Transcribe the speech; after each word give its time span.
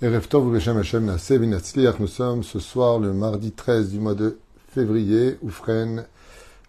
Nous 0.00 0.20
sommes 2.06 2.44
ce 2.44 2.60
soir 2.60 3.00
le 3.00 3.12
mardi 3.12 3.50
13 3.50 3.90
du 3.90 3.98
mois 3.98 4.14
de 4.14 4.38
février, 4.68 5.36
Oufren, 5.42 6.06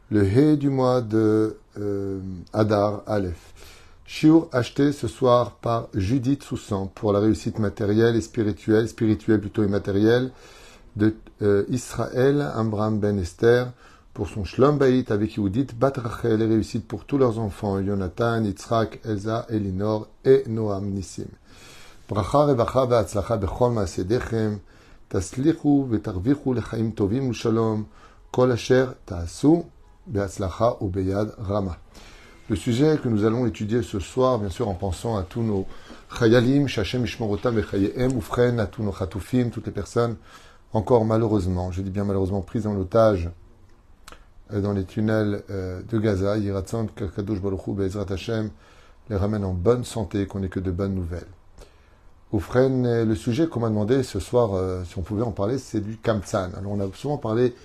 le 0.10 0.24
He 0.26 0.58
du 0.58 0.72
mois 0.72 1.02
de 1.02 1.56
euh, 1.80 2.22
Adar 2.54 3.04
Aleph. 3.06 3.54
Shiur 4.08 4.50
acheté 4.52 4.92
ce 4.92 5.08
soir 5.08 5.58
par 5.58 5.90
Judith 5.94 6.42
Soussan 6.42 6.88
pour 6.88 7.14
la 7.14 7.20
réussite 7.20 7.60
matérielle 7.60 8.16
et 8.16 8.22
spirituelle, 8.22 8.88
spirituelle 8.88 9.40
plutôt 9.40 9.64
et 9.64 9.68
matérielle, 9.68 10.32
de 10.96 11.14
euh, 11.44 11.66
Israël 11.70 12.42
Amram 12.56 13.00
Ben 13.00 13.20
Esther 13.20 13.72
pour 14.16 14.28
son 14.28 14.44
Shlom 14.44 14.80
Bayit 14.80 15.06
avec 15.12 15.38
Yehudit 15.38 15.68
Bat 15.80 15.94
Rachel 15.98 16.42
et 16.42 16.48
réussite 16.48 16.88
pour 16.88 17.06
tous 17.06 17.20
leurs 17.20 17.38
enfants, 17.38 17.80
Jonathan, 17.86 18.44
Yitzhak, 18.44 19.02
Elsa, 19.06 19.46
Elinor 19.50 20.08
et 20.26 20.46
Noam 20.48 20.90
Nissim. 20.90 21.28
ברכה, 22.11 22.39
רווחה 22.39 22.85
והצלחה 22.89 23.37
בכל 23.37 23.71
מעשה 23.71 24.03
דכם, 24.03 24.57
תצליחו 25.09 25.87
ותרוויחו 25.91 26.55
לחיים 26.55 26.91
טובים 26.91 27.31
ושלום, 27.31 27.85
כל 28.31 28.53
אשר 28.53 28.93
תעשו 29.05 29.65
בהצלחה 30.07 30.71
וביד 30.81 31.29
רמה. 31.49 31.73
Le 32.51 32.57
sujet 32.57 32.99
que 33.03 33.09
nous 33.09 33.25
allons 33.25 33.47
étudier 33.47 33.83
ce 33.83 33.99
soir, 33.99 34.39
bien 34.39 34.51
sûr 34.51 34.69
en 34.69 34.75
pensant 34.75 35.17
à 35.17 35.23
tous 35.23 35.43
nos 35.43 35.67
chayalim, 36.19 36.69
shachem 36.69 37.05
ishmorotam 37.05 37.59
et 37.59 37.63
chayehem, 37.63 38.15
oufren, 38.15 38.61
à 38.61 38.67
tous 38.67 38.83
nos 38.83 38.93
chatoufim, 38.93 39.49
toutes 39.49 39.65
les 39.65 39.73
personnes 39.73 40.17
encore 40.75 41.05
malheureusement, 41.05 41.71
je 41.71 41.83
dis 41.83 41.91
bien 41.91 42.05
malheureusement, 42.05 42.43
prises 42.43 42.67
en 42.67 42.77
otage 42.77 43.31
euh, 44.53 44.61
dans 44.61 44.73
les 44.73 44.85
tunnels 44.85 45.45
euh, 45.49 45.81
de 45.89 45.99
Gaza, 45.99 46.37
Yiratzant, 46.37 46.87
Kadosh 46.87 47.41
Baruch 47.41 47.67
Hu, 47.69 47.75
Be'ezrat 47.75 48.07
Hashem, 48.11 48.51
les 49.09 49.17
ramène 49.17 49.45
en 49.45 49.55
bonne 49.55 49.85
santé, 49.85 50.27
qu'on 50.27 50.43
ait 50.43 50.49
que 50.49 50.61
de 50.61 50.73
bonnes 50.73 50.95
nouvelles. 50.95 51.29
Oufren, 52.32 53.06
le 53.06 53.16
sujet 53.16 53.48
qu'on 53.48 53.60
m'a 53.60 53.70
demandé 53.70 54.04
ce 54.04 54.20
soir, 54.20 54.54
euh, 54.54 54.84
si 54.84 55.00
on 55.00 55.02
pouvait 55.02 55.24
en 55.24 55.32
parler, 55.32 55.58
c'est 55.58 55.80
du 55.80 55.98
Kamtsan. 55.98 56.52
Alors 56.56 56.74
on 56.74 56.80
a 56.80 56.88
souvent 56.94 57.18
parlé, 57.18 57.50
vous 57.50 57.56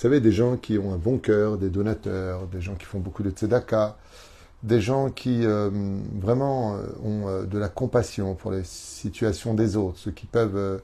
savez, 0.00 0.20
des 0.20 0.30
gens 0.30 0.56
qui 0.56 0.78
ont 0.78 0.94
un 0.94 0.96
bon 0.96 1.18
cœur, 1.18 1.58
des 1.58 1.70
donateurs, 1.70 2.46
des 2.46 2.60
gens 2.60 2.76
qui 2.76 2.84
font 2.84 3.00
beaucoup 3.00 3.24
de 3.24 3.30
tzedaka, 3.30 3.96
des 4.62 4.80
gens 4.80 5.10
qui 5.10 5.44
euh, 5.44 5.70
vraiment 6.20 6.76
euh, 6.76 6.86
ont 7.04 7.44
de 7.44 7.58
la 7.58 7.68
compassion 7.68 8.36
pour 8.36 8.52
les 8.52 8.62
situations 8.62 9.54
des 9.54 9.76
autres, 9.76 9.98
ceux 9.98 10.12
qui 10.12 10.26
peuvent 10.26 10.80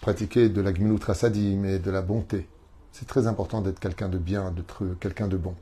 pratiquer 0.00 0.48
de 0.48 0.60
la 0.60 0.72
gmilut 0.72 1.02
rasadim 1.02 1.64
et 1.64 1.78
de 1.78 1.90
la 1.90 2.02
bonté. 2.02 2.46
C'est 2.92 3.08
très 3.08 3.26
important 3.26 3.62
d'être 3.62 3.80
quelqu'un 3.80 4.08
de 4.08 4.18
bien, 4.18 4.52
d'être 4.52 4.84
quelqu'un 5.00 5.26
de 5.26 5.36
bon. 5.36 5.54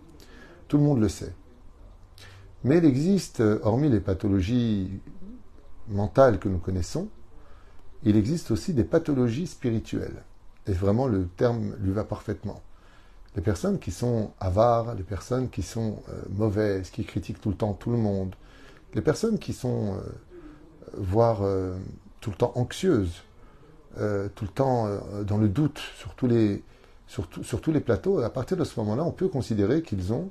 Tout 0.68 0.76
le 0.76 0.82
monde 0.82 1.00
le 1.00 1.08
sait. 1.08 1.32
Mais 2.64 2.78
il 2.78 2.84
existe, 2.84 3.42
hormis 3.62 3.88
les 3.88 4.00
pathologies 4.00 4.90
mentales 5.88 6.38
que 6.38 6.48
nous 6.48 6.58
connaissons, 6.58 7.08
il 8.04 8.16
existe 8.16 8.50
aussi 8.50 8.74
des 8.74 8.84
pathologies 8.84 9.46
spirituelles. 9.46 10.22
Et 10.66 10.72
vraiment, 10.72 11.06
le 11.06 11.26
terme 11.26 11.74
lui 11.80 11.92
va 11.92 12.04
parfaitement. 12.04 12.60
Les 13.36 13.42
personnes 13.42 13.78
qui 13.78 13.90
sont 13.90 14.30
avares, 14.40 14.94
les 14.94 15.02
personnes 15.02 15.48
qui 15.48 15.62
sont 15.62 16.02
euh, 16.08 16.22
mauvaises, 16.30 16.90
qui 16.90 17.04
critiquent 17.04 17.40
tout 17.40 17.50
le 17.50 17.56
temps 17.56 17.72
tout 17.72 17.90
le 17.90 17.96
monde, 17.96 18.34
les 18.94 19.02
personnes 19.02 19.38
qui 19.38 19.52
sont, 19.52 19.94
euh, 19.94 20.00
voire 20.96 21.42
euh, 21.42 21.76
tout 22.20 22.30
le 22.30 22.36
temps 22.36 22.52
anxieuses, 22.54 23.22
tout 24.34 24.44
le 24.44 24.50
temps 24.50 24.88
dans 25.24 25.38
le 25.38 25.48
doute 25.48 25.78
sur 25.96 26.16
tous, 26.16 26.26
les, 26.26 26.64
sur 27.06 27.60
tous 27.60 27.70
les 27.70 27.78
plateaux, 27.78 28.18
à 28.22 28.30
partir 28.30 28.56
de 28.56 28.64
ce 28.64 28.80
moment-là, 28.80 29.04
on 29.04 29.12
peut 29.12 29.28
considérer 29.28 29.82
qu'ils 29.82 30.12
ont 30.12 30.30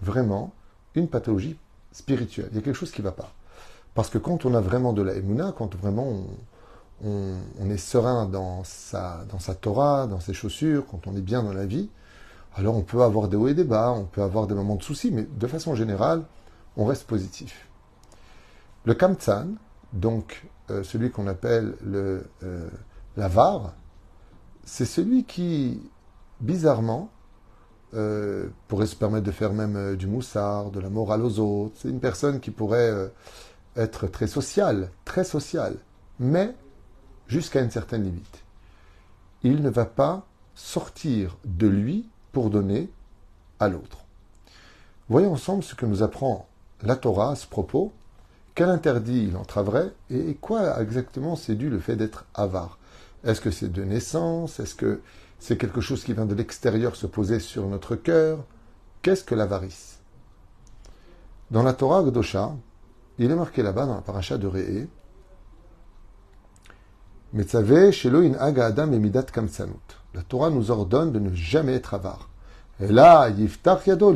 vraiment 0.00 0.54
une 0.94 1.08
pathologie 1.08 1.56
spirituelle. 1.90 2.46
Il 2.52 2.56
y 2.56 2.58
a 2.60 2.62
quelque 2.62 2.76
chose 2.76 2.92
qui 2.92 3.00
ne 3.00 3.06
va 3.06 3.12
pas. 3.12 3.32
Parce 3.94 4.10
que 4.10 4.18
quand 4.18 4.44
on 4.44 4.54
a 4.54 4.60
vraiment 4.60 4.92
de 4.92 5.02
la 5.02 5.14
émouna, 5.14 5.52
quand 5.56 5.74
vraiment 5.76 6.24
on, 7.04 7.70
est 7.70 7.76
serein 7.76 8.26
dans 8.26 8.62
sa, 8.64 9.24
dans 9.30 9.38
sa 9.38 9.54
Torah, 9.54 10.06
dans 10.06 10.20
ses 10.20 10.34
chaussures, 10.34 10.84
quand 10.90 11.06
on 11.06 11.16
est 11.16 11.22
bien 11.22 11.42
dans 11.42 11.52
la 11.52 11.66
vie, 11.66 11.88
alors 12.54 12.76
on 12.76 12.82
peut 12.82 13.02
avoir 13.02 13.28
des 13.28 13.36
hauts 13.36 13.48
et 13.48 13.54
des 13.54 13.64
bas, 13.64 13.92
on 13.92 14.04
peut 14.04 14.22
avoir 14.22 14.46
des 14.46 14.54
moments 14.54 14.76
de 14.76 14.82
soucis, 14.82 15.10
mais 15.10 15.22
de 15.24 15.46
façon 15.46 15.74
générale, 15.74 16.22
on 16.76 16.84
reste 16.84 17.04
positif. 17.04 17.68
Le 18.84 18.94
Kamtsan, 18.94 19.56
donc 19.92 20.46
euh, 20.70 20.82
celui 20.82 21.10
qu'on 21.10 21.26
appelle 21.26 21.74
le 21.84 22.24
euh, 22.42 22.68
l'avare, 23.16 23.74
c'est 24.64 24.84
celui 24.84 25.24
qui, 25.24 25.82
bizarrement, 26.40 27.10
euh, 27.94 28.48
pourrait 28.68 28.86
se 28.86 28.94
permettre 28.94 29.26
de 29.26 29.32
faire 29.32 29.52
même 29.52 29.96
du 29.96 30.06
moussard, 30.06 30.70
de 30.70 30.80
la 30.80 30.90
morale 30.90 31.22
aux 31.22 31.40
autres. 31.40 31.74
C'est 31.76 31.88
une 31.88 32.00
personne 32.00 32.40
qui 32.40 32.50
pourrait 32.50 33.10
être 33.76 34.06
très 34.06 34.26
social, 34.26 34.90
très 35.04 35.24
social, 35.24 35.76
mais 36.18 36.54
jusqu'à 37.26 37.62
une 37.62 37.70
certaine 37.70 38.04
limite. 38.04 38.42
Il 39.42 39.62
ne 39.62 39.70
va 39.70 39.86
pas 39.86 40.26
sortir 40.54 41.36
de 41.44 41.66
lui 41.66 42.08
pour 42.32 42.50
donner 42.50 42.90
à 43.58 43.68
l'autre. 43.68 44.04
Voyons 45.08 45.32
ensemble 45.32 45.62
ce 45.62 45.74
que 45.74 45.86
nous 45.86 46.02
apprend 46.02 46.46
la 46.82 46.96
Torah 46.96 47.32
à 47.32 47.36
ce 47.36 47.46
propos, 47.46 47.92
quel 48.54 48.68
interdit 48.68 49.26
il 49.28 49.36
entraverait 49.36 49.92
et 50.10 50.34
quoi 50.34 50.80
exactement 50.82 51.36
c'est 51.36 51.54
dû 51.54 51.70
le 51.70 51.78
fait 51.78 51.96
d'être 51.96 52.26
avare? 52.34 52.78
Est-ce 53.24 53.40
que 53.40 53.50
c'est 53.50 53.72
de 53.72 53.84
naissance? 53.84 54.60
Est-ce 54.60 54.74
que 54.74 55.00
c'est 55.38 55.56
quelque 55.56 55.80
chose 55.80 56.04
qui 56.04 56.12
vient 56.12 56.26
de 56.26 56.34
l'extérieur 56.34 56.96
se 56.96 57.06
poser 57.06 57.40
sur 57.40 57.66
notre 57.66 57.96
cœur? 57.96 58.44
Qu'est-ce 59.02 59.24
que 59.24 59.34
l'avarice? 59.34 59.98
Dans 61.50 61.62
la 61.62 61.72
Torah 61.72 62.02
Gdosha, 62.02 62.54
il 63.20 63.30
est 63.30 63.36
marqué 63.36 63.62
là-bas 63.62 63.84
dans 63.84 63.96
la 63.96 64.00
paracha 64.00 64.38
de 64.38 64.46
Re'e. 64.46 64.88
Adam 67.34 68.92
Emidat 68.92 69.26
La 70.14 70.22
Torah 70.22 70.48
nous 70.48 70.70
ordonne 70.70 71.12
de 71.12 71.18
ne 71.18 71.34
jamais 71.34 71.74
être 71.74 71.92
avare. 71.92 72.30
Et 72.80 72.88
là, 72.88 73.28
Yiftach 73.28 73.86
Yado 73.86 74.14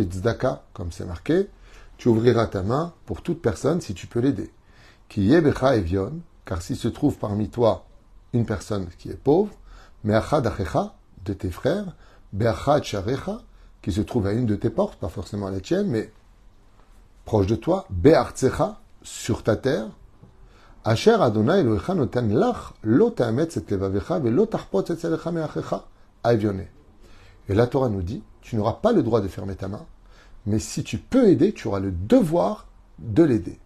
comme 0.72 0.90
c'est 0.90 1.04
marqué, 1.04 1.50
tu 1.98 2.08
ouvriras 2.08 2.46
ta 2.46 2.62
main 2.62 2.94
pour 3.04 3.20
toute 3.20 3.42
personne 3.42 3.82
si 3.82 3.92
tu 3.92 4.06
peux 4.06 4.20
l'aider. 4.20 4.50
Qui 5.10 5.26
Yebecha 5.26 5.76
Evion, 5.76 6.20
car 6.46 6.62
s'il 6.62 6.76
se 6.76 6.88
trouve 6.88 7.18
parmi 7.18 7.50
toi 7.50 7.84
une 8.32 8.46
personne 8.46 8.88
qui 8.98 9.10
est 9.10 9.22
pauvre, 9.22 9.52
Meachad 10.02 10.46
Achecha, 10.46 10.94
de 11.26 11.34
tes 11.34 11.50
frères, 11.50 11.94
Beachad 12.32 12.82
Sharecha, 12.82 13.42
qui 13.82 13.92
se 13.92 14.00
trouve 14.00 14.26
à 14.26 14.32
une 14.32 14.46
de 14.46 14.56
tes 14.56 14.70
portes, 14.70 14.98
pas 14.98 15.10
forcément 15.10 15.48
à 15.48 15.50
la 15.50 15.60
tienne, 15.60 15.88
mais 15.88 16.10
proche 17.26 17.46
de 17.46 17.54
toi, 17.54 17.86
Be'artzecha, 17.90 18.80
sur 19.04 19.42
ta 19.42 19.56
terre, 19.56 19.86
Asher 20.82 21.16
Adonai 21.20 21.60
Elohecha 21.60 21.94
noten 21.94 22.34
lach, 22.34 22.74
lo 22.82 23.14
et 23.16 23.70
levavecha, 23.70 24.18
ve 24.18 24.28
et 24.28 25.76
avioné. 26.24 26.68
Et 27.48 27.54
la 27.54 27.66
Torah 27.66 27.88
nous 27.88 28.02
dit, 28.02 28.22
tu 28.40 28.56
n'auras 28.56 28.74
pas 28.74 28.92
le 28.92 29.02
droit 29.02 29.20
de 29.20 29.28
fermer 29.28 29.54
ta 29.54 29.68
main, 29.68 29.86
mais 30.46 30.58
si 30.58 30.82
tu 30.82 30.98
peux 30.98 31.28
aider, 31.28 31.52
tu 31.52 31.68
auras 31.68 31.80
le 31.80 31.92
devoir 31.92 32.66
de 32.98 33.22
l'aider. 33.22 33.58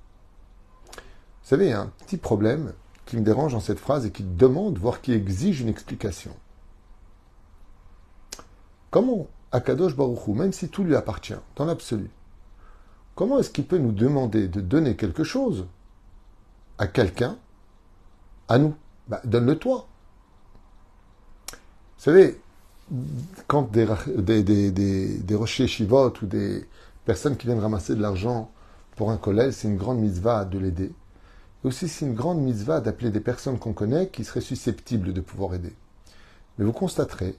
Vous 0.95 1.55
savez, 1.55 1.67
il 1.67 1.71
y 1.71 1.75
a 1.75 1.81
un 1.81 1.93
petit 2.05 2.19
problème 2.19 2.73
qui 3.07 3.17
me 3.17 3.23
dérange 3.23 3.53
dans 3.53 3.61
cette 3.61 3.79
phrase 3.79 4.05
et 4.05 4.11
qui 4.11 4.23
demande, 4.23 4.79
voire 4.79 5.01
qui 5.01 5.13
exige 5.13 5.61
une 5.61 5.69
explication. 5.69 6.33
Comment 8.91 9.29
Akadosh 9.51 9.97
Baruch 9.97 10.27
Hu, 10.27 10.33
même 10.33 10.53
si 10.53 10.69
tout 10.69 10.85
lui 10.85 10.95
appartient, 10.95 11.35
dans 11.57 11.65
l'absolu, 11.65 12.11
Comment 13.19 13.41
est-ce 13.41 13.51
qu'il 13.51 13.67
peut 13.67 13.79
nous 13.79 13.91
demander 13.91 14.47
de 14.47 14.61
donner 14.61 14.95
quelque 14.95 15.25
chose 15.25 15.67
à 16.79 16.87
quelqu'un, 16.87 17.37
à 18.47 18.59
nous? 18.59 18.77
Bah, 19.09 19.21
Donne-le 19.25 19.59
toi. 19.59 19.89
Vous 21.51 21.57
savez, 22.05 22.41
quand 23.49 23.73
des, 23.73 23.89
des, 24.45 24.71
des, 24.71 25.19
des, 25.19 25.35
rochers 25.35 25.67
chivot 25.67 26.13
ou 26.23 26.27
des 26.27 26.65
personnes 27.07 27.37
qui 27.37 27.49
viennent 27.49 27.59
ramasser 27.59 27.97
de 27.97 28.01
l'argent 28.01 28.53
pour 28.95 29.11
un 29.11 29.17
collège, 29.17 29.55
c'est 29.55 29.67
une 29.67 29.79
grande 29.79 29.99
mitzvah 29.99 30.45
de 30.45 30.61
l'aider. 30.61 30.93
Et 31.65 31.67
aussi, 31.67 31.89
c'est 31.89 32.07
une 32.07 32.15
grande 32.15 32.39
mitzvah 32.39 32.81
d'appeler 32.81 33.11
des 33.11 33.19
personnes 33.19 33.59
qu'on 33.59 33.73
connaît 33.73 34.11
qui 34.11 34.23
seraient 34.23 34.41
susceptibles 34.41 35.13
de 35.13 35.21
pouvoir 35.21 35.57
aider. 35.57 35.75
Mais 36.57 36.65
vous 36.65 36.73
constaterez 36.73 37.35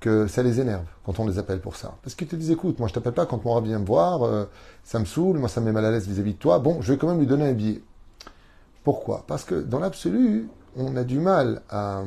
que 0.00 0.26
ça 0.26 0.42
les 0.42 0.60
énerve 0.60 0.86
quand 1.04 1.20
on 1.20 1.26
les 1.26 1.38
appelle 1.38 1.60
pour 1.60 1.76
ça. 1.76 1.94
Parce 2.02 2.14
qu'ils 2.14 2.26
te 2.26 2.34
disent, 2.34 2.50
écoute, 2.50 2.78
moi 2.78 2.88
je 2.88 2.94
t'appelle 2.94 3.12
pas 3.12 3.26
quand 3.26 3.44
mon 3.44 3.52
rab 3.52 3.64
vient 3.64 3.78
me 3.78 3.86
voir, 3.86 4.22
euh, 4.22 4.46
ça 4.82 4.98
me 4.98 5.04
saoule, 5.04 5.38
moi 5.38 5.48
ça 5.48 5.60
me 5.60 5.66
met 5.66 5.72
mal 5.72 5.84
à 5.84 5.90
l'aise 5.90 6.08
vis-à-vis 6.08 6.32
de 6.32 6.38
toi, 6.38 6.58
bon, 6.58 6.80
je 6.80 6.92
vais 6.92 6.98
quand 6.98 7.06
même 7.06 7.18
lui 7.18 7.26
donner 7.26 7.48
un 7.48 7.52
billet. 7.52 7.82
Pourquoi? 8.82 9.24
Parce 9.26 9.44
que 9.44 9.54
dans 9.54 9.78
l'absolu, 9.78 10.48
on 10.76 10.96
a 10.96 11.04
du 11.04 11.18
mal 11.18 11.62
à, 11.68 12.02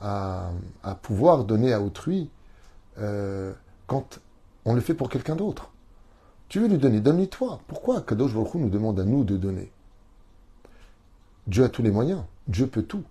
à, 0.00 0.50
pouvoir 1.00 1.44
donner 1.44 1.72
à 1.72 1.80
autrui 1.80 2.28
euh, 2.98 3.52
quand 3.86 4.20
on 4.64 4.74
le 4.74 4.80
fait 4.80 4.94
pour 4.94 5.08
quelqu'un 5.08 5.36
d'autre. 5.36 5.70
Tu 6.48 6.60
veux 6.60 6.68
lui 6.68 6.78
donner, 6.78 7.00
donne-lui 7.00 7.28
toi. 7.28 7.60
Pourquoi 7.66 8.02
Kadosh 8.02 8.34
Baruch 8.34 8.54
nous 8.54 8.68
demande 8.68 8.98
à 8.98 9.04
nous 9.04 9.24
de 9.24 9.36
donner? 9.36 9.70
Dieu 11.46 11.64
a 11.64 11.68
tous 11.68 11.82
les 11.82 11.90
moyens, 11.90 12.22
Dieu 12.48 12.66
peut 12.66 12.82
tout. 12.82 13.04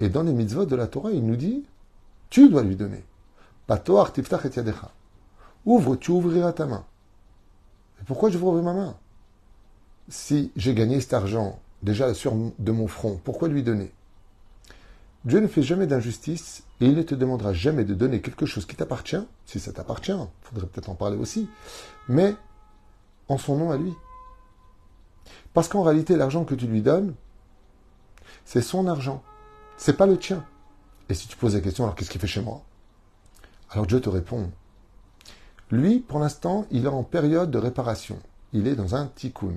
Et 0.00 0.08
dans 0.08 0.22
les 0.22 0.32
mitzvot 0.32 0.66
de 0.66 0.76
la 0.76 0.86
Torah, 0.86 1.12
il 1.12 1.24
nous 1.24 1.36
dit 1.36 1.64
tu 2.30 2.48
dois 2.48 2.62
lui 2.62 2.76
donner. 2.76 3.04
tiftach 4.12 4.44
et 4.44 4.50
Ouvre, 5.64 5.96
tu 5.96 6.10
ouvriras 6.10 6.52
ta 6.52 6.66
main. 6.66 6.84
Et 8.00 8.04
pourquoi 8.04 8.30
je 8.30 8.38
vais 8.38 8.44
ouvrir 8.44 8.62
ma 8.62 8.72
main? 8.72 8.96
Si 10.08 10.52
j'ai 10.54 10.74
gagné 10.74 11.00
cet 11.00 11.14
argent 11.14 11.58
déjà 11.82 12.14
sur 12.14 12.34
de 12.58 12.72
mon 12.72 12.88
front. 12.88 13.20
Pourquoi 13.24 13.48
lui 13.48 13.62
donner? 13.62 13.92
Dieu 15.24 15.40
ne 15.40 15.48
fait 15.48 15.62
jamais 15.62 15.86
d'injustice 15.86 16.62
et 16.80 16.86
il 16.86 16.94
ne 16.94 17.02
te 17.02 17.14
demandera 17.14 17.52
jamais 17.52 17.84
de 17.84 17.94
donner 17.94 18.20
quelque 18.20 18.46
chose 18.46 18.64
qui 18.64 18.76
t'appartient, 18.76 19.24
si 19.44 19.58
ça 19.58 19.72
t'appartient, 19.72 20.12
il 20.12 20.28
faudrait 20.42 20.66
peut-être 20.66 20.88
en 20.88 20.94
parler 20.94 21.16
aussi, 21.16 21.48
mais 22.08 22.36
en 23.28 23.38
son 23.38 23.56
nom 23.56 23.70
à 23.72 23.76
lui. 23.76 23.92
Parce 25.52 25.68
qu'en 25.68 25.82
réalité, 25.82 26.16
l'argent 26.16 26.44
que 26.44 26.54
tu 26.54 26.66
lui 26.66 26.82
donnes, 26.82 27.14
c'est 28.44 28.62
son 28.62 28.86
argent. 28.86 29.22
C'est 29.76 29.96
pas 29.96 30.06
le 30.06 30.16
tien. 30.16 30.44
Et 31.08 31.14
si 31.14 31.28
tu 31.28 31.36
poses 31.36 31.54
la 31.54 31.60
question, 31.60 31.84
alors 31.84 31.94
qu'est-ce 31.94 32.10
qu'il 32.10 32.20
fait 32.20 32.26
chez 32.26 32.42
moi? 32.42 32.62
Alors 33.70 33.86
Dieu 33.86 34.00
te 34.00 34.08
répond. 34.08 34.50
Lui, 35.70 36.00
pour 36.00 36.18
l'instant, 36.18 36.66
il 36.70 36.84
est 36.84 36.88
en 36.88 37.02
période 37.02 37.50
de 37.50 37.58
réparation. 37.58 38.18
Il 38.52 38.66
est 38.66 38.76
dans 38.76 38.94
un 38.94 39.06
tikkun. 39.06 39.56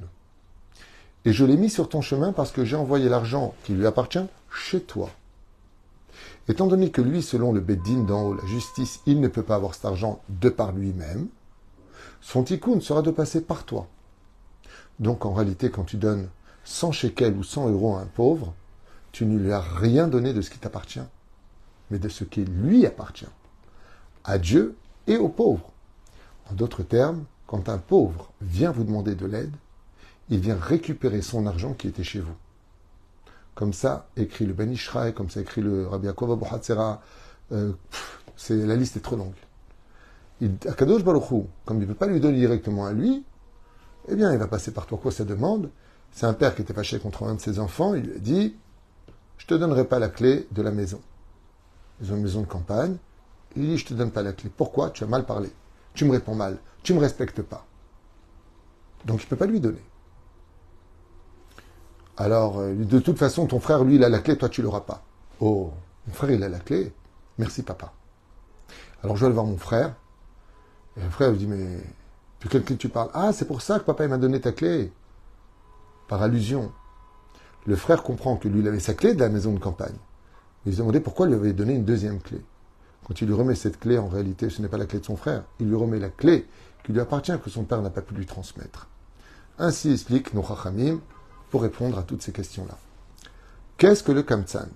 Et 1.25 1.34
je 1.34 1.46
l'ai 1.46 1.57
mis 1.57 1.69
sur 1.69 1.90
ton 1.90 2.01
chemin 2.01 2.34
parce 2.34 2.51
que 2.51 2.66
j'ai 2.66 2.75
envoyé 2.75 3.10
l'argent 3.10 3.54
qui 3.63 3.74
lui 3.74 3.86
appartient 3.86 4.25
chez 4.51 4.81
toi. 4.81 5.10
Étant 6.48 6.68
donné 6.68 6.90
que 6.90 7.01
lui, 7.01 7.22
selon 7.22 7.52
le 7.52 7.60
Beddin 7.60 8.04
d'en 8.04 8.24
haut, 8.24 8.34
la 8.34 8.45
justice, 8.48 9.02
il 9.06 9.22
ne 9.22 9.28
peut 9.28 9.44
pas 9.44 9.56
avoir 9.56 9.75
cet 9.75 9.86
argent 9.86 10.22
de 10.30 10.50
par 10.50 10.72
lui-même, 10.72 11.28
son 12.22 12.44
tikkun 12.44 12.80
sera 12.80 13.02
de 13.02 13.12
passer 13.12 13.42
par 13.42 13.66
toi. 13.66 13.88
Donc 15.00 15.25
en 15.25 15.34
réalité, 15.34 15.69
quand 15.69 15.84
tu 15.84 15.98
donnes 15.98 16.30
100 16.63 16.92
shekels 16.92 17.38
ou 17.38 17.44
100 17.44 17.69
euros 17.69 17.95
à 17.95 18.02
un 18.02 18.06
pauvre, 18.06 18.54
tu 19.12 19.25
ne 19.25 19.38
lui 19.38 19.52
as 19.52 19.62
rien 19.62 20.07
donné 20.07 20.34
de 20.34 20.42
ce 20.42 20.50
qui 20.50 20.60
t'appartient, 20.60 21.00
mais 21.92 22.00
de 22.00 22.10
ce 22.10 22.24
qui 22.24 22.46
lui 22.46 22.86
appartient, 22.86 23.26
à 24.24 24.38
Dieu 24.38 24.76
et 25.08 25.18
aux 25.18 25.30
pauvres. 25.30 25.72
En 26.50 26.54
d'autres 26.54 26.84
termes, 26.84 27.24
quand 27.48 27.70
un 27.70 27.78
pauvre 27.78 28.32
vient 28.42 28.72
vous 28.72 28.84
demander 28.84 29.16
de 29.16 29.26
l'aide, 29.26 29.54
il 30.30 30.40
vient 30.40 30.58
récupérer 30.58 31.22
son 31.22 31.48
argent 31.48 31.74
qui 31.74 31.88
était 31.88 32.04
chez 32.04 32.20
vous. 32.20 32.36
Comme 33.56 33.74
ça 33.74 34.08
écrit 34.16 34.46
le 34.46 34.54
Ben 34.54 34.72
Ishraï, 34.72 35.14
comme 35.14 35.30
ça 35.30 35.42
écrit 35.42 35.62
le 35.62 35.88
Rabbi 35.88 36.06
Yaakov 36.06 36.32
Abu 36.32 36.46
euh, 37.52 37.74
la 38.50 38.76
liste 38.76 38.96
est 38.96 39.02
trop 39.02 39.16
longue. 39.16 39.34
Il, 40.40 40.52
Akadosh 40.68 41.04
Baruch 41.04 41.24
comme 41.66 41.78
il 41.78 41.82
ne 41.82 41.86
peut 41.88 41.96
pas 41.96 42.08
lui 42.08 42.20
donner 42.20 42.38
directement 42.38 42.86
à 42.86 42.94
lui, 42.94 43.26
eh 44.08 44.16
bien, 44.16 44.32
il 44.32 44.40
va 44.40 44.48
passer 44.48 44.72
par 44.72 44.86
toi. 44.86 44.98
Quoi 45.02 45.12
sa 45.12 45.26
demande? 45.26 45.70
C'est 46.12 46.26
un 46.26 46.34
père 46.34 46.56
qui 46.56 46.62
était 46.62 46.74
fâché 46.74 47.00
contre 47.00 47.24
un 47.24 47.36
de 47.36 47.42
ses 47.42 47.60
enfants. 47.60 47.94
Il 47.94 48.04
lui 48.04 48.16
a 48.16 48.20
dit 48.20 48.56
Je 49.38 49.46
te 49.46 49.54
donnerai 49.54 49.86
pas 49.86 50.00
la 50.00 50.10
clé 50.10 50.48
de 50.52 50.62
la 50.62 50.72
maison. 50.72 51.02
Ils 52.01 52.12
ont 52.12 52.16
une 52.16 52.24
maison 52.24 52.42
de 52.42 52.48
campagne. 52.48 52.98
Il 53.56 53.63
dit 53.63 53.78
Je 53.78 53.86
te 53.86 53.94
donne 53.94 54.12
pas 54.12 54.22
la 54.22 54.34
clé. 54.34 54.50
Pourquoi? 54.56 54.92
Tu 54.92 55.04
as 55.04 55.07
mal 55.07 55.25
parlé. 55.25 55.50
Tu 55.94 56.06
me 56.06 56.12
réponds 56.12 56.36
mal. 56.36 56.57
Tu 56.84 56.94
me 56.94 57.00
respectes 57.00 57.42
pas. 57.42 57.66
Donc, 59.06 59.22
il 59.22 59.25
ne 59.25 59.30
peut 59.30 59.36
pas 59.36 59.46
lui 59.46 59.60
donner. 59.60 59.84
Alors, 62.18 62.60
euh, 62.60 62.74
de 62.74 63.00
toute 63.00 63.18
façon, 63.18 63.48
ton 63.48 63.60
frère, 63.60 63.84
lui, 63.84 63.96
il 63.96 64.04
a 64.04 64.10
la 64.10 64.19
clé, 64.19 64.38
toi, 64.38 64.50
tu 64.50 64.62
l'auras 64.62 64.81
pas. 64.81 65.04
Oh, 65.40 65.72
mon 66.07 66.13
frère, 66.13 66.31
il 66.31 66.44
a 66.44 66.50
la 66.50 66.60
clé. 66.60 66.94
Merci, 67.38 67.63
papa. 67.63 67.94
Alors, 69.04 69.16
je 69.16 69.22
vais 69.22 69.28
aller 69.28 69.34
voir 69.34 69.45
mon 69.45 69.57
frère. 69.57 69.95
Et 70.98 71.02
le 71.02 71.10
frère 71.10 71.31
lui 71.31 71.38
dit 71.38 71.48
Mais 71.48 71.78
de 72.42 72.50
quelle 72.50 72.63
clé 72.63 72.75
tu 72.75 72.90
parles? 72.90 73.10
Ah, 73.13 73.31
c'est 73.31 73.45
pour 73.45 73.62
ça 73.62 73.80
que 73.80 73.86
papa 73.86 74.07
m'a 74.07 74.18
donné 74.18 74.42
ta 74.42 74.52
clé. 74.52 74.92
Par 76.07 76.22
allusion. 76.22 76.72
Le 77.66 77.75
frère 77.75 78.04
comprend 78.04 78.36
que 78.36 78.48
lui, 78.48 78.60
il 78.60 78.68
avait 78.68 78.80
sa 78.80 78.94
clé 78.94 79.13
de 79.13 79.19
la 79.19 79.30
maison 79.30 79.54
de 79.54 79.60
campagne. 79.60 79.95
Il 80.66 80.74
se 80.74 80.80
demandait 80.80 81.00
pourquoi 81.00 81.28
il 81.28 81.30
lui 81.30 81.40
avait 81.40 81.54
donné 81.54 81.74
une 81.74 81.86
deuxième 81.86 82.20
clé. 82.20 82.42
Quand 83.08 83.20
il 83.22 83.28
lui 83.28 83.34
remet 83.34 83.56
cette 83.56 83.80
clé, 83.80 83.98
en 83.98 84.08
réalité, 84.08 84.50
ce 84.50 84.62
n'est 84.62 84.68
pas 84.68 84.78
la 84.78 84.86
clé 84.86 85.00
de 85.00 85.06
son 85.06 85.16
frère. 85.16 85.44
Il 85.60 85.68
lui 85.68 85.76
remet 85.76 86.00
la 86.00 86.10
clé 86.10 86.46
qui 86.84 86.92
lui 86.92 87.00
appartient, 87.00 87.34
que 87.44 87.50
son 87.50 87.64
père 87.64 87.82
n'a 87.82 87.90
pas 87.90 88.02
pu 88.02 88.14
lui 88.14 88.26
transmettre. 88.26 88.88
Ainsi 89.58 89.92
explique 89.92 90.34
nos 90.34 90.44
Chachamim 90.44 91.00
pour 91.50 91.64
répondre 91.64 91.98
à 91.98 92.04
toutes 92.04 92.22
ces 92.22 92.32
questions-là. 92.32 92.78
Qu'est-ce 93.78 94.04
que 94.04 94.12
le 94.12 94.24
Kamtsan? 94.24 94.68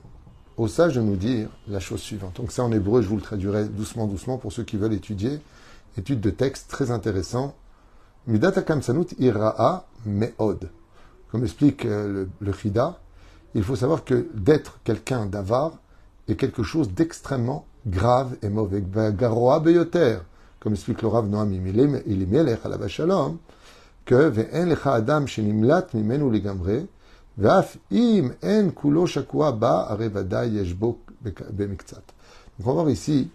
Au 0.58 0.68
sage 0.68 0.96
de 0.96 1.02
nous 1.02 1.16
dire 1.16 1.50
la 1.68 1.80
chose 1.80 2.00
suivante. 2.00 2.38
Donc 2.38 2.52
ça 2.52 2.64
en 2.64 2.72
hébreu, 2.72 3.02
je 3.02 3.08
vous 3.08 3.16
le 3.16 3.22
traduirai 3.22 3.66
doucement, 3.66 4.08
doucement 4.08 4.38
pour 4.38 4.52
ceux 4.52 4.64
qui 4.64 4.78
veulent 4.78 4.94
étudier 4.94 5.42
étude 5.98 6.22
de 6.22 6.30
texte 6.30 6.70
très 6.70 6.92
intéressant. 6.92 7.56
Midatakam 8.28 8.82
sanut 8.82 9.08
ira'a 9.20 9.86
me'od. 10.06 10.70
Comme 11.32 11.44
explique 11.44 11.86
euh, 11.86 12.08
le, 12.08 12.30
le 12.40 12.54
il 13.56 13.64
faut 13.64 13.76
savoir 13.76 14.04
que 14.04 14.28
d'être 14.34 14.80
quelqu'un 14.84 15.26
d'avare 15.26 15.78
est 16.28 16.36
quelque 16.36 16.64
chose 16.64 16.90
d'extrêmement 16.92 17.66
grave 17.86 18.36
et 18.42 18.50
mauvais. 18.50 18.84
Garoa 19.18 19.60
beyoter, 19.60 20.18
comme 20.60 20.74
explique 20.74 21.02
le 21.02 21.10
Rav 21.10 21.28
Noam 21.28 21.54
Ilimelech 21.54 22.64
la 22.64 22.88
shalom, 22.88 23.38
que 24.06 24.16
ve'en 24.16 24.66
lecha 24.66 24.94
adam 24.94 25.28
shenimlat 25.28 25.88
mimenu 25.94 26.32
legamre, 26.32 26.88
ve'af 27.38 27.78
im 27.92 28.34
en 28.42 28.70
kulo 28.72 29.06
shakua 29.06 29.52
ba 29.52 29.88
arevada 29.90 30.46
yeshbo 30.46 31.00
bemiktzat. 31.22 32.04
Donc 32.58 32.68
on 32.68 32.74
va 32.74 32.74
voir 32.74 32.90
ici 32.90 33.30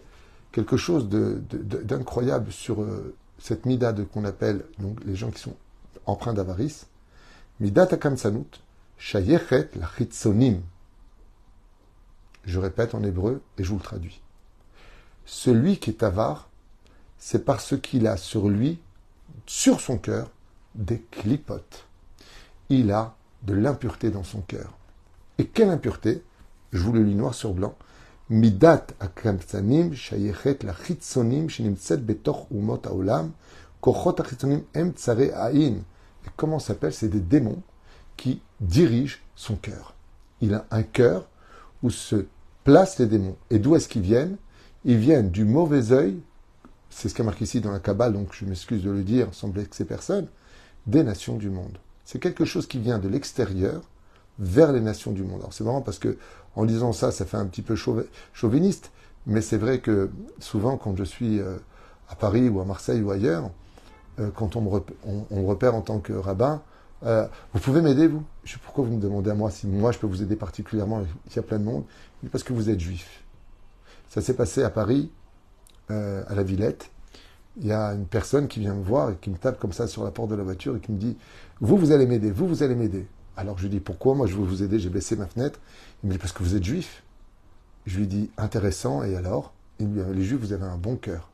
quelque 0.52 0.76
chose 0.76 1.08
d'incroyable 1.08 2.50
sur 2.52 2.82
euh, 2.82 3.14
cette 3.38 3.66
mida 3.66 3.94
qu'on 4.12 4.24
appelle 4.24 4.64
donc 4.78 4.98
les 5.04 5.14
gens 5.14 5.30
qui 5.30 5.40
sont 5.40 5.54
empreints 6.06 6.34
d'avarice. 6.34 6.86
Midat 7.60 7.88
akamsanut, 7.90 8.60
shayechet 8.98 9.70
la 9.76 9.88
chitsonim. 9.96 10.60
Je 12.44 12.58
répète 12.58 12.94
en 12.94 13.02
hébreu 13.02 13.42
et 13.56 13.64
je 13.64 13.68
vous 13.68 13.76
le 13.76 13.82
traduis. 13.82 14.20
Celui 15.24 15.78
qui 15.78 15.90
est 15.90 16.02
avare, 16.02 16.48
c'est 17.18 17.44
parce 17.44 17.78
qu'il 17.78 18.06
a 18.06 18.16
sur 18.16 18.48
lui, 18.48 18.80
sur 19.46 19.80
son 19.80 19.98
cœur, 19.98 20.30
des 20.74 21.00
clipotes. 21.10 21.86
Il 22.68 22.92
a 22.92 23.14
de 23.42 23.54
l'impureté 23.54 24.10
dans 24.10 24.24
son 24.24 24.40
cœur. 24.40 24.76
Et 25.38 25.46
quelle 25.46 25.70
impureté? 25.70 26.22
Je 26.72 26.80
vous 26.80 26.92
le 26.92 27.02
lis 27.02 27.14
noir 27.14 27.34
sur 27.34 27.54
blanc. 27.54 27.74
Midat 28.30 28.88
akamtsanim 29.00 29.94
shayechet 29.94 30.58
la 30.62 30.74
chitsonim 30.74 31.48
shenimtset 31.48 31.98
betoch 31.98 32.46
umot 32.50 32.82
haolam 32.84 33.32
kochot 33.80 34.20
achitsonim 34.20 34.62
em 34.74 34.90
tsare. 34.92 35.50
Et 35.54 35.74
comment 36.36 36.58
s'appelle 36.58 36.92
C'est 36.92 37.08
des 37.08 37.20
démons? 37.20 37.62
Qui 38.18 38.42
dirigent 38.60 39.20
son 39.34 39.56
cœur. 39.56 39.94
Il 40.42 40.52
a 40.52 40.66
un 40.70 40.82
cœur 40.82 41.26
où 41.82 41.88
se 41.88 42.26
placent 42.64 42.98
les 42.98 43.06
démons. 43.06 43.36
Et 43.48 43.58
d'où 43.58 43.74
est-ce 43.76 43.88
qu'ils 43.88 44.02
viennent? 44.02 44.36
Ils 44.84 44.98
viennent 44.98 45.30
du 45.30 45.46
mauvais 45.46 45.92
œil, 45.92 46.18
c'est 46.90 47.08
ce 47.08 47.14
qui 47.14 47.22
est 47.22 47.24
marqué 47.24 47.44
ici 47.44 47.62
dans 47.62 47.72
la 47.72 47.80
Kabbale, 47.80 48.12
donc 48.12 48.28
je 48.32 48.44
m'excuse 48.44 48.82
de 48.82 48.90
le 48.90 49.02
dire 49.02 49.28
sans 49.32 49.48
blesser 49.48 49.84
personne, 49.84 50.26
des 50.86 51.02
nations 51.02 51.36
du 51.36 51.48
monde. 51.48 51.78
C'est 52.04 52.18
quelque 52.18 52.44
chose 52.44 52.66
qui 52.66 52.78
vient 52.78 52.98
de 52.98 53.08
l'extérieur 53.08 53.80
vers 54.38 54.72
les 54.72 54.80
nations 54.80 55.12
du 55.12 55.22
monde. 55.22 55.40
Alors 55.40 55.52
c'est 55.52 55.64
marrant 55.64 55.80
parce 55.80 55.98
que 55.98 56.18
en 56.56 56.64
disant 56.64 56.92
ça, 56.92 57.10
ça 57.10 57.24
fait 57.24 57.36
un 57.36 57.46
petit 57.46 57.62
peu 57.62 57.76
chauviniste, 58.32 58.90
mais 59.26 59.40
c'est 59.40 59.58
vrai 59.58 59.80
que 59.80 60.10
souvent 60.38 60.76
quand 60.76 60.96
je 60.96 61.04
suis 61.04 61.40
euh, 61.40 61.56
à 62.08 62.14
Paris 62.14 62.48
ou 62.48 62.60
à 62.60 62.64
Marseille 62.64 63.02
ou 63.02 63.10
ailleurs, 63.10 63.50
euh, 64.20 64.30
quand 64.34 64.56
on 64.56 64.62
me, 64.62 65.46
repère, 65.46 65.74
en 65.74 65.80
tant 65.82 65.98
que 66.00 66.12
rabbin, 66.12 66.62
euh, 67.04 67.26
vous 67.52 67.60
pouvez 67.60 67.80
m'aider, 67.80 68.08
vous? 68.08 68.24
Je 68.44 68.54
sais 68.54 68.58
pourquoi 68.62 68.84
vous 68.84 68.96
me 68.96 69.00
demandez 69.00 69.30
à 69.30 69.34
moi 69.34 69.50
si 69.50 69.66
moi 69.66 69.92
je 69.92 69.98
peux 69.98 70.06
vous 70.06 70.22
aider 70.22 70.36
particulièrement 70.36 71.02
Il 71.26 71.36
y 71.36 71.38
a 71.38 71.42
plein 71.42 71.58
de 71.58 71.64
monde. 71.64 71.84
Parce 72.32 72.42
que 72.44 72.52
vous 72.52 72.70
êtes 72.70 72.80
juif. 72.80 73.22
Ça 74.08 74.20
s'est 74.20 74.34
passé 74.34 74.62
à 74.62 74.70
Paris, 74.70 75.10
à 75.88 76.34
la 76.34 76.42
Villette. 76.42 76.90
Il 77.60 77.66
y 77.66 77.72
a 77.72 77.92
une 77.92 78.06
personne 78.06 78.48
qui 78.48 78.60
vient 78.60 78.74
me 78.74 78.82
voir 78.82 79.10
et 79.10 79.16
qui 79.16 79.30
me 79.30 79.36
tape 79.36 79.58
comme 79.58 79.72
ça 79.72 79.86
sur 79.86 80.04
la 80.04 80.10
porte 80.10 80.30
de 80.30 80.34
la 80.34 80.42
voiture 80.42 80.76
et 80.76 80.80
qui 80.80 80.92
me 80.92 80.98
dit 80.98 81.16
Vous, 81.60 81.76
vous 81.76 81.92
allez 81.92 82.06
m'aider, 82.06 82.30
vous, 82.30 82.46
vous 82.46 82.62
allez 82.62 82.74
m'aider. 82.74 83.06
Alors 83.36 83.56
je 83.58 83.62
lui 83.62 83.70
dis 83.70 83.80
pourquoi? 83.80 84.14
Moi 84.14 84.26
je 84.26 84.34
veux 84.34 84.44
vous 84.44 84.62
aider, 84.62 84.78
j'ai 84.78 84.90
baissé 84.90 85.14
ma 85.16 85.26
fenêtre. 85.26 85.60
Il 86.02 86.08
me 86.08 86.12
dit 86.12 86.18
parce 86.18 86.32
que 86.32 86.42
vous 86.42 86.56
êtes 86.56 86.64
juif. 86.64 87.04
Je 87.86 87.98
lui 87.98 88.06
dis 88.06 88.30
intéressant, 88.36 89.02
et 89.02 89.16
alors 89.16 89.52
Il 89.78 89.88
me 89.88 90.04
dit 90.04 90.18
les 90.18 90.24
juifs, 90.24 90.40
vous 90.40 90.52
avez 90.52 90.64
un 90.64 90.76
bon 90.76 90.96
cœur. 90.96 91.30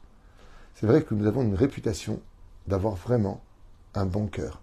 C'est 0.74 0.86
vrai 0.86 1.02
que 1.02 1.14
nous 1.14 1.26
avons 1.26 1.42
une 1.42 1.54
réputation 1.54 2.20
d'avoir 2.66 2.94
vraiment 2.94 3.42
un 3.94 4.06
bon 4.06 4.26
cœur, 4.26 4.60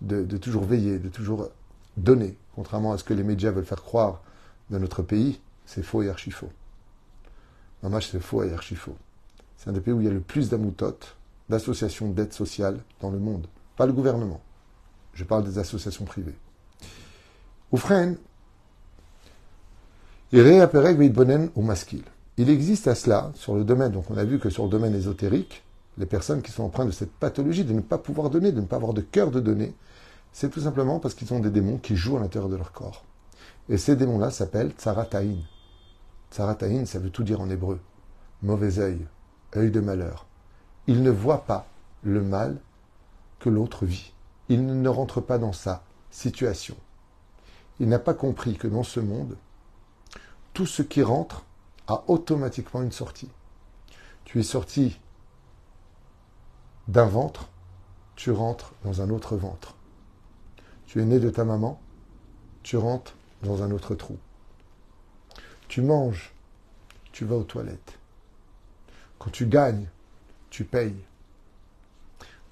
de, 0.00 0.36
toujours 0.36 0.64
veiller, 0.64 0.98
de 0.98 1.08
toujours 1.08 1.50
donner, 1.96 2.36
contrairement 2.54 2.92
à 2.92 2.98
ce 2.98 3.04
que 3.04 3.14
les 3.14 3.22
médias 3.22 3.50
veulent 3.50 3.64
faire 3.64 3.82
croire 3.82 4.22
dans 4.70 4.78
notre 4.78 5.02
pays, 5.02 5.40
c'est 5.66 5.82
faux 5.82 6.02
et 6.02 6.08
archi 6.08 6.30
faux. 6.30 6.50
Mamash, 7.82 8.10
c'est 8.10 8.20
faux 8.20 8.42
et 8.42 8.52
archi 8.52 8.74
faux. 8.74 8.96
C'est 9.56 9.70
un 9.70 9.72
des 9.72 9.80
pays 9.80 9.92
où 9.92 10.00
il 10.00 10.06
y 10.06 10.10
a 10.10 10.12
le 10.12 10.20
plus 10.20 10.48
d'amoutotes, 10.48 11.16
d'associations 11.48 12.10
d'aide 12.10 12.32
sociale 12.32 12.80
dans 13.00 13.10
le 13.10 13.18
monde. 13.18 13.46
Pas 13.76 13.86
le 13.86 13.92
gouvernement. 13.92 14.40
Je 15.12 15.24
parle 15.24 15.44
des 15.44 15.58
associations 15.58 16.04
privées. 16.04 16.36
Oufren. 17.72 18.16
Il 20.32 20.46
existe 22.48 22.86
à 22.86 22.94
cela, 22.94 23.32
sur 23.34 23.56
le 23.56 23.64
domaine, 23.64 23.92
donc 23.92 24.10
on 24.10 24.16
a 24.16 24.24
vu 24.24 24.38
que 24.38 24.48
sur 24.48 24.64
le 24.64 24.70
domaine 24.70 24.94
ésotérique, 24.94 25.64
les 25.98 26.06
personnes 26.06 26.40
qui 26.40 26.52
sont 26.52 26.62
empreintes 26.62 26.86
de 26.86 26.92
cette 26.92 27.12
pathologie 27.12 27.64
de 27.64 27.72
ne 27.72 27.80
pas 27.80 27.98
pouvoir 27.98 28.30
donner, 28.30 28.52
de 28.52 28.60
ne 28.60 28.66
pas 28.66 28.76
avoir 28.76 28.94
de 28.94 29.00
cœur 29.00 29.30
de 29.30 29.40
donner, 29.40 29.74
c'est 30.32 30.50
tout 30.50 30.60
simplement 30.60 31.00
parce 31.00 31.14
qu'ils 31.14 31.32
ont 31.34 31.40
des 31.40 31.50
démons 31.50 31.78
qui 31.78 31.96
jouent 31.96 32.16
à 32.16 32.20
l'intérieur 32.20 32.50
de 32.50 32.56
leur 32.56 32.72
corps. 32.72 33.04
Et 33.68 33.78
ces 33.78 33.96
démons-là 33.96 34.30
s'appellent 34.30 34.72
tsarataïn. 34.72 35.38
Tsarataïn, 36.30 36.86
ça 36.86 36.98
veut 36.98 37.10
tout 37.10 37.24
dire 37.24 37.40
en 37.40 37.50
hébreu. 37.50 37.80
Mauvais 38.42 38.78
œil, 38.78 39.06
œil 39.56 39.70
de 39.70 39.80
malheur. 39.80 40.26
Ils 40.86 41.02
ne 41.02 41.10
voient 41.10 41.44
pas 41.44 41.66
le 42.02 42.22
mal 42.22 42.58
que 43.38 43.48
l'autre 43.48 43.84
vit. 43.84 44.12
Ils 44.48 44.64
ne 44.64 44.88
rentrent 44.88 45.20
pas 45.20 45.38
dans 45.38 45.52
sa 45.52 45.82
situation. 46.10 46.76
Il 47.78 47.88
n'a 47.88 47.98
pas 47.98 48.14
compris 48.14 48.56
que 48.56 48.68
dans 48.68 48.82
ce 48.82 49.00
monde, 49.00 49.36
tout 50.52 50.66
ce 50.66 50.82
qui 50.82 51.02
rentre 51.02 51.44
a 51.86 52.04
automatiquement 52.08 52.82
une 52.82 52.92
sortie. 52.92 53.30
Tu 54.24 54.40
es 54.40 54.42
sorti 54.42 54.98
d'un 56.88 57.06
ventre, 57.06 57.48
tu 58.16 58.30
rentres 58.30 58.72
dans 58.84 59.00
un 59.00 59.10
autre 59.10 59.36
ventre. 59.36 59.76
Tu 60.90 61.00
es 61.00 61.04
né 61.04 61.20
de 61.20 61.30
ta 61.30 61.44
maman, 61.44 61.80
tu 62.64 62.76
rentres 62.76 63.14
dans 63.44 63.62
un 63.62 63.70
autre 63.70 63.94
trou. 63.94 64.18
Tu 65.68 65.82
manges, 65.82 66.32
tu 67.12 67.24
vas 67.24 67.36
aux 67.36 67.44
toilettes. 67.44 67.96
Quand 69.20 69.30
tu 69.30 69.46
gagnes, 69.46 69.86
tu 70.50 70.64
payes. 70.64 70.96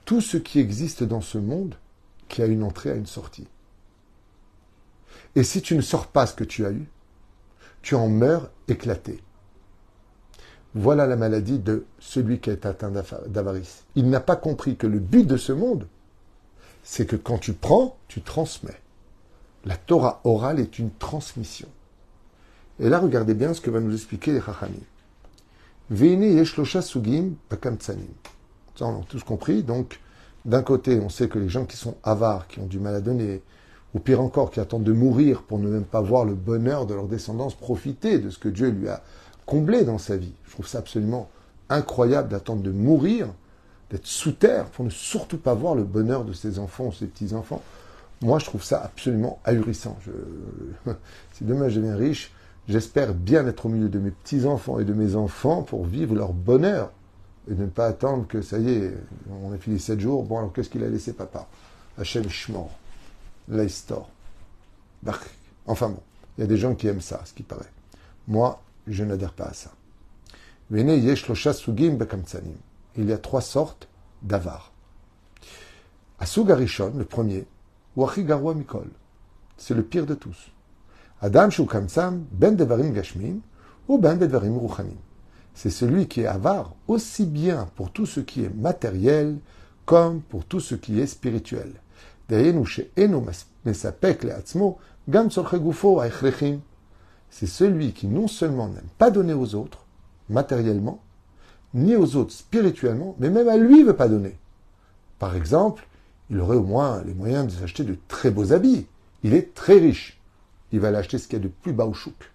Tout 0.05 0.21
ce 0.21 0.37
qui 0.37 0.61
existe 0.61 1.03
dans 1.03 1.21
ce 1.21 1.37
monde 1.37 1.75
qui 2.29 2.41
a 2.41 2.47
une 2.47 2.63
entrée 2.63 2.93
a 2.93 2.95
une 2.95 3.07
sortie. 3.07 3.49
Et 5.35 5.43
si 5.43 5.61
tu 5.61 5.75
ne 5.75 5.81
sors 5.81 6.07
pas 6.07 6.29
ce 6.29 6.35
que 6.35 6.45
tu 6.45 6.65
as 6.65 6.71
eu, 6.71 6.87
tu 7.83 7.97
en 7.97 8.09
meurs 8.09 8.53
éclaté. 8.69 9.21
Voilà 10.77 11.09
la 11.09 11.17
maladie 11.17 11.59
de 11.59 11.87
celui 11.99 12.39
qui 12.39 12.51
est 12.51 12.67
atteint 12.67 12.93
d'avarice. 13.27 13.83
Il 13.97 14.09
n'a 14.09 14.21
pas 14.21 14.37
compris 14.37 14.77
que 14.77 14.87
le 14.87 15.01
but 15.01 15.27
de 15.27 15.37
ce 15.37 15.51
monde, 15.51 15.89
c'est 16.91 17.05
que 17.05 17.17
quand 17.17 17.37
tu 17.37 17.53
prends, 17.53 17.99
tu 18.09 18.23
transmets. 18.23 18.81
La 19.67 19.77
Torah 19.77 20.23
orale 20.25 20.59
est 20.59 20.79
une 20.79 20.91
transmission. 20.91 21.69
Et 22.81 22.89
là, 22.89 22.99
regardez 22.99 23.35
bien 23.35 23.53
ce 23.53 23.61
que 23.61 23.69
va 23.69 23.79
nous 23.79 23.93
expliquer 23.93 24.33
les 24.33 24.41
Chachamim. 24.41 24.73
sugim 26.81 27.35
on 28.81 29.01
a 29.01 29.05
tous 29.07 29.23
compris. 29.23 29.63
Donc, 29.63 30.01
d'un 30.47 30.63
côté, 30.63 30.99
on 30.99 31.11
sait 31.11 31.29
que 31.29 31.39
les 31.39 31.51
gens 31.51 31.67
qui 31.67 31.77
sont 31.77 31.95
avares, 32.05 32.49
qui 32.49 32.59
ont 32.59 32.67
du 32.67 32.79
mal 32.79 32.95
à 32.95 33.03
donner, 33.03 33.43
ou 33.93 33.99
pire 33.99 34.23
encore, 34.23 34.51
qui 34.51 34.59
attendent 34.59 34.85
de 34.85 34.93
mourir 34.93 35.43
pour 35.43 35.59
ne 35.59 35.69
même 35.69 35.85
pas 35.85 36.01
voir 36.01 36.25
le 36.25 36.35
bonheur 36.35 36.87
de 36.87 36.95
leur 36.95 37.07
descendance 37.07 37.55
profiter 37.55 38.19
de 38.19 38.31
ce 38.31 38.39
que 38.39 38.49
Dieu 38.49 38.71
lui 38.71 38.89
a 38.89 39.03
comblé 39.45 39.85
dans 39.85 39.99
sa 39.99 40.17
vie. 40.17 40.33
Je 40.47 40.53
trouve 40.53 40.67
ça 40.67 40.79
absolument 40.79 41.29
incroyable 41.69 42.31
d'attendre 42.31 42.63
de 42.63 42.71
mourir, 42.71 43.29
d'être 43.91 44.07
sous 44.07 44.33
terre, 44.33 44.67
pour 44.67 44.85
ne 44.85 44.91
surtout 44.91 45.39
pas 45.39 45.55
voir 45.55 45.75
le 45.75 45.85
bonheur 45.85 46.25
de 46.25 46.33
ses 46.33 46.59
enfants 46.59 46.87
ou 46.87 46.93
ses 46.93 47.07
petits-enfants. 47.07 47.63
Moi, 48.21 48.39
je 48.39 48.45
trouve 48.45 48.63
ça 48.63 48.83
absolument 48.83 49.41
ahurissant. 49.45 49.97
Si 51.35 51.45
demain 51.45 51.69
je 51.69 51.79
deviens 51.79 51.97
riche, 51.97 52.33
j'espère 52.69 53.15
bien 53.15 53.47
être 53.47 53.67
au 53.67 53.69
milieu 53.69 53.89
de 53.89 53.99
mes 54.01 54.11
petits-enfants 54.11 54.81
et 54.81 54.85
de 54.85 54.93
mes 54.93 55.15
enfants 55.15 55.63
pour 55.63 55.87
vivre 55.87 56.17
leur 56.17 56.33
bonheur 56.33 56.91
et 57.49 57.55
ne 57.55 57.67
pas 57.67 57.87
attendre 57.87 58.27
que 58.27 58.43
ça 58.43 58.59
y 58.59 58.71
est, 58.71 58.95
on 59.31 59.53
a 59.53 59.59
fini 59.59 59.79
sept 59.79 60.01
jours, 60.01 60.25
bon 60.25 60.39
alors 60.39 60.53
qu'est-ce 60.53 60.69
qu'il 60.69 60.83
a 60.85 60.89
laissé 60.89 61.13
papa? 61.13 61.47
Hachem 61.97 62.29
Shmor, 62.29 62.71
l'Aistor. 63.49 64.09
Enfin 65.67 65.89
bon, 65.89 66.01
il 66.37 66.41
y 66.43 66.45
a 66.45 66.47
des 66.47 66.57
gens 66.57 66.75
qui 66.75 66.89
aiment 66.89 67.01
ça, 67.01 67.23
ce 67.25 67.33
qui 67.33 67.43
paraît. 67.43 67.71
Moi, 68.27 68.61
je 68.87 69.05
n'adhère 69.05 69.33
pas 69.33 69.47
à 69.47 69.55
ça. 69.55 69.71
Il 72.99 73.09
y 73.09 73.13
a 73.13 73.19
trois 73.19 73.41
sortes 73.41 73.89
d'avars. 74.23 74.73
Asugarishon, 76.19 76.93
le 76.99 77.05
premier, 77.05 77.47
ou 77.97 78.05
Achigarwa 78.05 78.55
Mikol, 78.55 78.89
c'est 79.57 79.75
le 79.75 79.83
pire 79.83 80.05
de 80.05 80.15
tous. 80.15 80.51
Adam 81.23 81.49
Shukamsam, 81.49 82.27
Ben 82.33 82.55
Devarim 82.55 82.93
Gashmin, 82.93 83.39
ou 83.89 83.99
Ben 83.99 84.19
Devarim 84.19 84.59
Ruchanim 84.59 84.99
c'est 85.59 85.71
celui 85.71 86.07
qui 86.07 86.21
est 86.21 86.27
avare 86.27 86.77
aussi 86.87 87.27
bien 87.27 87.69
pour 87.75 87.91
tout 87.91 88.07
ce 88.07 88.21
qui 88.21 88.45
est 88.45 88.55
matériel 88.55 89.39
comme 89.87 90.21
pour 90.21 90.45
tout 90.45 90.61
ce 90.61 90.77
qui 90.77 91.01
est 91.01 91.09
spirituel. 91.09 91.73
C'est 92.31 92.53
celui 97.47 97.93
qui 97.93 98.07
non 98.07 98.29
seulement 98.29 98.69
n'aime 98.69 98.85
pas 98.99 99.11
donner 99.11 99.35
aux 99.35 99.57
autres, 99.57 99.85
matériellement, 100.29 101.01
ni 101.75 101.97
aux 101.97 102.17
autres 102.17 102.33
spirituellement, 102.33 103.15
mais 103.19 103.31
même 103.31 103.49
à 103.49 103.57
lui 103.57 103.81
ne 103.81 103.87
veut 103.87 103.97
pas 103.97 104.09
donner. 104.09 104.37
Par 105.19 105.37
exemple, 105.37 105.87
il 106.31 106.41
aurait 106.41 106.57
au 106.57 106.63
moins 106.63 107.03
les 107.05 107.15
moyens 107.15 107.47
de 107.47 107.59
s'acheter 107.59 107.85
de 107.85 107.97
très 108.09 108.31
beaux 108.31 108.53
habits. 108.53 108.87
Il 109.23 109.35
est 109.35 109.55
très 109.55 109.79
riche. 109.79 110.21
Il 110.73 110.81
va 110.81 110.89
aller 110.89 110.99
acheter 110.99 111.19
ce 111.19 111.27
qu'il 111.27 111.39
y 111.39 111.41
a 111.41 111.45
de 111.45 111.49
plus 111.49 111.73
bas 111.73 111.87
au 111.87 111.95
chouk. 111.95 112.31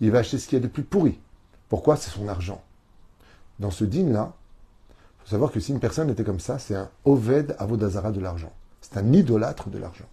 Il 0.00 0.10
va 0.10 0.18
acheter 0.18 0.38
ce 0.38 0.46
qu'il 0.46 0.58
y 0.58 0.60
a 0.60 0.64
de 0.64 0.70
plus 0.70 0.82
pourri. 0.82 1.18
Pourquoi? 1.68 1.96
C'est 1.96 2.10
son 2.10 2.28
argent. 2.28 2.62
Dans 3.58 3.70
ce 3.70 3.84
dîne-là, 3.84 4.34
il 4.90 5.24
faut 5.24 5.30
savoir 5.30 5.50
que 5.50 5.60
si 5.60 5.72
une 5.72 5.80
personne 5.80 6.10
était 6.10 6.24
comme 6.24 6.40
ça, 6.40 6.58
c'est 6.58 6.74
un 6.74 6.90
Oved 7.04 7.56
Avodazara 7.58 8.12
de 8.12 8.20
l'argent. 8.20 8.52
C'est 8.82 8.98
un 8.98 9.12
idolâtre 9.12 9.70
de 9.70 9.78
l'argent. 9.78 10.04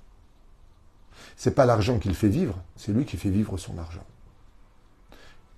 C'est 1.36 1.52
pas 1.54 1.66
l'argent 1.66 2.00
qu'il 2.00 2.16
fait 2.16 2.30
vivre, 2.30 2.58
c'est 2.76 2.92
lui 2.92 3.06
qui 3.06 3.18
fait 3.18 3.30
vivre 3.30 3.58
son 3.58 3.78
argent. 3.78 4.04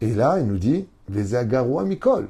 Et 0.01 0.13
là, 0.13 0.39
il 0.39 0.47
nous 0.47 0.57
dit, 0.57 0.87
Vezagaroua 1.07 1.85
Mikol. 1.85 2.27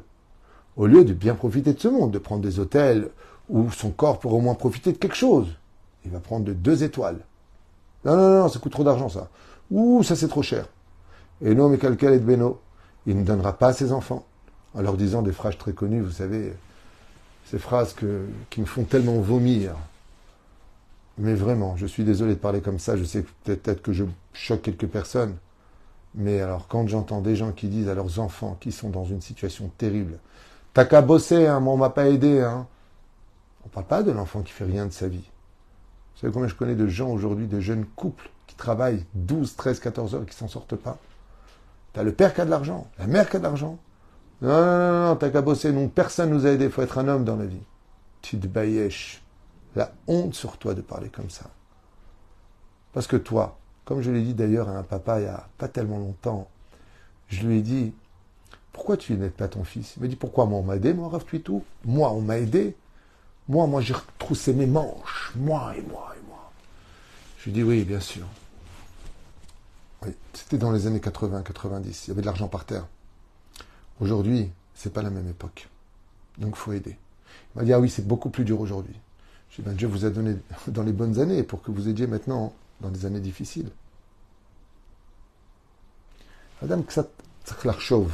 Au 0.78 0.88
lieu 0.88 1.06
de 1.06 1.14
bien 1.14 1.36
profiter 1.36 1.74
de 1.74 1.80
ce 1.80 1.88
monde, 1.88 2.12
de 2.12 2.20
prendre 2.20 2.42
des 2.42 2.60
hôtels 2.60 3.10
où 3.50 3.72
son 3.72 3.92
corps 3.92 4.20
pourrait 4.20 4.36
au 4.36 4.42
moins 4.42 4.56
profiter 4.56 4.92
de 4.92 4.98
quelque 4.98 5.16
chose, 5.16 5.48
il 6.04 6.12
va 6.12 6.20
prendre 6.20 6.46
de 6.46 6.54
deux 6.54 6.84
étoiles. 6.84 7.20
Non, 8.04 8.16
non, 8.16 8.42
non, 8.42 8.50
ça 8.50 8.60
coûte 8.60 8.72
trop 8.72 8.84
d'argent, 8.84 9.10
ça. 9.10 9.30
Ouh, 9.72 10.04
ça 10.04 10.16
c'est 10.16 10.28
trop 10.28 10.44
cher. 10.44 10.68
Et 11.42 11.56
non, 11.56 11.70
mais 11.70 11.78
calcul 11.78 12.12
et 12.12 12.20
beno. 12.20 12.60
Il 13.08 13.18
ne 13.18 13.24
donnera 13.24 13.58
pas 13.58 13.68
à 13.68 13.74
ses 13.74 13.92
enfants. 13.92 14.26
En 14.74 14.82
leur 14.82 14.98
disant 14.98 15.22
des 15.22 15.32
phrases 15.32 15.58
très 15.58 15.74
connues, 15.74 16.02
vous 16.02 16.12
savez, 16.12 16.54
ces 17.46 17.60
phrases 17.60 17.96
qui 18.50 18.62
me 18.62 18.66
font 18.66 18.84
tellement 18.84 19.20
vomir. 19.20 19.76
Mais 21.18 21.34
vraiment, 21.34 21.78
je 21.78 21.86
suis 21.86 22.04
désolé 22.04 22.34
de 22.34 22.40
parler 22.40 22.60
comme 22.60 22.80
ça, 22.80 22.98
je 22.98 23.06
sais 23.06 23.24
peut-être 23.46 23.82
que 23.82 23.94
je 23.94 24.04
choque 24.34 24.64
quelques 24.64 24.88
personnes. 24.88 25.38
Mais 26.14 26.42
alors, 26.42 26.68
quand 26.68 26.88
j'entends 26.88 27.22
des 27.22 27.36
gens 27.36 27.52
qui 27.52 27.68
disent 27.68 27.88
à 27.88 27.96
leurs 27.96 28.20
enfants 28.20 28.58
qui 28.60 28.72
sont 28.72 28.90
dans 28.90 29.06
une 29.06 29.22
situation 29.22 29.72
terrible, 29.78 30.18
T'as 30.76 30.84
qu'à 30.84 31.02
bosser, 31.02 31.48
hein, 31.48 31.62
moi 31.62 31.74
on 31.74 31.78
m'a 31.78 31.90
pas 31.90 32.10
aidé, 32.10 32.42
hein. 32.42 32.68
On 33.66 33.70
parle 33.70 33.86
pas 33.86 34.04
de 34.04 34.12
l'enfant 34.12 34.42
qui 34.42 34.52
fait 34.52 34.66
rien 34.66 34.86
de 34.86 34.92
sa 34.92 35.08
vie. 35.08 35.24
Vous 36.14 36.20
savez 36.20 36.34
combien 36.34 36.50
je 36.50 36.56
connais 36.56 36.76
de 36.76 36.86
gens 36.86 37.10
aujourd'hui, 37.10 37.48
de 37.48 37.62
jeunes 37.62 37.86
couples 37.86 38.30
qui 38.46 38.58
travaillent 38.58 39.06
12, 39.14 39.56
13, 39.56 39.80
14 39.80 40.16
heures 40.16 40.24
et 40.24 40.26
qui 40.26 40.36
s'en 40.36 40.50
sortent 40.50 40.76
pas? 40.76 40.98
T'as 41.94 42.04
le 42.04 42.12
père 42.12 42.34
qui 42.34 42.42
a 42.42 42.46
de 42.46 42.50
l'argent, 42.50 42.88
la 43.00 43.08
mère 43.08 43.30
qui 43.30 43.38
a 43.38 43.40
de 43.40 43.46
l'argent. 43.46 43.80
Non, 44.42 44.50
non, 44.50 44.66
non, 44.66 45.06
non 45.08 45.16
t'as 45.16 45.30
qu'à 45.30 45.42
bosser. 45.42 45.72
Non, 45.72 45.88
personne 45.88 46.32
nous 46.32 46.46
a 46.46 46.50
aidés. 46.50 46.66
Il 46.66 46.72
faut 46.72 46.82
être 46.82 46.98
un 46.98 47.08
homme 47.08 47.24
dans 47.24 47.38
la 47.38 47.46
vie. 47.46 47.64
Tu 48.22 48.38
te 48.38 48.46
bailleches. 48.46 49.24
La 49.78 49.94
honte 50.08 50.34
sur 50.34 50.58
toi 50.58 50.74
de 50.74 50.82
parler 50.82 51.08
comme 51.08 51.30
ça. 51.30 51.46
Parce 52.92 53.08
que 53.08 53.16
toi, 53.16 53.58
comme 53.86 54.02
je 54.02 54.12
l'ai 54.12 54.24
dit 54.24 54.34
d'ailleurs 54.34 54.68
à 54.68 54.74
un 54.74 54.84
papa 54.84 55.22
il 55.22 55.24
n'y 55.24 55.30
a 55.30 55.48
pas 55.58 55.70
tellement 55.70 56.00
longtemps, 56.00 56.50
je 57.30 57.48
lui 57.48 57.60
ai 57.60 57.62
dit 57.62 57.94
Pourquoi 58.76 58.98
tu 58.98 59.14
n'aides 59.14 59.32
pas 59.32 59.48
ton 59.48 59.64
fils? 59.64 59.94
Il 59.96 60.02
m'a 60.02 60.10
dit 60.10 60.18
Pourquoi 60.18 60.46
Moi, 60.46 60.60
on 60.60 60.64
m'a 60.64 60.76
aidé, 60.76 60.94
moi, 60.94 61.08
Rav 61.08 61.24
tout. 61.24 61.64
Moi, 61.86 62.12
on 62.12 62.20
m'a 62.20 62.40
aidé. 62.40 62.76
Moi, 63.48 63.66
moi, 63.68 63.80
j'ai 63.80 63.94
retroussé 63.94 64.54
mes 64.54 64.66
manches. 64.66 65.32
Moi 65.38 65.74
et 65.78 65.82
moi 65.82 66.14
et 66.14 66.28
moi. 66.28 66.52
Je 67.38 67.46
lui 67.46 67.52
dit 67.54 67.64
Oui, 67.64 67.86
bien 67.86 68.02
sûr. 68.02 68.26
C'était 70.34 70.58
dans 70.58 70.74
les 70.74 70.88
années 70.88 71.00
80-90. 71.00 72.04
Il 72.04 72.08
y 72.10 72.12
avait 72.12 72.20
de 72.20 72.26
l'argent 72.26 72.50
par 72.50 72.66
terre. 72.66 72.86
Aujourd'hui, 74.02 74.52
c'est 74.74 74.92
pas 74.92 75.02
la 75.02 75.10
même 75.10 75.30
époque. 75.30 75.70
Donc, 76.38 76.56
il 76.56 76.60
faut 76.60 76.74
aider. 76.74 76.98
Il 77.56 77.60
m'a 77.60 77.64
dit, 77.64 77.72
ah 77.72 77.80
oui, 77.80 77.90
c'est 77.90 78.06
beaucoup 78.06 78.30
plus 78.30 78.44
dur 78.44 78.60
aujourd'hui. 78.60 78.96
J'ai 79.52 79.64
dit, 79.64 79.70
ben, 79.70 79.74
Dieu 79.74 79.88
vous 79.88 80.04
a 80.04 80.10
donné 80.10 80.36
dans 80.68 80.84
les 80.84 80.92
bonnes 80.92 81.18
années 81.22 81.44
pour 81.44 81.62
que 81.62 81.72
vous 81.72 81.88
aidiez 81.88 82.08
maintenant 82.08 82.54
dans 82.82 82.90
des 82.90 83.06
années 83.06 83.22
difficiles. 83.22 83.70
Madame 86.62 86.84
chauve. 87.80 88.12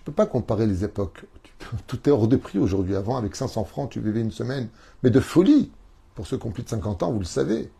Tu 0.00 0.04
peux 0.04 0.12
pas 0.12 0.24
comparer 0.24 0.66
les 0.66 0.82
époques. 0.82 1.26
Tout 1.86 2.08
est 2.08 2.10
hors 2.10 2.26
de 2.26 2.36
prix 2.36 2.58
aujourd'hui. 2.58 2.96
Avant, 2.96 3.18
avec 3.18 3.36
500 3.36 3.64
francs, 3.64 3.90
tu 3.90 4.00
vivais 4.00 4.22
une 4.22 4.30
semaine. 4.30 4.70
Mais 5.02 5.10
de 5.10 5.20
folie. 5.20 5.70
Pour 6.14 6.26
ceux 6.26 6.38
qui 6.38 6.46
ont 6.46 6.52
plus 6.52 6.62
de 6.62 6.70
50 6.70 7.02
ans, 7.02 7.12
vous 7.12 7.18
le 7.18 7.26
savez. 7.26 7.70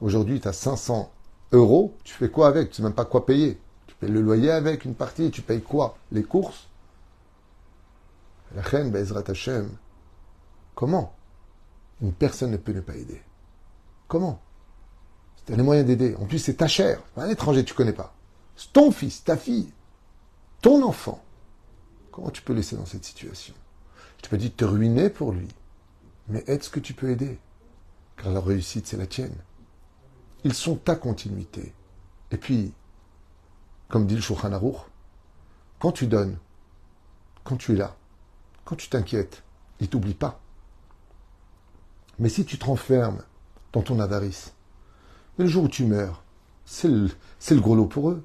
Aujourd'hui, 0.00 0.40
tu 0.40 0.48
as 0.48 0.54
500 0.54 1.12
euros, 1.52 1.94
tu 2.04 2.14
fais 2.14 2.30
quoi 2.30 2.48
avec? 2.48 2.70
Tu 2.70 2.76
sais 2.76 2.82
même 2.82 2.94
pas 2.94 3.04
quoi 3.04 3.26
payer. 3.26 3.60
Tu 3.86 3.94
payes 3.96 4.10
le 4.10 4.22
loyer 4.22 4.50
avec 4.50 4.86
une 4.86 4.94
partie, 4.94 5.30
tu 5.30 5.42
payes 5.42 5.60
quoi? 5.60 5.98
Les 6.10 6.22
courses? 6.22 6.68
La 8.54 8.62
reine, 8.62 8.90
Bezrat 8.90 9.24
Hashem. 9.28 9.68
Comment? 10.74 11.14
Une 12.00 12.14
personne 12.14 12.50
ne 12.50 12.56
peut 12.56 12.72
ne 12.72 12.80
pas 12.80 12.96
aider. 12.96 13.20
Comment? 14.08 14.40
Tu 15.44 15.52
as 15.52 15.56
les 15.56 15.62
moyens 15.62 15.86
d'aider. 15.86 16.16
En 16.18 16.24
plus, 16.24 16.38
c'est 16.38 16.54
ta 16.54 16.66
chair. 16.66 16.98
Un 17.18 17.28
étranger, 17.28 17.62
tu 17.62 17.74
connais 17.74 17.92
pas. 17.92 18.14
C'est 18.56 18.72
ton 18.72 18.90
fils, 18.90 19.22
ta 19.22 19.36
fille, 19.36 19.70
ton 20.64 20.82
enfant. 20.82 21.22
Comment 22.10 22.30
tu 22.30 22.40
peux 22.40 22.54
laisser 22.54 22.74
dans 22.74 22.86
cette 22.86 23.04
situation? 23.04 23.52
Je 24.16 24.22
te 24.22 24.28
peux 24.30 24.38
dire 24.38 24.50
te 24.56 24.64
ruiner 24.64 25.10
pour 25.10 25.32
lui. 25.32 25.48
Mais 26.28 26.42
aide 26.46 26.62
ce 26.62 26.70
que 26.70 26.80
tu 26.80 26.94
peux 26.94 27.10
aider? 27.10 27.38
Car 28.16 28.32
la 28.32 28.40
réussite, 28.40 28.86
c'est 28.86 28.96
la 28.96 29.06
tienne. 29.06 29.36
Ils 30.42 30.54
sont 30.54 30.76
ta 30.76 30.96
continuité. 30.96 31.74
Et 32.30 32.38
puis, 32.38 32.72
comme 33.88 34.06
dit 34.06 34.14
le 34.14 34.22
Shulchan 34.22 34.58
quand 35.78 35.92
tu 35.92 36.06
donnes, 36.06 36.38
quand 37.42 37.58
tu 37.58 37.72
es 37.72 37.76
là, 37.76 37.94
quand 38.64 38.76
tu 38.76 38.88
t'inquiètes, 38.88 39.42
il 39.80 39.90
t'oublie 39.90 40.14
pas. 40.14 40.40
Mais 42.18 42.30
si 42.30 42.46
tu 42.46 42.58
te 42.58 42.64
renfermes 42.64 43.22
dans 43.74 43.82
ton 43.82 44.00
avarice, 44.00 44.54
le 45.36 45.46
jour 45.46 45.64
où 45.64 45.68
tu 45.68 45.84
meurs, 45.84 46.24
c'est 46.64 46.88
le, 46.88 47.10
gros 47.60 47.76
lot 47.76 47.84
pour 47.84 48.08
eux. 48.08 48.24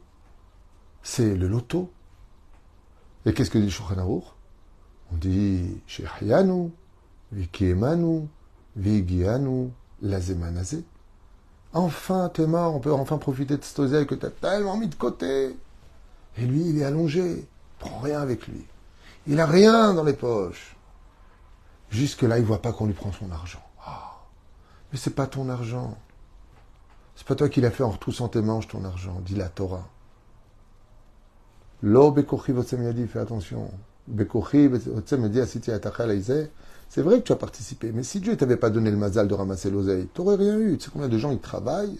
C'est 1.04 1.36
le 1.36 1.50
loto. 1.50 1.92
Et 3.30 3.34
qu'est-ce 3.34 3.52
que 3.52 3.60
dit 3.60 3.70
Shulchan 3.70 4.24
On 5.12 5.16
dit 5.16 5.80
Shehayanu, 5.86 6.72
Vikiemanu, 7.32 8.28
Vigianu, 8.76 9.70
Lazemanazé. 10.02 10.84
Enfin, 11.72 12.32
t'es 12.34 12.48
mort, 12.48 12.74
on 12.74 12.80
peut 12.80 12.92
enfin 12.92 13.20
profiter 13.20 13.56
de 13.56 13.64
cet 13.64 13.78
oseille 13.78 14.08
que 14.08 14.16
t'as 14.16 14.32
tellement 14.32 14.78
mis 14.78 14.88
de 14.88 14.96
côté. 14.96 15.56
Et 16.38 16.42
lui, 16.44 16.70
il 16.70 16.80
est 16.80 16.84
allongé, 16.84 17.48
prend 17.78 18.00
rien 18.00 18.20
avec 18.20 18.48
lui. 18.48 18.66
Il 19.28 19.40
a 19.40 19.46
rien 19.46 19.94
dans 19.94 20.04
les 20.04 20.14
poches. 20.14 20.76
Jusque-là, 21.92 22.40
il 22.40 22.46
voit 22.46 22.64
pas 22.64 22.74
qu'on 22.74 22.88
lui 22.88 22.96
prend 22.96 23.12
son 23.12 23.30
argent. 23.30 23.62
Ah. 23.86 24.24
Mais 24.92 24.98
c'est 24.98 25.14
pas 25.14 25.28
ton 25.28 25.50
argent. 25.50 25.96
C'est 27.16 27.28
pas 27.28 27.36
toi 27.36 27.48
qui 27.48 27.62
l'as 27.62 27.70
fait 27.70 27.84
en 27.84 27.92
retroussant 27.92 28.28
tes 28.28 28.42
manches, 28.42 28.70
ton 28.70 28.84
argent, 28.86 29.22
dit 29.24 29.36
la 29.36 29.50
Torah. 29.50 29.88
Lo 31.82 32.12
bekochi 32.12 32.54
dit, 32.54 33.08
fais 33.08 33.20
attention. 33.20 33.72
Dit, 34.08 34.26
c'est 36.90 37.02
vrai 37.04 37.20
que 37.20 37.24
tu 37.24 37.32
as 37.32 37.36
participé, 37.36 37.92
mais 37.94 38.04
si 38.04 38.20
Dieu 38.20 38.36
t'avait 38.36 38.58
pas 38.58 38.72
donné 38.72 38.90
le 38.90 38.98
mazal 38.98 39.28
de 39.28 39.34
ramasser 39.34 39.70
l'oseille, 39.70 40.08
tu 40.14 40.22
n'aurais 40.22 40.36
rien 40.36 40.58
eu. 40.58 40.78
Tu 40.78 40.86
sais 40.86 40.92
combien 40.92 41.08
de 41.08 41.18
gens 41.18 41.32
ils 41.32 41.40
travaillent 41.40 42.00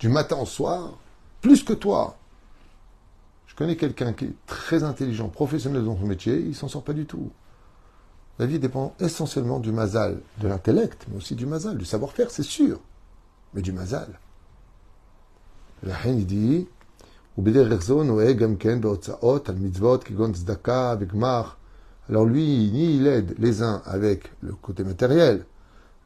du 0.00 0.08
matin 0.08 0.36
au 0.36 0.46
soir, 0.46 0.98
plus 1.40 1.62
que 1.62 1.72
toi. 1.72 2.16
Je 3.46 3.54
connais 3.54 3.76
quelqu'un 3.76 4.12
qui 4.12 4.26
est 4.26 4.34
très 4.46 4.82
intelligent, 4.82 5.28
professionnel 5.28 5.84
dans 5.84 5.96
son 5.96 6.06
métier, 6.06 6.38
il 6.38 6.54
s'en 6.54 6.68
sort 6.68 6.82
pas 6.82 6.92
du 6.92 7.06
tout. 7.06 7.30
La 8.38 8.44
vie 8.44 8.58
dépend 8.58 8.94
essentiellement 9.00 9.60
du 9.60 9.72
mazal, 9.72 10.20
de 10.40 10.48
l'intellect, 10.48 11.06
mais 11.08 11.16
aussi 11.16 11.34
du 11.34 11.46
mazal, 11.46 11.78
du 11.78 11.86
savoir-faire, 11.86 12.30
c'est 12.30 12.42
sûr, 12.42 12.80
mais 13.54 13.62
du 13.62 13.72
mazal. 13.72 14.18
La 15.82 15.94
dit, 16.12 16.68
alors 22.08 22.24
lui, 22.24 22.70
ni 22.72 22.96
il 22.96 23.06
aide 23.08 23.34
les 23.38 23.62
uns 23.62 23.82
avec 23.84 24.32
le 24.40 24.52
côté 24.52 24.84
matériel, 24.84 25.44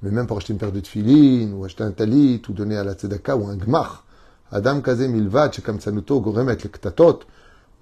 mais 0.02 0.10
même 0.10 0.26
pour 0.26 0.38
acheter 0.38 0.54
une 0.54 0.58
paire 0.58 0.72
de 0.72 0.80
tefilin, 0.80 1.52
ou 1.52 1.64
acheter 1.64 1.84
un 1.84 1.90
talit, 1.90 2.40
ou 2.48 2.52
donner 2.52 2.76
à 2.76 2.84
la 2.84 2.94
tzedaka, 2.94 3.36
ou 3.36 3.46
un 3.46 3.56
gmach. 3.56 4.02
Adam 4.50 4.80
kaze 4.80 5.06
milvad, 5.06 5.52
shekam 5.52 5.78
tsanuto, 5.78 6.20
goremet 6.20 6.56
le 6.64 6.68
ktatot, 6.70 7.20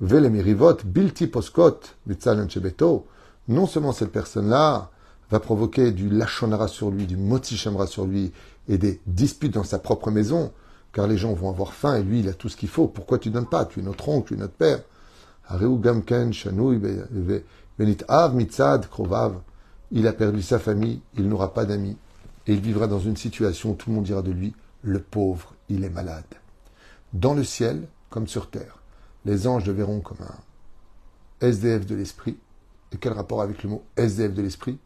vele 0.00 0.28
mirivot, 0.31 0.85
bilti 0.85 1.28
poskot, 1.28 1.95
bitzalen 2.07 2.50
shebeto. 2.50 3.07
Non 3.47 3.67
seulement 3.67 3.93
cette 3.93 4.11
personne-là 4.12 4.90
va 5.31 5.40
provoquer 5.40 5.93
du 5.93 6.11
lachonara 6.11 6.69
sur 6.69 6.90
lui, 6.90 7.07
du 7.07 7.17
moti 7.17 7.57
sur 7.57 8.05
lui, 8.05 8.33
et 8.69 8.78
des 8.78 9.00
disputes 9.07 9.55
dans 9.55 9.64
sa 9.64 9.78
propre 9.78 10.11
maison, 10.11 10.52
car 10.92 11.07
les 11.07 11.16
gens 11.16 11.33
vont 11.33 11.50
avoir 11.50 11.73
faim, 11.73 11.97
et 11.97 12.02
lui, 12.02 12.21
il 12.21 12.28
a 12.28 12.35
tout 12.35 12.49
ce 12.49 12.57
qu'il 12.57 12.68
faut. 12.68 12.88
Pourquoi 12.88 13.18
tu 13.18 13.30
donnes 13.30 13.47
pas? 13.47 13.64
Tu 13.64 13.80
es 13.80 13.83
notre 13.83 14.09
oncle, 14.09 14.28
tu 14.28 14.35
es 14.35 14.37
notre 14.37 14.54
père. 14.54 14.80
il 19.90 20.07
a 20.07 20.12
perdu 20.12 20.42
sa 20.42 20.59
famille, 20.59 21.00
il 21.16 21.28
n'aura 21.28 21.54
pas 21.54 21.64
d'amis, 21.64 21.97
et 22.47 22.52
il 22.52 22.61
vivra 22.61 22.87
dans 22.87 23.00
une 23.00 23.16
situation 23.16 23.71
où 23.71 23.75
tout 23.75 23.90
le 23.90 23.97
monde 23.97 24.04
dira 24.04 24.23
de 24.23 24.30
lui, 24.33 24.54
le 24.83 25.00
pauvre, 25.00 25.54
il 25.68 25.85
est 25.85 25.90
malade. 25.90 26.25
Dans 27.12 27.35
le 27.35 27.45
ciel, 27.45 27.87
comme 28.11 28.26
sur 28.26 28.50
terre, 28.50 28.78
les 29.25 29.47
anges 29.47 29.66
le 29.66 29.73
verront 29.73 30.00
comme 30.00 30.18
un 30.21 31.47
SDF 31.47 31.87
de 31.87 31.95
l'esprit. 31.95 32.37
Et 32.92 32.97
quel 32.97 33.12
rapport 33.12 33.42
avec 33.42 33.62
le 33.62 33.71
mot 33.71 33.83
SDF 33.97 34.35
de 34.35 34.42
l'esprit? 34.42 34.78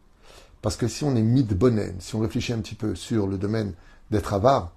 Parce 0.61 0.77
que 0.77 0.87
si 0.87 1.03
on 1.03 1.15
est 1.15 1.21
mis 1.21 1.45
si 1.99 2.15
on 2.15 2.19
réfléchit 2.19 2.53
un 2.53 2.59
petit 2.59 2.75
peu 2.75 2.95
sur 2.95 3.27
le 3.27 3.37
domaine 3.37 3.73
d'être 4.11 4.33
avare, 4.33 4.71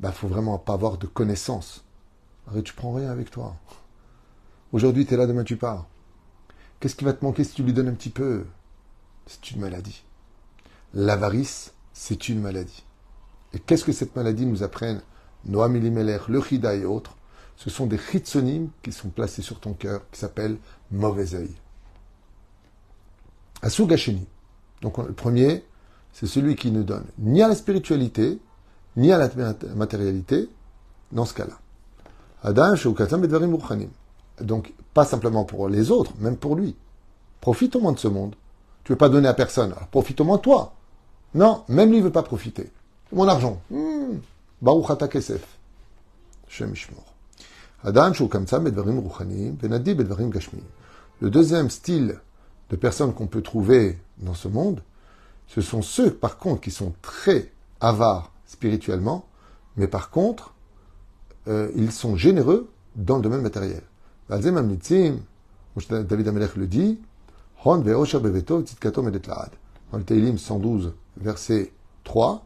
bah, 0.00 0.12
faut 0.12 0.28
vraiment 0.28 0.58
pas 0.58 0.74
avoir 0.74 0.98
de 0.98 1.06
connaissances. 1.06 1.84
Arrête, 2.48 2.64
tu 2.64 2.74
prends 2.74 2.92
rien 2.92 3.10
avec 3.10 3.30
toi. 3.30 3.56
Aujourd'hui, 4.72 5.06
tu 5.06 5.14
es 5.14 5.16
là, 5.16 5.26
demain 5.26 5.44
tu 5.44 5.56
pars. 5.56 5.86
Qu'est-ce 6.80 6.96
qui 6.96 7.04
va 7.04 7.12
te 7.12 7.24
manquer 7.24 7.44
si 7.44 7.54
tu 7.54 7.62
lui 7.62 7.72
donnes 7.72 7.88
un 7.88 7.94
petit 7.94 8.10
peu? 8.10 8.44
C'est 9.26 9.50
une 9.50 9.60
maladie. 9.60 10.04
L'avarice, 10.94 11.72
c'est 11.92 12.28
une 12.28 12.40
maladie. 12.40 12.84
Et 13.52 13.58
qu'est-ce 13.58 13.84
que 13.84 13.92
cette 13.92 14.14
maladie 14.14 14.46
nous 14.46 14.62
apprenne? 14.62 15.00
Noam 15.46 15.76
Elimelech, 15.76 16.28
le 16.28 16.42
Chida 16.42 16.74
et 16.74 16.84
autres, 16.84 17.16
ce 17.56 17.70
sont 17.70 17.86
des 17.86 17.98
chitsonimes 17.98 18.70
qui 18.82 18.92
sont 18.92 19.08
placés 19.08 19.42
sur 19.42 19.60
ton 19.60 19.72
cœur, 19.72 20.02
qui 20.10 20.20
s'appellent 20.20 20.58
mauvais 20.90 21.34
œil. 21.34 21.54
Asugasheni. 23.62 24.26
Donc 24.82 24.98
le 24.98 25.12
premier, 25.12 25.64
c'est 26.12 26.26
celui 26.26 26.56
qui 26.56 26.70
ne 26.70 26.82
donne 26.82 27.06
ni 27.18 27.42
à 27.42 27.48
la 27.48 27.54
spiritualité, 27.54 28.38
ni 28.96 29.12
à 29.12 29.18
la 29.18 29.28
matérialité, 29.74 30.48
dans 31.12 31.24
ce 31.24 31.34
cas-là. 31.34 31.58
Adam, 32.42 32.74
Donc 34.40 34.74
pas 34.94 35.04
simplement 35.04 35.44
pour 35.44 35.68
les 35.68 35.90
autres, 35.90 36.12
même 36.18 36.36
pour 36.36 36.56
lui. 36.56 36.76
Profite 37.40 37.76
au 37.76 37.80
moins 37.80 37.92
de 37.92 37.98
ce 37.98 38.08
monde. 38.08 38.34
Tu 38.84 38.92
veux 38.92 38.98
pas 38.98 39.08
donner 39.08 39.28
à 39.28 39.34
personne, 39.34 39.72
alors 39.72 39.88
profite 39.88 40.20
au 40.20 40.24
moins 40.24 40.38
toi. 40.38 40.74
Non, 41.34 41.64
même 41.68 41.90
lui 41.90 41.98
ne 41.98 42.04
veut 42.04 42.12
pas 42.12 42.22
profiter. 42.22 42.70
Mon 43.12 43.28
argent. 43.28 43.60
Hmm. 43.70 44.18
Baruch 44.62 45.08
kesef. 45.10 45.44
Shem 46.48 46.72
Adam 47.84 48.12
Le 51.20 51.30
deuxième 51.30 51.70
style 51.70 52.20
de 52.70 52.76
personnes 52.76 53.12
qu'on 53.12 53.26
peut 53.26 53.42
trouver 53.42 53.98
dans 54.18 54.34
ce 54.34 54.48
monde, 54.48 54.82
ce 55.48 55.60
sont 55.60 55.82
ceux, 55.82 56.10
par 56.10 56.38
contre, 56.38 56.60
qui 56.62 56.70
sont 56.70 56.94
très 57.02 57.52
avares 57.80 58.32
spirituellement, 58.46 59.26
mais 59.76 59.88
par 59.88 60.10
contre, 60.10 60.54
euh, 61.48 61.70
ils 61.76 61.92
sont 61.92 62.16
généreux 62.16 62.70
dans 62.96 63.16
le 63.16 63.22
domaine 63.22 63.42
matériel. 63.42 63.82
David 64.28 64.56
Amelech 66.28 66.56
le 66.56 66.66
dit, 66.66 66.98
Dans 67.64 67.76
le 69.98 70.04
Teilim 70.04 70.38
112, 70.38 70.94
verset 71.18 71.72
3, 72.04 72.44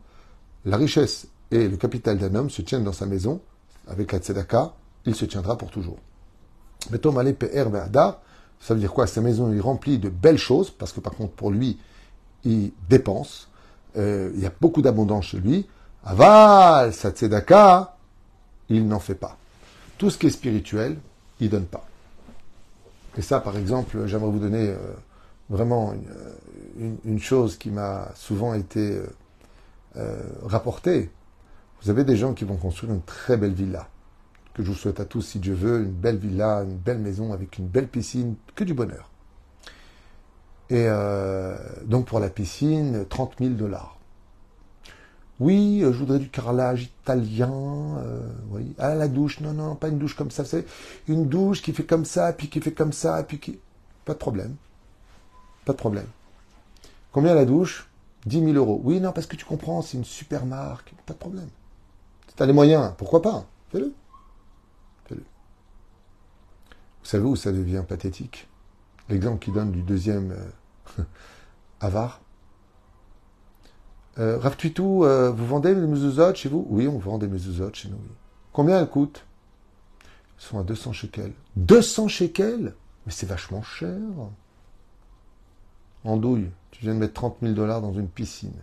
la 0.65 0.77
richesse 0.77 1.29
et 1.51 1.69
le 1.69 1.77
capital 1.77 2.19
d'un 2.19 2.35
homme 2.35 2.51
se 2.51 2.63
tiennent 2.63 2.85
dans 2.85 2.93
sa 2.93 3.07
maison, 3.07 3.41
avec 3.87 4.13
la 4.13 4.19
tzedaka, 4.19 4.75
il 5.07 5.15
se 5.15 5.25
tiendra 5.25 5.57
pour 5.57 5.71
toujours. 5.71 5.99
ça 8.61 8.75
veut 8.75 8.81
dire 8.81 8.93
quoi? 8.93 9.07
Sa 9.07 9.21
maison 9.21 9.53
est 9.53 9.61
remplie 9.61 9.99
de 9.99 10.09
belles 10.09 10.39
choses, 10.39 10.71
parce 10.71 10.93
que 10.93 11.01
par 11.01 11.15
contre 11.15 11.33
pour 11.33 11.51
lui, 11.51 11.79
il 12.45 12.73
dépense, 12.89 13.49
euh, 13.97 14.31
il 14.35 14.41
y 14.41 14.47
a 14.47 14.53
beaucoup 14.61 14.83
d'abondance 14.83 15.27
chez 15.27 15.39
lui. 15.39 15.67
Aval, 16.05 16.95
sa 16.95 17.11
tzedaka, 17.11 17.97
il 18.69 18.87
n'en 18.87 19.01
fait 19.01 19.15
pas. 19.15 19.37
Tout 19.99 20.11
ce 20.11 20.17
qui 20.17 20.29
est 20.29 20.31
spirituel, 20.31 20.97
il 21.41 21.51
donne 21.51 21.67
pas. 21.67 21.87
Et 23.17 23.23
ça, 23.23 23.41
par 23.41 23.57
exemple, 23.57 24.07
j'aimerais 24.07 24.31
vous 24.31 24.39
donner 24.39 24.69
euh, 24.69 24.77
vraiment 25.51 25.93
euh, 25.93 26.93
une, 27.05 27.19
chose 27.19 27.59
qui 27.59 27.71
m'a 27.71 28.09
souvent 28.15 28.55
été 28.55 28.99
euh, 29.97 30.23
rapportée. 30.43 31.11
Vous 31.83 31.91
avez 31.91 32.05
des 32.05 32.17
gens 32.17 32.35
qui 32.35 32.45
vont 32.45 32.57
construire 32.57 32.93
une 32.93 33.03
très 33.03 33.37
belle 33.37 33.53
villa, 33.53 33.89
que 34.55 34.63
je 34.63 34.71
vous 34.71 34.77
souhaite 34.77 35.01
à 35.01 35.05
tous, 35.05 35.23
si 35.23 35.39
Dieu 35.39 35.55
veut, 35.55 35.83
une 35.83 35.93
belle 35.93 36.19
villa, 36.19 36.63
une 36.63 36.77
belle 36.77 36.99
maison 36.99 37.33
avec 37.33 37.59
une 37.59 37.67
belle 37.67 37.89
piscine, 37.89 38.37
que 38.55 38.65
du 38.65 38.75
bonheur. 38.75 39.11
Et 40.69 40.87
donc 41.85 42.07
pour 42.07 42.21
la 42.21 42.31
piscine, 42.31 43.05
30 43.09 43.35
000 43.41 43.55
dollars. 43.55 44.00
Oui, 45.41 45.83
euh, 45.83 45.93
je 45.93 45.99
voudrais 45.99 46.19
du 46.19 46.29
carrelage 46.29 46.85
italien. 46.85 47.51
Euh, 47.51 48.29
oui. 48.51 48.75
Ah, 48.79 48.95
la 48.95 49.09
douche. 49.09 49.41
Non, 49.41 49.55
non, 49.55 49.75
pas 49.75 49.89
une 49.89 49.99
douche 49.99 50.15
comme 50.15 50.31
ça. 50.31 50.45
C'est 50.45 50.67
une 51.09 51.29
douche 51.29 51.63
qui 51.63 51.73
fait 51.73 51.85
comme 51.85 52.05
ça, 52.05 52.33
puis 52.35 52.49
qui 52.49 52.61
fait 52.61 52.73
comme 52.73 52.93
ça, 52.93 53.23
puis 53.25 53.39
qui. 53.39 53.59
Pas 54.05 54.13
de 54.13 54.19
problème. 54.19 54.55
Pas 55.65 55.73
de 55.73 55.79
problème. 55.79 56.07
Combien 57.11 57.35
la 57.35 57.47
douche? 57.47 57.89
10 58.27 58.41
000 58.41 58.53
euros. 58.53 58.81
Oui, 58.85 59.01
non, 59.01 59.13
parce 59.13 59.27
que 59.27 59.37
tu 59.37 59.47
comprends, 59.47 59.81
c'est 59.81 59.97
une 59.97 60.05
super 60.05 60.45
marque. 60.45 60.93
Pas 61.07 61.15
de 61.15 61.19
problème. 61.19 61.49
Si 62.29 62.37
tu 62.37 62.43
as 62.43 62.47
les 62.47 62.53
moyens, 62.53 62.93
pourquoi 62.99 63.23
pas? 63.23 63.47
Fais-le. 63.71 63.95
Fais-le. 65.07 65.23
Vous 67.03 67.07
savez 67.07 67.25
où 67.25 67.35
ça 67.35 67.51
devient 67.51 67.83
pathétique? 67.89 68.47
L'exemple 69.09 69.43
qui 69.43 69.53
donne 69.53 69.73
du 69.73 69.83
deuxième 69.83 70.33
euh, 70.99 71.03
avare 71.81 72.21
euh, 74.21 74.39
euh, 74.43 75.31
vous 75.31 75.47
vendez 75.47 75.75
des 75.75 75.87
mezuzot 75.87 76.35
chez 76.35 76.49
vous? 76.49 76.67
Oui, 76.69 76.87
on 76.87 76.99
vend 76.99 77.19
des 77.19 77.29
mezuzot 77.29 77.71
chez 77.73 77.89
nous. 77.89 77.99
Combien 78.53 78.79
elles 78.79 78.89
coûtent? 78.89 79.25
Elles 80.03 80.45
sont 80.45 80.59
à 80.59 80.63
200 80.63 80.93
shekels. 80.93 81.33
200 81.57 82.09
shekels? 82.09 82.75
Mais 83.07 83.13
c'est 83.13 83.27
vachement 83.27 83.63
cher. 83.63 83.99
En 86.05 86.17
douille, 86.17 86.51
tu 86.71 86.83
viens 86.83 86.95
de 86.95 86.99
mettre 86.99 87.15
30 87.15 87.39
000 87.43 87.55
dollars 87.55 87.81
dans 87.81 87.93
une 87.93 88.09
piscine. 88.09 88.55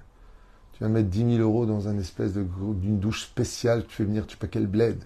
Tu 0.74 0.80
viens 0.80 0.90
de 0.90 0.94
mettre 0.94 1.10
10 1.10 1.38
000 1.38 1.42
euros 1.42 1.66
dans 1.66 1.88
un 1.88 1.98
espèce 1.98 2.34
d'une 2.34 3.00
douche 3.00 3.24
spéciale. 3.24 3.86
Tu 3.88 3.96
fais 3.96 4.04
venir, 4.04 4.28
tu 4.28 4.38
payes 4.38 4.50
quel 4.50 4.68
bled 4.68 5.04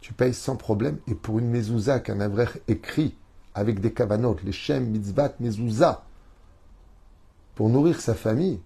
Tu 0.00 0.12
payes 0.12 0.34
sans 0.34 0.56
problème. 0.56 0.98
Et 1.06 1.14
pour 1.14 1.38
une 1.38 1.48
mezouza 1.48 2.00
qu'un 2.00 2.20
avrer 2.20 2.46
écrit 2.68 3.16
avec 3.54 3.80
des 3.80 3.92
cavanotes, 3.92 4.42
les 4.42 4.52
shem, 4.52 4.90
mitzvat, 4.90 5.34
mezouza, 5.40 6.04
pour 7.54 7.68
nourrir 7.68 8.00
sa 8.00 8.14
famille, 8.14 8.60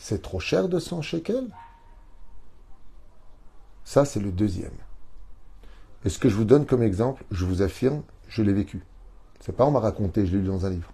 c'est 0.00 0.22
trop 0.22 0.40
cher 0.40 0.68
de 0.68 0.78
100 0.78 1.02
shekels? 1.02 1.50
Ça, 3.84 4.04
c'est 4.04 4.18
le 4.18 4.32
deuxième. 4.32 4.72
Et 6.04 6.08
ce 6.08 6.18
que 6.18 6.30
je 6.30 6.34
vous 6.34 6.44
donne 6.44 6.64
comme 6.64 6.82
exemple, 6.82 7.22
je 7.30 7.44
vous 7.44 7.60
affirme, 7.60 8.02
je 8.26 8.42
l'ai 8.42 8.54
vécu. 8.54 8.82
C'est 9.40 9.54
pas 9.54 9.66
on 9.66 9.70
m'a 9.70 9.78
raconté, 9.78 10.26
je 10.26 10.32
l'ai 10.32 10.38
lu 10.38 10.48
dans 10.48 10.64
un 10.64 10.70
livre. 10.70 10.90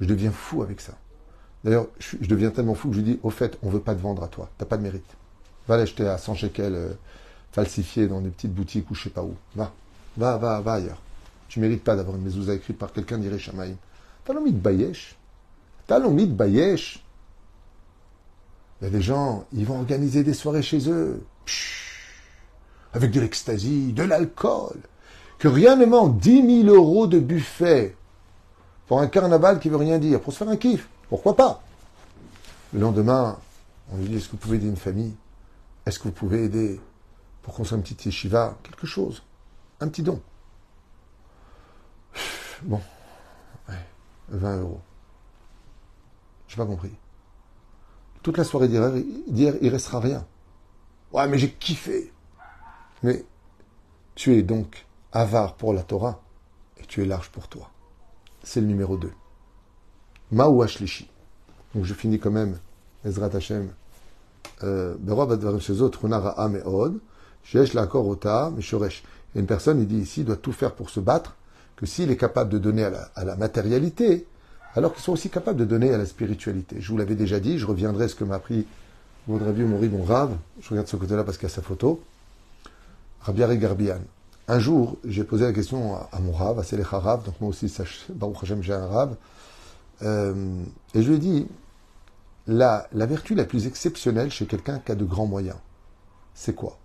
Je 0.00 0.06
deviens 0.06 0.30
fou 0.30 0.62
avec 0.62 0.80
ça. 0.80 0.92
D'ailleurs, 1.64 1.88
je, 1.98 2.16
deviens 2.18 2.50
tellement 2.50 2.76
fou 2.76 2.90
que 2.90 2.96
je 2.96 3.00
dis, 3.00 3.18
au 3.24 3.30
fait, 3.30 3.58
on 3.62 3.70
veut 3.70 3.80
pas 3.80 3.94
te 3.94 4.00
vendre 4.00 4.22
à 4.22 4.28
toi. 4.28 4.50
T'as 4.56 4.66
pas 4.66 4.76
de 4.76 4.82
mérite. 4.82 5.16
Va 5.66 5.76
l'acheter 5.76 6.06
à 6.06 6.16
100 6.16 6.34
shekels 6.34 6.74
euh, 6.74 6.92
falsifié 7.50 8.06
dans 8.06 8.20
des 8.20 8.30
petites 8.30 8.54
boutiques 8.54 8.88
ou 8.90 8.94
je 8.94 9.04
sais 9.04 9.10
pas 9.10 9.22
où. 9.22 9.34
Va, 9.56 9.72
va, 10.16 10.36
va, 10.36 10.60
va 10.60 10.72
ailleurs. 10.74 11.02
Tu 11.48 11.58
mérites 11.58 11.82
pas 11.82 11.96
d'avoir 11.96 12.16
une 12.16 12.22
mezouza 12.22 12.54
écrite 12.54 12.78
par 12.78 12.92
quelqu'un 12.92 13.18
d'Iré 13.18 13.40
Shamaïm. 13.40 13.76
T'as 14.24 14.32
l'envie 14.32 14.52
de 14.52 14.58
Bayesh. 14.58 15.16
T'as 15.88 15.98
l'envie 15.98 16.28
de 16.28 16.34
Bayesh. 16.34 17.02
Il 18.80 18.84
y 18.84 18.86
a 18.88 18.90
des 18.90 19.02
gens, 19.02 19.46
ils 19.52 19.64
vont 19.64 19.78
organiser 19.78 20.22
des 20.22 20.34
soirées 20.34 20.62
chez 20.62 20.88
eux. 20.90 21.24
avec 22.92 23.10
de 23.10 23.20
l'ecstasy, 23.20 23.92
de 23.92 24.02
l'alcool. 24.02 24.76
Que 25.38 25.48
rien 25.48 25.76
ne 25.76 25.84
manque. 25.84 26.18
10 26.18 26.64
000 26.64 26.74
euros 26.74 27.06
de 27.06 27.18
buffet. 27.18 27.94
Pour 28.86 29.00
un 29.00 29.06
carnaval 29.06 29.60
qui 29.60 29.68
veut 29.68 29.76
rien 29.76 29.98
dire. 29.98 30.20
Pour 30.20 30.32
se 30.32 30.38
faire 30.38 30.48
un 30.48 30.56
kiff. 30.56 30.88
Pourquoi 31.08 31.36
pas? 31.36 31.62
Le 32.72 32.80
lendemain, 32.80 33.38
on 33.92 33.98
lui 33.98 34.08
dit, 34.08 34.16
est-ce 34.16 34.26
que 34.26 34.32
vous 34.32 34.38
pouvez 34.38 34.56
aider 34.56 34.68
une 34.68 34.76
famille? 34.76 35.14
Est-ce 35.84 35.98
que 35.98 36.04
vous 36.04 36.12
pouvez 36.12 36.44
aider 36.44 36.80
pour 37.42 37.54
construire 37.54 37.78
une 37.78 37.82
petite 37.82 38.06
yeshiva 38.06 38.56
Quelque 38.62 38.86
chose? 38.86 39.22
Un 39.80 39.88
petit 39.88 40.02
don. 40.02 40.20
Bon. 42.62 42.80
20 44.28 44.60
euros. 44.60 44.80
Je 46.48 46.54
n'ai 46.54 46.64
pas 46.64 46.66
compris. 46.66 46.92
Toute 48.26 48.38
la 48.38 48.42
soirée 48.42 48.66
d'hier, 48.66 49.54
il 49.60 49.68
restera 49.68 50.00
rien. 50.00 50.26
Ouais, 51.12 51.28
mais 51.28 51.38
j'ai 51.38 51.52
kiffé. 51.52 52.12
Mais 53.04 53.24
tu 54.16 54.34
es 54.34 54.42
donc 54.42 54.84
avare 55.12 55.54
pour 55.54 55.72
la 55.72 55.84
Torah 55.84 56.20
et 56.76 56.84
tu 56.86 57.02
es 57.02 57.04
large 57.04 57.30
pour 57.30 57.46
toi. 57.46 57.70
C'est 58.42 58.60
le 58.60 58.66
numéro 58.66 58.96
2. 58.96 59.12
Maou 60.32 60.64
Ashlishi. 60.64 61.08
Donc 61.72 61.84
je 61.84 61.94
finis 61.94 62.18
quand 62.18 62.32
même, 62.32 62.58
Ezrat 63.04 63.30
Hashem. 63.32 63.70
Euh, 64.64 64.96
et 69.36 69.38
une 69.38 69.46
personne, 69.46 69.80
il 69.80 69.86
dit 69.86 69.98
ici, 69.98 70.24
doit 70.24 70.34
tout 70.34 70.52
faire 70.52 70.74
pour 70.74 70.90
se 70.90 70.98
battre, 70.98 71.36
que 71.76 71.86
s'il 71.86 72.10
est 72.10 72.16
capable 72.16 72.50
de 72.50 72.58
donner 72.58 72.82
à 72.82 73.24
la, 73.24 73.36
matérialité, 73.36 74.26
alors 74.76 74.92
qu'ils 74.92 75.02
sont 75.02 75.12
aussi 75.12 75.30
capables 75.30 75.58
de 75.58 75.64
donner 75.64 75.92
à 75.92 75.98
la 75.98 76.06
spiritualité. 76.06 76.76
Je 76.80 76.92
vous 76.92 76.98
l'avais 76.98 77.14
déjà 77.14 77.40
dit, 77.40 77.58
je 77.58 77.66
reviendrai 77.66 78.04
à 78.04 78.08
ce 78.08 78.14
que 78.14 78.24
m'a 78.24 78.36
appris 78.36 78.66
vieux 79.26 79.66
Mori, 79.66 79.88
mon 79.88 80.04
rave. 80.04 80.36
Je 80.60 80.68
regarde 80.68 80.86
ce 80.86 80.96
côté-là 80.96 81.24
parce 81.24 81.38
qu'il 81.38 81.48
y 81.48 81.52
a 81.52 81.54
sa 81.54 81.62
photo. 81.62 82.02
Rabbi 83.22 83.40
Garbian. 83.58 84.00
Un 84.48 84.58
jour, 84.60 84.96
j'ai 85.04 85.24
posé 85.24 85.44
la 85.44 85.52
question 85.52 85.96
à, 86.12 86.20
mon 86.20 86.30
rave, 86.30 86.60
à 86.60 86.62
Selecha 86.62 87.00
Rav, 87.00 87.24
donc 87.24 87.40
moi 87.40 87.50
aussi, 87.50 87.72
Baruch 88.10 88.36
j'ai 88.60 88.72
un 88.72 88.86
rave. 88.86 89.16
Euh, 90.02 90.62
et 90.94 91.02
je 91.02 91.08
lui 91.08 91.16
ai 91.16 91.18
dit, 91.18 91.48
la, 92.46 92.86
la 92.92 93.06
vertu 93.06 93.34
la 93.34 93.44
plus 93.44 93.66
exceptionnelle 93.66 94.30
chez 94.30 94.46
quelqu'un 94.46 94.78
qui 94.78 94.92
a 94.92 94.94
de 94.94 95.04
grands 95.04 95.26
moyens, 95.26 95.56
c'est 96.34 96.54
quoi? 96.54 96.78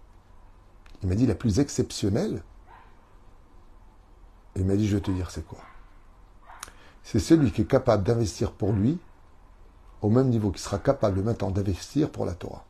Il 1.04 1.10
m'a 1.10 1.16
dit, 1.16 1.28
la 1.28 1.36
plus 1.36 1.60
exceptionnelle? 1.60 2.42
Il 4.56 4.66
m'a 4.66 4.76
dit, 4.76 4.88
je 4.88 4.96
vais 4.96 5.04
te 5.04 5.12
dire, 5.12 5.30
c'est 5.30 5.46
quoi? 5.46 5.60
C'est 7.04 7.20
celui 7.20 7.52
qui 7.52 7.62
est 7.62 7.66
capable 7.66 8.04
d'investir 8.04 8.52
pour 8.52 8.74
lui 8.74 9.00
au 10.02 10.10
même 10.10 10.30
niveau 10.30 10.52
qu'il 10.52 10.62
sera 10.62 10.80
capable 10.80 11.22
maintenant 11.22 11.52
d'investir 11.52 12.10
pour 12.10 12.26
la 12.26 12.34
Torah. 12.34 12.66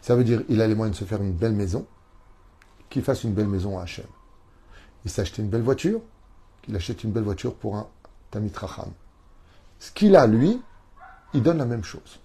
Ça 0.00 0.16
veut 0.16 0.24
dire 0.24 0.42
il 0.48 0.60
a 0.60 0.66
les 0.66 0.74
moyens 0.74 0.98
de 0.98 1.04
se 1.04 1.08
faire 1.08 1.22
une 1.22 1.32
belle 1.32 1.54
maison, 1.54 1.86
qu'il 2.90 3.02
fasse 3.02 3.24
une 3.24 3.32
belle 3.32 3.48
maison 3.48 3.78
à 3.78 3.82
Hachem. 3.82 4.06
Il 5.04 5.10
s'achète 5.10 5.38
une 5.38 5.48
belle 5.48 5.62
voiture, 5.62 6.00
qu'il 6.62 6.76
achète 6.76 7.04
une 7.04 7.12
belle 7.12 7.24
voiture 7.24 7.54
pour 7.54 7.76
un 7.76 7.88
Tamit 8.30 8.52
Ce 9.78 9.92
qu'il 9.92 10.16
a, 10.16 10.26
lui, 10.26 10.60
il 11.34 11.42
donne 11.42 11.58
la 11.58 11.66
même 11.66 11.84
chose. 11.84 12.20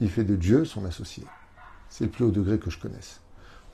Il 0.00 0.10
fait 0.10 0.24
de 0.24 0.36
Dieu 0.36 0.64
son 0.64 0.84
associé. 0.84 1.24
C'est 1.88 2.04
le 2.04 2.10
plus 2.10 2.24
haut 2.24 2.30
degré 2.30 2.58
que 2.58 2.70
je 2.70 2.78
connaisse. 2.78 3.20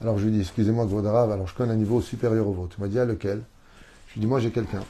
Alors 0.00 0.18
je 0.18 0.24
lui 0.24 0.32
dis, 0.32 0.40
excusez-moi, 0.40 0.86
Gvodarav, 0.86 1.30
alors 1.30 1.46
je 1.46 1.54
connais 1.54 1.72
un 1.72 1.76
niveau 1.76 2.00
supérieur 2.00 2.46
au 2.46 2.52
vôtre. 2.52 2.76
Tu 2.76 2.80
m'as 2.80 2.88
dit, 2.88 2.98
à 2.98 3.04
lequel? 3.04 3.42
Je 4.08 4.14
lui 4.14 4.20
dis, 4.20 4.26
moi 4.26 4.40
j'ai 4.40 4.50
quelqu'un 4.50 4.82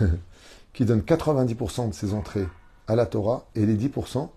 qui 0.72 0.84
donne 0.84 1.00
90% 1.00 1.88
de 1.88 1.94
ses 1.94 2.14
entrées 2.14 2.48
à 2.86 2.96
la 2.96 3.06
Torah 3.06 3.46
et 3.54 3.66
les 3.66 3.76
10%, 3.76 4.28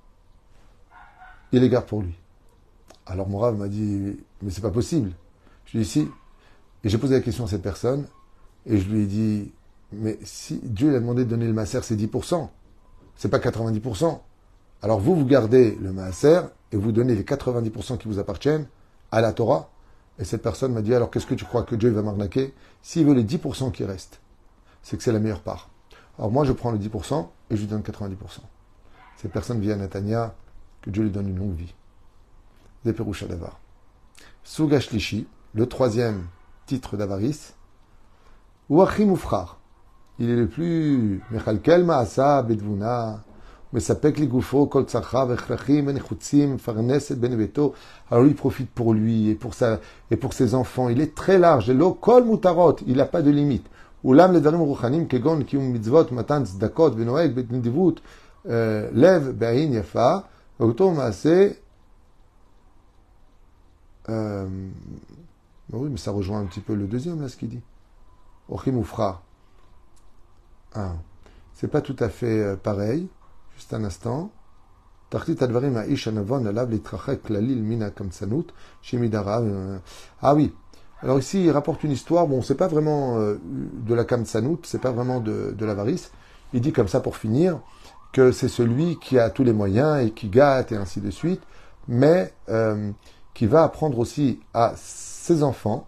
il 1.51 1.61
les 1.61 1.69
garde 1.69 1.85
pour 1.85 2.01
lui. 2.01 2.13
Alors 3.05 3.27
mon 3.27 3.51
m'a 3.51 3.67
dit, 3.67 4.17
mais 4.41 4.51
c'est 4.51 4.61
pas 4.61 4.71
possible. 4.71 5.11
Je 5.65 5.77
lui 5.77 5.83
ai 5.83 5.85
si. 5.85 6.07
Et 6.83 6.89
j'ai 6.89 6.97
posé 6.97 7.15
la 7.15 7.21
question 7.21 7.45
à 7.45 7.47
cette 7.47 7.61
personne 7.61 8.05
et 8.65 8.77
je 8.77 8.89
lui 8.89 9.03
ai 9.03 9.05
dit, 9.05 9.51
mais 9.91 10.17
si 10.23 10.59
Dieu 10.63 10.95
a 10.95 10.99
demandé 10.99 11.25
de 11.25 11.29
donner 11.29 11.45
le 11.45 11.53
maaser, 11.53 11.81
c'est 11.83 11.95
10%, 11.95 12.47
c'est 13.15 13.29
pas 13.29 13.39
90%. 13.39 14.19
Alors 14.81 14.99
vous, 14.99 15.15
vous 15.15 15.25
gardez 15.25 15.75
le 15.81 15.91
maaser 15.91 16.41
et 16.71 16.77
vous 16.77 16.91
donnez 16.91 17.15
les 17.15 17.23
90% 17.23 17.97
qui 17.97 18.07
vous 18.07 18.19
appartiennent 18.19 18.67
à 19.11 19.21
la 19.21 19.33
Torah. 19.33 19.69
Et 20.19 20.23
cette 20.23 20.41
personne 20.41 20.73
m'a 20.73 20.81
dit, 20.81 20.93
alors 20.93 21.11
qu'est-ce 21.11 21.25
que 21.25 21.35
tu 21.35 21.45
crois 21.45 21.63
que 21.63 21.75
Dieu 21.75 21.89
va 21.89 22.01
m'arnaquer? 22.01 22.53
S'il 22.81 23.05
veut 23.05 23.13
les 23.13 23.23
10% 23.23 23.71
qui 23.71 23.83
restent, 23.83 24.19
c'est 24.82 24.96
que 24.96 25.02
c'est 25.02 25.12
la 25.12 25.18
meilleure 25.18 25.40
part. 25.40 25.68
Alors 26.18 26.30
moi, 26.30 26.44
je 26.44 26.52
prends 26.52 26.70
le 26.70 26.78
10% 26.78 27.28
et 27.50 27.56
je 27.56 27.60
lui 27.60 27.68
donne 27.68 27.82
90%. 27.82 28.14
Cette 29.16 29.32
personne 29.32 29.60
vit 29.60 29.72
à 29.72 29.76
Natania, 29.76 30.34
que 30.82 30.90
Dieu 30.90 31.04
lui 31.04 31.10
donne 31.10 31.28
une 31.28 31.38
longue 31.38 31.54
vie. 31.54 31.74
Zeperusha 32.84 33.26
Davar. 33.26 33.58
Sugashlishi, 34.44 35.26
le 35.54 35.66
troisième 35.66 36.26
titre 36.66 36.96
d'avarice, 36.96 37.54
Ouachim 38.68 39.12
Ufrar. 39.12 39.58
Il 40.18 40.30
est 40.30 40.36
le 40.36 40.48
plus 40.48 41.22
Mechalkel 41.30 41.84
Maasa 41.84 42.42
Bedvuna. 42.42 43.22
מספק 43.72 44.18
לגופו 44.18 44.70
כל 44.70 44.84
צרכיו 44.84 45.32
הכרחים 45.32 45.86
ונחוצים, 45.86 46.54
מפרנס 46.54 47.12
את 47.12 47.18
בן 47.18 47.36
ביתו. 47.36 47.72
Alors 48.10 48.22
lui, 48.22 48.30
il 48.30 48.36
profite 48.36 48.70
pour 48.70 48.94
lui 48.94 49.28
et 49.28 49.34
pour, 49.34 49.54
sa, 49.54 49.80
et 50.10 50.16
pour 50.16 50.32
ses 50.32 50.54
enfants. 50.54 50.88
Il 50.88 51.00
est 51.00 51.14
très 51.14 51.38
large. 51.38 51.70
לא 51.70 51.96
כל 52.00 52.24
מותרות, 52.24 52.82
il 52.86 52.96
n'a 52.96 53.04
pas 53.04 53.22
de 53.22 53.30
limite. 53.30 53.66
אולם 54.04 54.32
לדברים 54.32 54.60
רוחניים 54.60 55.08
כגון 55.08 55.42
קיום 55.42 55.72
מצוות, 55.72 56.12
מתן 56.12 56.44
צדקות 56.44 56.92
ונוהג 56.96 57.40
בנדיבות 57.40 58.00
לב 58.92 59.32
בעין 59.38 59.72
יפה, 59.72 60.16
ואותו 60.60 60.90
מעשה 60.90 61.48
euh, 64.08 64.46
oui, 65.72 65.88
mais 65.90 65.96
ça 65.96 66.12
rejoint 66.12 66.40
un 66.40 66.46
petit 66.46 66.60
peu 66.60 66.74
le 66.74 66.86
deuxième, 66.86 67.20
là, 67.20 67.28
ce 67.28 67.36
qu'il 67.36 67.48
dit. 67.48 67.62
Ochim 68.48 68.76
Oufra. 68.76 69.22
Ah. 70.74 70.92
C'est 71.54 71.68
pas 71.68 71.80
tout 71.80 71.96
à 71.98 72.08
fait 72.08 72.40
euh, 72.40 72.56
pareil. 72.56 73.08
Juste 73.56 73.74
un 73.74 73.82
instant. 73.84 74.30
Ah 75.12 75.18
oui. 80.34 80.52
alors 81.03 81.17
ici, 81.17 81.43
il 81.43 81.51
rapporte 81.51 81.83
une 81.83 81.91
histoire, 81.91 82.27
bon, 82.27 82.41
c'est 82.41 82.55
pas 82.55 82.67
vraiment 82.67 83.17
euh, 83.17 83.39
de 83.43 83.93
la 83.93 84.03
Kamtsanout, 84.03 84.59
c'est 84.63 84.81
pas 84.81 84.91
vraiment 84.91 85.19
de, 85.19 85.55
de 85.57 85.65
l'avarice. 85.65 86.11
Il 86.53 86.61
dit 86.61 86.71
comme 86.71 86.87
ça 86.87 86.99
pour 86.99 87.17
finir 87.17 87.59
que 88.11 88.31
c'est 88.31 88.49
celui 88.49 88.99
qui 88.99 89.17
a 89.17 89.29
tous 89.29 89.43
les 89.43 89.53
moyens 89.53 90.05
et 90.05 90.11
qui 90.11 90.27
gâte 90.27 90.71
et 90.71 90.75
ainsi 90.75 91.01
de 91.01 91.09
suite, 91.09 91.41
mais 91.87 92.33
euh, 92.49 92.91
qui 93.33 93.47
va 93.47 93.63
apprendre 93.63 93.97
aussi 93.99 94.39
à 94.53 94.73
ses 94.75 95.43
enfants. 95.43 95.87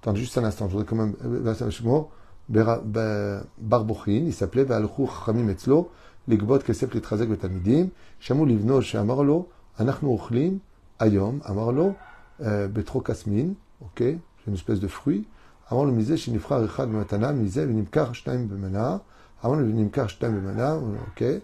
Attends 0.00 0.14
juste 0.14 0.36
un 0.38 0.44
instant, 0.44 0.66
je 0.66 0.72
voudrais 0.72 0.86
quand 0.86 0.96
même. 0.96 1.14
Euh, 1.24 1.54
bah, 2.48 3.42
Barbochin, 3.58 4.24
il 4.26 4.34
s'appelait 4.34 4.64
Balchur 4.64 5.24
Chami 5.24 5.42
Metzlo, 5.42 5.90
Ligbot 6.26 6.58
Kesep 6.58 6.92
Litrazek 6.94 7.28
Betamidim, 7.28 7.88
Shamu 8.18 8.46
Livno 8.46 8.80
Shamarlo, 8.80 9.48
Anachnu 9.78 10.08
Ochlim, 10.12 10.58
Ayom, 10.98 11.40
Amarlo, 11.44 11.94
euh, 12.42 12.68
Betro 12.68 13.00
Kasmin, 13.00 13.54
ok, 13.80 14.02
une 14.46 14.54
espèce 14.54 14.80
de 14.80 14.88
fruit. 14.88 15.26
Avant 15.68 15.84
le 15.84 15.92
misé, 15.92 16.16
shinifra 16.16 16.58
rechad 16.58 16.90
ben 16.90 16.98
matana, 16.98 17.32
misé, 17.32 17.64
vinimkar 17.64 18.14
shtaim 18.14 18.44
bemana. 18.44 19.02
Avant 19.42 19.54
le 19.54 19.64
vinimkar 19.64 20.08
shtaim 20.08 20.30
bemana, 20.30 20.74
euh, 20.74 20.96
ok. 21.08 21.42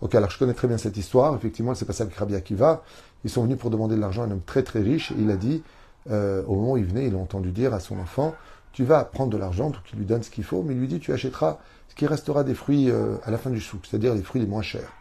Ok, 0.00 0.14
alors 0.14 0.30
je 0.30 0.38
connais 0.38 0.54
très 0.54 0.68
bien 0.68 0.78
cette 0.78 0.96
histoire. 0.96 1.34
Effectivement, 1.34 1.74
c'est 1.74 1.84
passé 1.84 2.02
avec 2.02 2.14
Rabbi 2.14 2.34
Akiva. 2.34 2.82
Ils 3.24 3.30
sont 3.30 3.42
venus 3.42 3.58
pour 3.58 3.68
demander 3.68 3.94
de 3.94 4.00
l'argent 4.00 4.22
à 4.22 4.24
un 4.24 4.30
homme 4.30 4.40
très 4.46 4.62
très 4.62 4.80
riche. 4.80 5.12
Et 5.12 5.16
il 5.18 5.30
a 5.30 5.36
dit, 5.36 5.62
euh, 6.10 6.42
au 6.46 6.54
moment 6.54 6.72
où 6.72 6.76
il 6.78 6.86
venait, 6.86 7.08
il 7.08 7.14
a 7.14 7.18
entendu 7.18 7.52
dire 7.52 7.74
à 7.74 7.80
son 7.80 7.98
enfant, 7.98 8.34
tu 8.72 8.84
vas 8.84 9.04
prendre 9.04 9.30
de 9.30 9.36
l'argent, 9.36 9.68
donc 9.68 9.82
il 9.92 9.98
lui 9.98 10.06
donne 10.06 10.22
ce 10.22 10.30
qu'il 10.30 10.44
faut, 10.44 10.62
mais 10.62 10.72
il 10.72 10.80
lui 10.80 10.88
dit, 10.88 10.98
tu 10.98 11.12
achèteras 11.12 11.58
ce 11.88 11.94
qui 11.94 12.06
restera 12.06 12.42
des 12.42 12.54
fruits 12.54 12.90
euh, 12.90 13.16
à 13.24 13.30
la 13.30 13.36
fin 13.36 13.50
du 13.50 13.60
souk, 13.60 13.82
c'est-à-dire 13.84 14.14
les 14.14 14.22
fruits 14.22 14.40
les 14.40 14.46
moins 14.46 14.62
chers. 14.62 14.92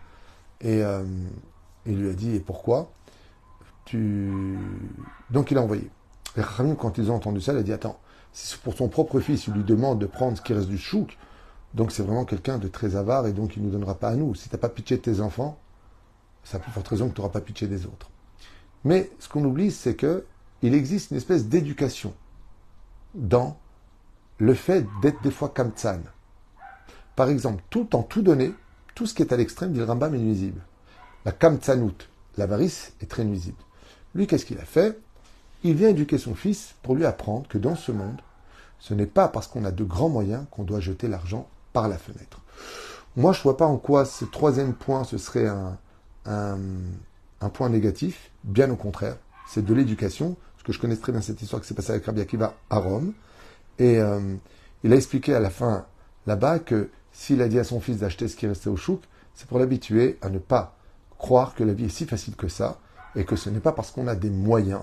Et 0.60 0.82
il 1.86 2.02
lui 2.02 2.10
a 2.10 2.14
dit, 2.14 2.36
et 2.36 2.42
pourquoi? 2.42 2.92
Donc 3.94 5.52
il 5.52 5.58
a 5.58 5.62
envoyé. 5.62 5.90
Et 6.38 6.42
quand 6.78 6.98
ils 6.98 7.12
ont 7.12 7.16
entendu 7.16 7.42
ça, 7.42 7.54
il 7.54 7.58
a 7.60 7.64
dit, 7.64 7.74
attends, 7.74 8.00
si 8.34 8.58
pour 8.58 8.76
son 8.76 8.88
propre 8.88 9.20
fils, 9.20 9.48
il 9.48 9.54
lui 9.54 9.64
demande 9.64 10.00
de 10.00 10.06
prendre 10.06 10.38
ce 10.38 10.42
qui 10.42 10.54
reste 10.54 10.68
du 10.68 10.78
chouk, 10.78 11.18
donc 11.74 11.92
c'est 11.92 12.04
vraiment 12.04 12.26
quelqu'un 12.26 12.58
de 12.58 12.68
très 12.68 12.96
avare 12.96 13.28
et 13.28 13.34
donc 13.34 13.56
il 13.56 13.62
ne 13.62 13.68
nous 13.68 13.74
donnera 13.74 13.96
pas 13.96 14.10
à 14.10 14.16
nous. 14.16 14.36
Si 14.36 14.50
tu 14.50 14.56
n'as 14.56 14.60
pas 14.60 14.70
pitié 14.70 14.98
de 14.98 15.02
tes 15.02 15.22
enfants, 15.22 15.58
ça 16.44 16.58
a 16.58 16.60
plus 16.60 16.72
forte 16.72 16.88
raison 16.88 17.10
que 17.10 17.16
tu 17.16 17.22
n'auras 17.22 17.34
pas 17.34 17.42
pitié 17.42 17.68
des 17.68 17.86
autres. 17.86 18.10
Mais 18.84 19.12
ce 19.20 19.28
qu'on 19.28 19.44
oublie, 19.44 19.72
c'est 19.72 19.96
que 19.96 20.26
il 20.62 20.74
existe 20.74 21.12
une 21.12 21.18
espèce 21.18 21.48
d'éducation 21.48 22.14
dans 23.14 23.58
le 24.38 24.54
fait 24.54 24.86
d'être 25.02 25.22
des 25.22 25.32
fois 25.32 25.50
kamtsan. 25.50 26.02
Par 27.16 27.30
exemple, 27.30 27.64
tout 27.70 27.96
en 27.96 28.04
tout 28.04 28.22
donner, 28.22 28.54
tout 28.96 29.06
ce 29.06 29.14
qui 29.14 29.22
est 29.22 29.34
à 29.34 29.38
l'extrême, 29.38 29.74
dit 29.74 29.80
le 29.80 29.86
Rambam, 29.86 30.16
est 30.16 30.20
nuisible. 30.20 30.62
La 31.26 31.32
kamtsanout, 31.32 32.08
l'avarice, 32.38 32.94
est 33.02 33.10
très 33.10 33.26
nuisible. 33.26 33.58
Lui, 34.16 34.28
qu'est-ce 34.28 34.46
qu'il 34.46 34.58
a 34.60 34.66
fait? 34.66 35.00
Il 35.64 35.76
vient 35.76 35.90
éduquer 35.90 36.18
son 36.18 36.36
fils 36.36 36.76
pour 36.82 36.96
lui 36.96 37.06
apprendre 37.06 37.48
que 37.48 37.58
dans 37.58 37.76
ce 37.76 37.92
monde, 37.92 38.22
ce 38.80 38.94
n'est 38.94 39.06
pas 39.06 39.28
parce 39.28 39.48
qu'on 39.48 39.66
a 39.66 39.72
de 39.72 39.84
grands 39.84 40.10
moyens 40.10 40.46
qu'on 40.52 40.64
doit 40.64 40.80
jeter 40.80 41.08
l'argent 41.08 41.48
par 41.74 41.88
la 41.88 41.98
fenêtre. 41.98 42.40
Moi, 43.16 43.34
je 43.34 43.40
ne 43.40 43.44
vois 43.44 43.58
pas 43.58 43.66
en 43.66 43.78
quoi 43.78 44.06
ce 44.06 44.26
troisième 44.26 44.74
point, 44.74 45.04
ce 45.04 45.18
serait 45.18 45.48
un, 45.48 45.78
un, 46.26 47.50
point 47.50 47.70
négatif. 47.70 48.32
Bien 48.44 48.70
au 48.72 48.76
contraire, 48.76 49.18
c'est 49.48 49.66
de 49.66 49.74
l'éducation. 49.74 50.38
Parce 50.54 50.64
que 50.64 50.74
je 50.74 50.80
connais 50.80 50.96
très 50.96 51.12
bien 51.12 51.22
cette 51.22 51.42
histoire 51.42 51.62
qui 51.62 51.68
s'est 51.68 51.74
passée 51.74 51.92
avec 51.92 52.06
Rabbi 52.06 52.22
Akiva 52.22 52.54
à 52.70 52.78
Rome. 52.78 53.14
Et 53.80 53.98
euh, 53.98 54.36
il 54.84 54.94
a 54.94 54.96
expliqué 54.96 55.34
à 55.34 55.40
la 55.40 55.50
fin 55.50 55.86
là-bas 56.28 56.60
que 56.60 56.90
s'il 57.12 57.42
a 57.42 57.48
dit 57.48 57.60
à 57.60 57.64
son 57.64 57.80
fils 57.80 57.98
d'acheter 57.98 58.28
ce 58.28 58.36
qui 58.36 58.48
restait 58.48 58.70
au 58.70 58.78
chouk, 58.78 59.02
c'est 59.36 59.48
pour 59.48 59.60
l'habituer 59.60 60.18
à 60.22 60.30
ne 60.30 60.40
pas 60.40 60.78
croire 61.18 61.56
que 61.56 61.64
la 61.64 61.74
vie 61.74 61.86
est 61.86 61.90
si 61.90 62.06
facile 62.06 62.36
que 62.36 62.48
ça 62.48 62.80
et 63.16 63.26
que 63.26 63.36
ce 63.36 63.50
n'est 63.50 63.60
pas 63.60 63.72
parce 63.72 63.92
qu'on 63.92 64.08
a 64.08 64.16
des 64.16 64.30
moyens 64.30 64.82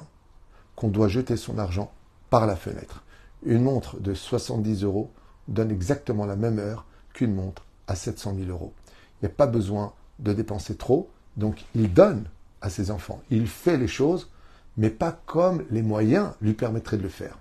qu'on 0.74 0.88
doit 0.88 1.08
jeter 1.08 1.36
son 1.36 1.58
argent 1.58 1.92
par 2.30 2.46
la 2.46 2.56
fenêtre. 2.56 3.02
Une 3.44 3.62
montre 3.62 3.98
de 4.00 4.14
70 4.14 4.82
euros 4.82 5.10
donne 5.48 5.70
exactement 5.70 6.26
la 6.26 6.36
même 6.36 6.58
heure 6.58 6.86
qu'une 7.12 7.34
montre 7.34 7.64
à 7.86 7.94
700 7.94 8.34
000 8.38 8.50
euros. 8.50 8.72
Il 9.20 9.26
n'y 9.26 9.32
a 9.32 9.34
pas 9.34 9.46
besoin 9.46 9.92
de 10.18 10.32
dépenser 10.32 10.76
trop, 10.76 11.08
donc 11.36 11.64
il 11.74 11.92
donne 11.92 12.24
à 12.60 12.70
ses 12.70 12.90
enfants. 12.90 13.20
Il 13.30 13.46
fait 13.46 13.76
les 13.76 13.88
choses, 13.88 14.30
mais 14.76 14.90
pas 14.90 15.18
comme 15.26 15.64
les 15.70 15.82
moyens 15.82 16.32
lui 16.40 16.54
permettraient 16.54 16.98
de 16.98 17.02
le 17.02 17.08
faire. 17.08 17.38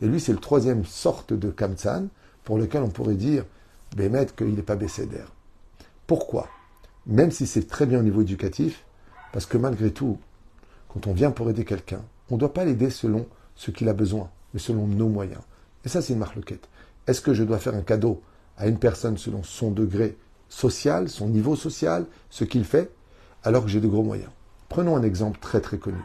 Et 0.00 0.06
lui, 0.06 0.20
c'est 0.20 0.32
le 0.32 0.38
troisième 0.38 0.84
sorte 0.84 1.32
de 1.32 1.50
Kamtsan 1.50 2.08
pour 2.44 2.58
lequel 2.58 2.82
on 2.82 2.88
pourrait 2.88 3.14
dire, 3.14 3.44
Bémet, 3.96 4.26
qu'il 4.36 4.54
n'est 4.54 4.62
pas 4.62 4.76
d'air. 4.76 5.32
Pourquoi? 6.06 6.48
Même 7.06 7.30
si 7.30 7.46
c'est 7.46 7.66
très 7.66 7.86
bien 7.86 8.00
au 8.00 8.02
niveau 8.02 8.22
éducatif, 8.22 8.84
parce 9.32 9.46
que 9.46 9.58
malgré 9.58 9.92
tout, 9.92 10.18
quand 10.88 11.06
on 11.06 11.12
vient 11.12 11.30
pour 11.30 11.48
aider 11.50 11.64
quelqu'un, 11.64 12.02
on 12.30 12.34
ne 12.34 12.40
doit 12.40 12.52
pas 12.52 12.64
l'aider 12.64 12.90
selon 12.90 13.26
ce 13.54 13.70
qu'il 13.70 13.88
a 13.88 13.92
besoin, 13.92 14.30
mais 14.54 14.60
selon 14.60 14.86
nos 14.86 15.08
moyens. 15.08 15.42
Et 15.84 15.88
ça, 15.88 16.02
c'est 16.02 16.12
une 16.12 16.18
marloquette. 16.18 16.68
Est-ce 17.06 17.20
que 17.20 17.34
je 17.34 17.44
dois 17.44 17.58
faire 17.58 17.74
un 17.74 17.82
cadeau 17.82 18.22
à 18.56 18.66
une 18.66 18.78
personne 18.78 19.18
selon 19.18 19.42
son 19.42 19.70
degré 19.70 20.16
social, 20.48 21.08
son 21.08 21.28
niveau 21.28 21.56
social, 21.56 22.06
ce 22.28 22.44
qu'il 22.44 22.64
fait, 22.64 22.90
alors 23.42 23.64
que 23.64 23.70
j'ai 23.70 23.80
de 23.80 23.88
gros 23.88 24.02
moyens? 24.02 24.30
Prenons 24.68 24.96
un 24.96 25.02
exemple 25.02 25.38
très 25.40 25.60
très 25.60 25.78
connu. 25.78 26.00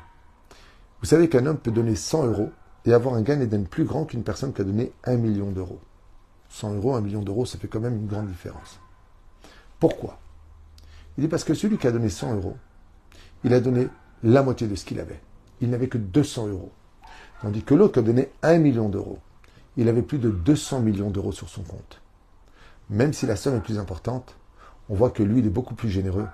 Vous 1.02 1.08
savez 1.08 1.30
qu'un 1.30 1.46
homme 1.46 1.58
peut 1.58 1.72
donner 1.72 1.96
100 1.96 2.28
euros 2.28 2.52
et 2.86 2.94
avoir 2.94 3.16
un 3.16 3.22
gain 3.22 3.38
d'Éden 3.38 3.66
plus 3.66 3.84
grand 3.84 4.06
qu'une 4.06 4.24
personne 4.24 4.54
qui 4.54 4.62
a 4.62 4.64
donné 4.64 4.92
1 5.04 5.18
million 5.18 5.52
d'euros. 5.52 5.80
100 6.50 6.76
euros, 6.76 6.96
1 6.96 7.02
million 7.02 7.22
d'euros, 7.22 7.46
ça 7.46 7.58
fait 7.58 7.68
quand 7.68 7.80
même 7.80 7.96
une 7.96 8.08
grande 8.08 8.28
différence. 8.28 8.80
Pourquoi? 9.80 10.20
Il 11.18 11.22
dit 11.22 11.28
parce 11.28 11.44
que 11.44 11.54
celui 11.54 11.78
qui 11.78 11.88
a 11.88 11.92
donné 11.92 12.10
100 12.10 12.36
euros, 12.36 12.58
il 13.46 13.54
a 13.54 13.62
donné 13.62 13.88
la 14.24 14.44
moitié 14.44 14.68
de 14.68 14.76
ce 14.76 14.84
qu'il 14.84 15.00
avait. 15.00 15.22
Il 15.62 15.70
n'avait 15.70 15.88
que 15.88 15.98
200 15.98 16.48
euros. 16.48 16.74
Tandis 17.42 17.64
que 17.64 17.74
l'autre 17.74 18.00
a 18.00 18.04
donné 18.04 18.30
1 18.42 18.58
million 18.58 18.90
d'euros. 18.90 19.20
Il 19.78 19.88
avait 19.88 20.02
plus 20.02 20.20
de 20.20 20.30
200 20.30 20.82
millions 20.82 21.10
d'euros 21.10 21.32
sur 21.32 21.48
son 21.48 21.64
compte. 21.64 22.02
Même 22.90 23.14
si 23.14 23.26
la 23.26 23.38
somme 23.38 23.56
est 23.56 23.62
plus 23.62 23.80
importante, 23.80 24.36
on 24.90 24.96
voit 24.96 25.12
que 25.12 25.24
lui, 25.24 25.40
il 25.40 25.46
est 25.46 25.50
beaucoup 25.50 25.76
plus 25.76 25.90
généreux 25.90 26.28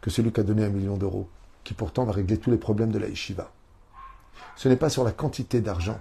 que 0.00 0.08
celui 0.08 0.32
qui 0.32 0.40
a 0.40 0.44
donné 0.44 0.64
un 0.64 0.70
million 0.70 0.96
d'euros, 0.96 1.28
qui 1.62 1.74
pourtant 1.74 2.04
va 2.04 2.12
régler 2.12 2.38
tous 2.38 2.50
les 2.50 2.56
problèmes 2.56 2.90
de 2.90 2.98
la 2.98 3.08
yeshiva 3.08 3.50
ce 4.56 4.68
n'est 4.68 4.76
pas 4.76 4.90
sur 4.90 5.04
la 5.04 5.12
quantité 5.12 5.60
d'argent, 5.60 6.00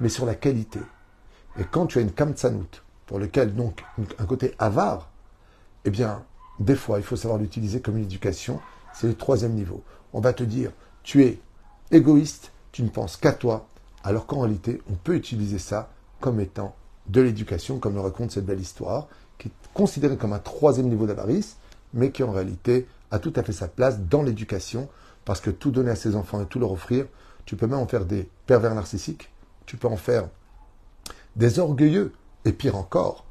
mais 0.00 0.08
sur 0.08 0.26
la 0.26 0.34
qualité. 0.34 0.80
Et 1.58 1.64
quand 1.64 1.86
tu 1.86 1.98
as 1.98 2.02
une 2.02 2.12
kamtsanout, 2.12 2.82
pour 3.06 3.18
lequel 3.18 3.54
donc 3.54 3.84
un 4.18 4.24
côté 4.24 4.54
avare, 4.58 5.10
eh 5.84 5.90
bien, 5.90 6.24
des 6.58 6.76
fois, 6.76 6.98
il 6.98 7.04
faut 7.04 7.16
savoir 7.16 7.38
l'utiliser 7.38 7.80
comme 7.80 7.96
une 7.96 8.04
éducation. 8.04 8.60
C'est 8.94 9.06
le 9.06 9.14
troisième 9.14 9.52
niveau. 9.52 9.82
On 10.12 10.20
va 10.20 10.32
te 10.32 10.44
dire, 10.44 10.70
tu 11.02 11.24
es 11.24 11.40
égoïste, 11.90 12.52
tu 12.72 12.82
ne 12.82 12.88
penses 12.88 13.16
qu'à 13.16 13.32
toi, 13.32 13.66
alors 14.02 14.26
qu'en 14.26 14.40
réalité, 14.40 14.80
on 14.90 14.94
peut 14.94 15.16
utiliser 15.16 15.58
ça 15.58 15.90
comme 16.20 16.40
étant 16.40 16.74
de 17.06 17.20
l'éducation, 17.20 17.78
comme 17.78 17.94
le 17.94 18.00
raconte 18.00 18.30
cette 18.30 18.46
belle 18.46 18.60
histoire, 18.60 19.08
qui 19.38 19.48
est 19.48 19.52
considérée 19.74 20.16
comme 20.16 20.32
un 20.32 20.38
troisième 20.38 20.88
niveau 20.88 21.06
d'avarice, 21.06 21.56
mais 21.92 22.10
qui 22.10 22.22
en 22.22 22.32
réalité 22.32 22.86
a 23.10 23.18
tout 23.18 23.32
à 23.36 23.42
fait 23.42 23.52
sa 23.52 23.68
place 23.68 24.00
dans 24.00 24.22
l'éducation, 24.22 24.88
parce 25.24 25.40
que 25.40 25.50
tout 25.50 25.70
donner 25.70 25.90
à 25.90 25.96
ses 25.96 26.16
enfants 26.16 26.42
et 26.42 26.46
tout 26.46 26.58
leur 26.58 26.72
offrir, 26.72 27.06
tu 27.44 27.56
peux 27.56 27.66
même 27.66 27.78
en 27.78 27.86
faire 27.86 28.04
des 28.04 28.28
pervers 28.46 28.74
narcissiques, 28.74 29.30
tu 29.66 29.76
peux 29.76 29.88
en 29.88 29.96
faire 29.96 30.28
des 31.36 31.58
orgueilleux, 31.58 32.12
et 32.44 32.52
pire 32.52 32.76
encore, 32.76 33.24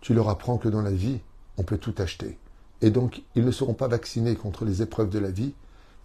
tu 0.00 0.14
leur 0.14 0.28
apprends 0.28 0.58
que 0.58 0.68
dans 0.68 0.82
la 0.82 0.90
vie, 0.90 1.20
on 1.56 1.62
peut 1.62 1.78
tout 1.78 1.94
acheter. 1.98 2.38
Et 2.82 2.90
donc, 2.90 3.22
ils 3.34 3.44
ne 3.44 3.50
seront 3.50 3.74
pas 3.74 3.88
vaccinés 3.88 4.36
contre 4.36 4.64
les 4.64 4.82
épreuves 4.82 5.10
de 5.10 5.18
la 5.18 5.30
vie, 5.30 5.54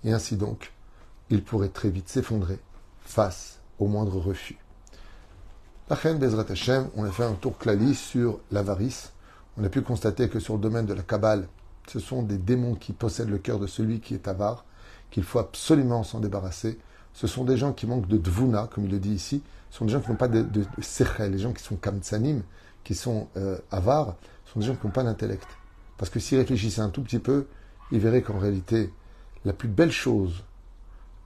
et 0.03 0.11
ainsi 0.11 0.35
donc, 0.35 0.73
ils 1.29 1.43
pourraient 1.43 1.69
très 1.69 1.89
vite 1.89 2.09
s'effondrer 2.09 2.59
face 3.01 3.59
au 3.79 3.87
moindre 3.87 4.19
refus. 4.19 4.57
La 5.89 5.95
reine 5.95 6.17
Bezrat 6.17 6.45
Hashem, 6.49 6.89
on 6.95 7.03
a 7.03 7.11
fait 7.11 7.23
un 7.23 7.33
tour 7.33 7.57
clali 7.57 7.95
sur 7.95 8.39
l'avarice. 8.51 9.13
On 9.57 9.63
a 9.63 9.69
pu 9.69 9.81
constater 9.81 10.29
que 10.29 10.39
sur 10.39 10.55
le 10.55 10.59
domaine 10.59 10.85
de 10.85 10.93
la 10.93 11.03
Kabbale, 11.03 11.47
ce 11.87 11.99
sont 11.99 12.23
des 12.23 12.37
démons 12.37 12.75
qui 12.75 12.93
possèdent 12.93 13.29
le 13.29 13.37
cœur 13.37 13.59
de 13.59 13.67
celui 13.67 13.99
qui 13.99 14.15
est 14.15 14.27
avare, 14.27 14.65
qu'il 15.11 15.23
faut 15.23 15.39
absolument 15.39 16.03
s'en 16.03 16.19
débarrasser 16.19 16.79
ce 17.15 17.27
sont 17.27 17.45
des 17.45 17.55
gens 17.55 17.71
qui 17.71 17.87
manquent 17.87 18.09
de 18.09 18.17
dvuna, 18.17 18.67
comme 18.71 18.85
il 18.85 18.91
le 18.91 18.99
dit 18.99 19.13
ici. 19.13 19.41
Ce 19.71 19.77
sont 19.77 19.85
des 19.85 19.93
gens 19.93 20.01
qui 20.01 20.11
n'ont 20.11 20.17
pas 20.17 20.27
de, 20.27 20.41
de, 20.41 20.65
Les 21.31 21.37
gens 21.37 21.53
qui 21.53 21.63
sont 21.63 21.77
kamtsanim, 21.77 22.43
qui 22.83 22.93
sont 22.93 23.29
euh, 23.37 23.57
avares, 23.71 24.15
sont 24.45 24.59
des 24.59 24.65
gens 24.65 24.75
qui 24.75 24.85
n'ont 24.85 24.91
pas 24.91 25.03
d'intellect. 25.03 25.47
Parce 25.97 26.09
que 26.09 26.19
s'ils 26.19 26.37
réfléchissaient 26.37 26.81
un 26.81 26.89
tout 26.89 27.03
petit 27.03 27.19
peu, 27.19 27.47
ils 27.91 27.99
verraient 27.99 28.21
qu'en 28.21 28.39
réalité, 28.39 28.91
la 29.45 29.53
plus 29.53 29.69
belle 29.69 29.91
chose, 29.91 30.43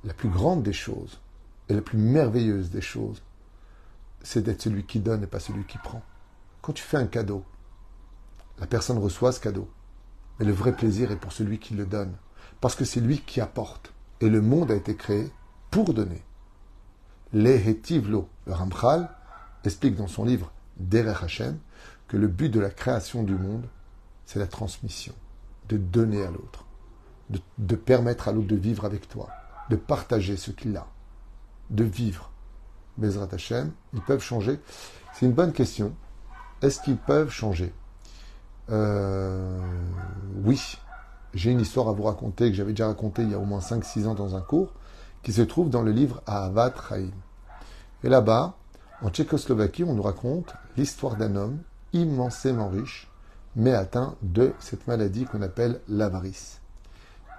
la 0.03 0.13
plus 0.13 0.29
grande 0.29 0.63
des 0.63 0.73
choses, 0.73 1.19
et 1.69 1.73
la 1.73 1.82
plus 1.82 1.97
merveilleuse 1.97 2.69
des 2.69 2.82
choses, 2.82 3.21
c'est 4.21 4.41
d'être 4.41 4.62
celui 4.62 4.84
qui 4.84 4.99
donne 4.99 5.23
et 5.23 5.27
pas 5.27 5.39
celui 5.39 5.63
qui 5.63 5.77
prend. 5.77 6.01
Quand 6.62 6.73
tu 6.73 6.84
fais 6.84 6.97
un 6.97 7.08
cadeau, 7.08 7.45
la 8.60 8.67
personne 8.67 8.97
reçoit 8.97 9.32
ce 9.32 9.39
cadeau. 9.39 9.69
Mais 10.39 10.45
le 10.45 10.51
vrai 10.51 10.75
plaisir 10.75 11.12
est 11.12 11.15
pour 11.15 11.32
celui 11.32 11.60
qui 11.60 11.73
le 11.73 11.86
donne. 11.86 12.13
Parce 12.60 12.75
que 12.75 12.86
c'est 12.86 12.99
lui 12.99 13.21
qui 13.21 13.39
apporte. 13.39 13.93
Et 14.19 14.29
le 14.29 14.41
monde 14.41 14.71
a 14.71 14.75
été 14.75 14.95
créé 14.95 15.32
pour 15.71 15.93
donner. 15.93 16.21
Lehetivlo, 17.32 18.27
le 18.47 18.53
Ramchal, 18.53 19.10
explique 19.63 19.95
dans 19.95 20.08
son 20.08 20.25
livre 20.25 20.51
Derech 20.77 21.23
Hashem 21.23 21.58
que 22.08 22.17
le 22.17 22.27
but 22.27 22.49
de 22.49 22.60
la 22.60 22.69
création 22.69 23.23
du 23.23 23.36
monde, 23.36 23.65
c'est 24.30 24.38
la 24.38 24.46
transmission, 24.46 25.15
de 25.70 25.78
donner 25.78 26.24
à 26.24 26.30
l'autre, 26.30 26.63
de, 27.58 27.76
permettre 27.76 28.28
à 28.28 28.32
l'autre 28.32 28.46
de 28.48 28.56
vivre 28.56 28.86
avec 28.86 29.10
toi, 29.10 29.28
de 29.72 29.76
partager 29.76 30.38
ce 30.38 30.52
qu'il 30.52 30.78
a, 30.78 30.86
de 31.72 31.84
vivre. 31.84 32.30
Bezrat 33.00 33.30
Hashem, 33.32 33.72
ils 33.92 34.02
peuvent 34.02 34.22
changer. 34.22 34.60
C'est 35.13 35.26
une 35.26 35.32
bonne 35.32 35.52
question. 35.52 35.96
Est-ce 36.62 36.80
qu'ils 36.80 36.98
peuvent 36.98 37.32
changer? 37.32 37.74
Euh, 38.70 39.60
Oui. 40.46 40.78
J'ai 41.34 41.50
une 41.50 41.62
histoire 41.62 41.89
à 41.89 41.94
vous 41.94 42.04
raconter 42.04 42.52
que 42.52 42.56
j'avais 42.56 42.74
déjà 42.74 42.86
racontée 42.86 43.24
il 43.24 43.32
y 43.32 43.34
a 43.34 43.39
au 43.39 43.46
moins 43.46 43.62
5-6 43.62 44.06
ans 44.06 44.13
dans 44.13 44.36
un 44.36 44.42
cours 44.42 44.74
qui 45.24 45.34
se 45.34 45.42
trouve 45.42 45.72
dans 45.72 45.82
le 45.82 45.92
livre 45.92 46.22
Ahavat 46.28 46.74
Chaim. 46.88 47.10
Et 48.04 48.10
là-bas, 48.10 48.58
en 49.02 49.10
Tchécoslovaquie, 49.10 49.84
on 49.84 49.96
nous 49.96 50.04
raconte 50.04 50.54
l'histoire 50.78 51.15
d'un 51.15 51.36
homme 51.36 51.63
immensément 51.94 52.70
riche, 52.70 53.09
mais 53.56 53.74
atteint 53.74 54.16
de 54.22 54.54
cette 54.60 54.88
maladie 54.88 55.26
qu'on 55.26 55.42
appelle 55.42 55.82
l'avarice. 55.88 56.62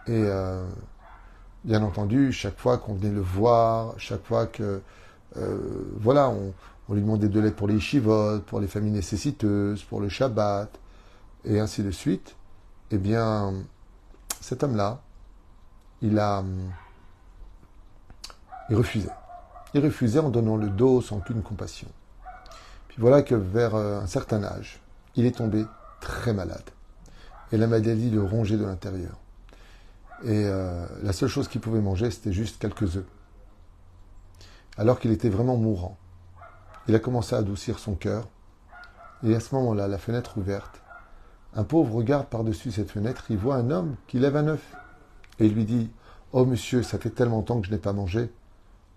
Et 0.07 0.25
euh, 0.27 0.67
bien 1.65 1.83
entendu, 1.83 2.33
chaque 2.33 2.59
fois 2.59 2.79
qu'on 2.79 2.95
venait 2.95 3.15
le 3.15 3.21
voir, 3.21 3.95
chaque 3.99 4.25
fois 4.25 4.47
que 4.47 4.83
euh, 5.37 5.59
voilà, 5.97 6.29
on, 6.29 6.53
lui 6.93 7.03
demandait 7.03 7.29
de 7.29 7.39
l'aide 7.39 7.55
pour 7.55 7.69
les 7.69 7.79
chivotes, 7.79 8.45
pour 8.45 8.59
les 8.59 8.67
familles 8.67 8.91
nécessiteuses, 8.93 9.85
pour 9.85 10.01
le 10.01 10.09
Shabbat, 10.09 10.77
et 11.45 11.61
ainsi 11.61 11.85
de 11.85 11.93
suite, 11.93 12.35
eh 12.91 12.99
bien, 12.99 13.55
cet 14.41 14.65
homme-là, 14.65 15.01
il 16.03 16.19
a 16.19 16.43
il 18.71 18.77
refusait. 18.77 19.11
Il 19.75 19.85
refusait 19.85 20.21
en 20.21 20.31
donnant 20.31 20.57
le 20.57 20.69
dos 20.69 21.03
sans 21.03 21.19
aucune 21.19 21.43
compassion. 21.43 21.89
Puis 22.89 22.99
voilà 22.99 23.23
que 23.23 23.35
vers 23.35 23.75
euh, 23.75 24.01
un 24.01 24.07
certain 24.07 24.43
âge, 24.43 24.81
il 25.17 25.27
est 25.27 25.37
tombé 25.37 25.65
très 26.01 26.33
malade. 26.33 26.71
Et 27.53 27.57
la 27.57 27.67
maladie 27.67 28.11
le 28.11 28.23
rongeait 28.23 28.57
de 28.57 28.65
l'intérieur. 28.65 29.19
Et 30.23 30.45
euh, 30.45 30.87
la 31.03 31.13
seule 31.13 31.29
chose 31.29 31.49
qu'il 31.49 31.61
pouvait 31.61 31.81
manger, 31.81 32.11
c'était 32.11 32.33
juste 32.33 32.61
quelques 32.61 32.97
œufs. 32.97 33.07
Alors 34.77 35.01
qu'il 35.01 35.11
était 35.11 35.29
vraiment 35.29 35.57
mourant. 35.57 35.97
Il 36.89 36.95
a 36.95 36.99
commencé 36.99 37.35
à 37.35 37.39
adoucir 37.39 37.79
son 37.79 37.95
cœur. 37.95 38.29
Et 39.23 39.35
à 39.35 39.41
ce 39.41 39.55
moment-là, 39.55 39.89
la 39.89 39.99
fenêtre 39.99 40.39
ouverte, 40.39 40.81
un 41.55 41.65
pauvre 41.65 41.95
regarde 41.95 42.29
par-dessus 42.29 42.71
cette 42.71 42.91
fenêtre, 42.91 43.27
il 43.31 43.37
voit 43.37 43.57
un 43.57 43.71
homme 43.71 43.97
qui 44.07 44.19
lève 44.19 44.37
un 44.37 44.49
œuf. 44.49 44.75
Et 45.39 45.47
il 45.47 45.55
lui 45.55 45.65
dit 45.65 45.91
Oh 46.33 46.45
monsieur, 46.45 46.83
ça 46.83 46.99
fait 46.99 47.11
tellement 47.11 47.37
longtemps 47.37 47.61
que 47.61 47.67
je 47.67 47.73
n'ai 47.73 47.79
pas 47.79 47.93
mangé. 47.93 48.31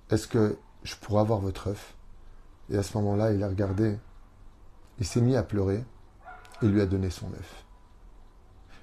Est-ce 0.09 0.27
que 0.27 0.57
je 0.83 0.95
pourrais 0.95 1.21
avoir 1.21 1.39
votre 1.39 1.69
œuf? 1.69 1.95
Et 2.69 2.77
à 2.77 2.83
ce 2.83 2.97
moment-là, 2.97 3.31
il 3.31 3.43
a 3.43 3.47
regardé, 3.47 3.97
il 4.99 5.05
s'est 5.05 5.21
mis 5.21 5.35
à 5.35 5.43
pleurer 5.43 5.83
et 6.63 6.67
lui 6.67 6.81
a 6.81 6.85
donné 6.85 7.09
son 7.09 7.27
œuf. 7.33 7.65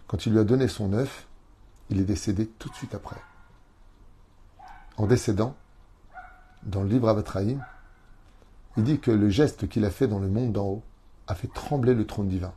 Quand 0.07 0.27
il 0.27 0.33
lui 0.33 0.39
a 0.39 0.45
donné 0.45 0.69
son 0.69 0.93
œuf, 0.93 1.27
il 1.89 2.01
est 2.01 2.05
décédé 2.05 2.47
tout 2.47 2.69
de 2.69 2.75
suite 2.75 2.95
après. 2.95 3.21
En 4.97 5.07
décédant, 5.07 5.57
dans 6.63 6.83
le 6.83 6.89
livre 6.89 7.09
Avatraïm, 7.09 7.65
il 8.77 8.85
dit 8.85 9.01
que 9.01 9.11
le 9.11 9.31
geste 9.31 9.69
qu'il 9.69 9.85
a 9.85 9.91
fait 9.91 10.07
dans 10.07 10.19
le 10.19 10.29
monde 10.29 10.53
d'en 10.53 10.67
haut 10.67 10.83
a 11.27 11.35
fait 11.35 11.53
trembler 11.53 11.95
le 11.95 12.07
trône 12.07 12.29
divin. 12.29 12.53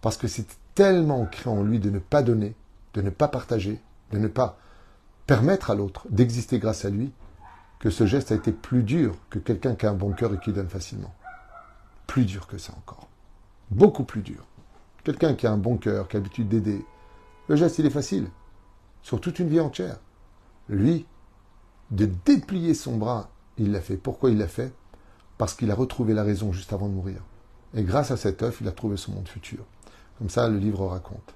Parce 0.00 0.16
que 0.16 0.28
c'est 0.28 0.46
tellement 0.74 1.20
ancré 1.20 1.50
en 1.50 1.62
lui 1.62 1.78
de 1.78 1.90
ne 1.90 1.98
pas 1.98 2.22
donner, 2.22 2.54
de 2.94 3.02
ne 3.02 3.10
pas 3.10 3.28
partager, 3.28 3.80
de 4.10 4.18
ne 4.18 4.28
pas 4.28 4.58
permettre 5.26 5.70
à 5.70 5.74
l'autre 5.74 6.06
d'exister 6.10 6.58
grâce 6.58 6.84
à 6.84 6.90
lui, 6.90 7.12
que 7.78 7.90
ce 7.90 8.06
geste 8.06 8.32
a 8.32 8.34
été 8.34 8.52
plus 8.52 8.82
dur 8.82 9.16
que 9.28 9.38
quelqu'un 9.38 9.74
qui 9.74 9.86
a 9.86 9.90
un 9.90 9.94
bon 9.94 10.12
cœur 10.12 10.32
et 10.34 10.38
qui 10.38 10.52
donne 10.52 10.68
facilement. 10.68 11.14
Plus 12.06 12.24
dur 12.24 12.46
que 12.46 12.58
ça 12.58 12.72
encore. 12.76 13.08
Beaucoup 13.70 14.04
plus 14.04 14.22
dur. 14.22 14.44
Quelqu'un 15.04 15.34
qui 15.34 15.46
a 15.46 15.52
un 15.52 15.58
bon 15.58 15.76
cœur, 15.76 16.08
qui 16.08 16.16
a 16.16 16.20
l'habitude 16.20 16.48
d'aider, 16.48 16.84
le 17.48 17.56
geste 17.56 17.78
il 17.78 17.86
est 17.86 17.90
facile. 17.90 18.28
Sur 19.02 19.20
toute 19.20 19.38
une 19.38 19.48
vie 19.48 19.60
entière. 19.60 19.98
Lui, 20.68 21.06
de 21.90 22.06
déplier 22.24 22.74
son 22.74 22.96
bras, 22.96 23.28
il 23.58 23.72
l'a 23.72 23.80
fait. 23.80 23.96
Pourquoi 23.96 24.30
il 24.30 24.38
l'a 24.38 24.48
fait? 24.48 24.72
Parce 25.36 25.54
qu'il 25.54 25.70
a 25.70 25.74
retrouvé 25.74 26.14
la 26.14 26.22
raison 26.22 26.52
juste 26.52 26.72
avant 26.72 26.88
de 26.88 26.94
mourir. 26.94 27.20
Et 27.74 27.82
grâce 27.82 28.10
à 28.10 28.16
cet 28.16 28.42
œuf, 28.42 28.60
il 28.60 28.68
a 28.68 28.72
trouvé 28.72 28.96
son 28.96 29.12
monde 29.12 29.28
futur. 29.28 29.64
Comme 30.18 30.30
ça, 30.30 30.48
le 30.48 30.58
livre 30.58 30.86
raconte. 30.86 31.34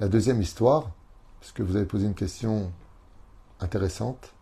La 0.00 0.08
deuxième 0.08 0.42
histoire, 0.42 0.90
puisque 1.40 1.60
vous 1.60 1.76
avez 1.76 1.86
posé 1.86 2.06
une 2.06 2.14
question 2.14 2.70
intéressante, 3.60 4.34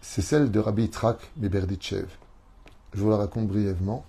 c'est 0.00 0.22
celle 0.22 0.50
de 0.50 0.58
Rabbi 0.58 0.84
Itrak 0.84 1.30
Beberditchev. 1.36 2.08
Je 2.94 3.02
vous 3.02 3.10
la 3.10 3.18
raconte 3.18 3.46
brièvement 3.46 4.04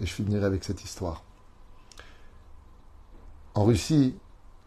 et 0.00 0.06
je 0.06 0.12
finirai 0.12 0.44
avec 0.44 0.64
cette 0.64 0.82
histoire. 0.84 1.22
En 3.58 3.64
Russie, 3.64 4.14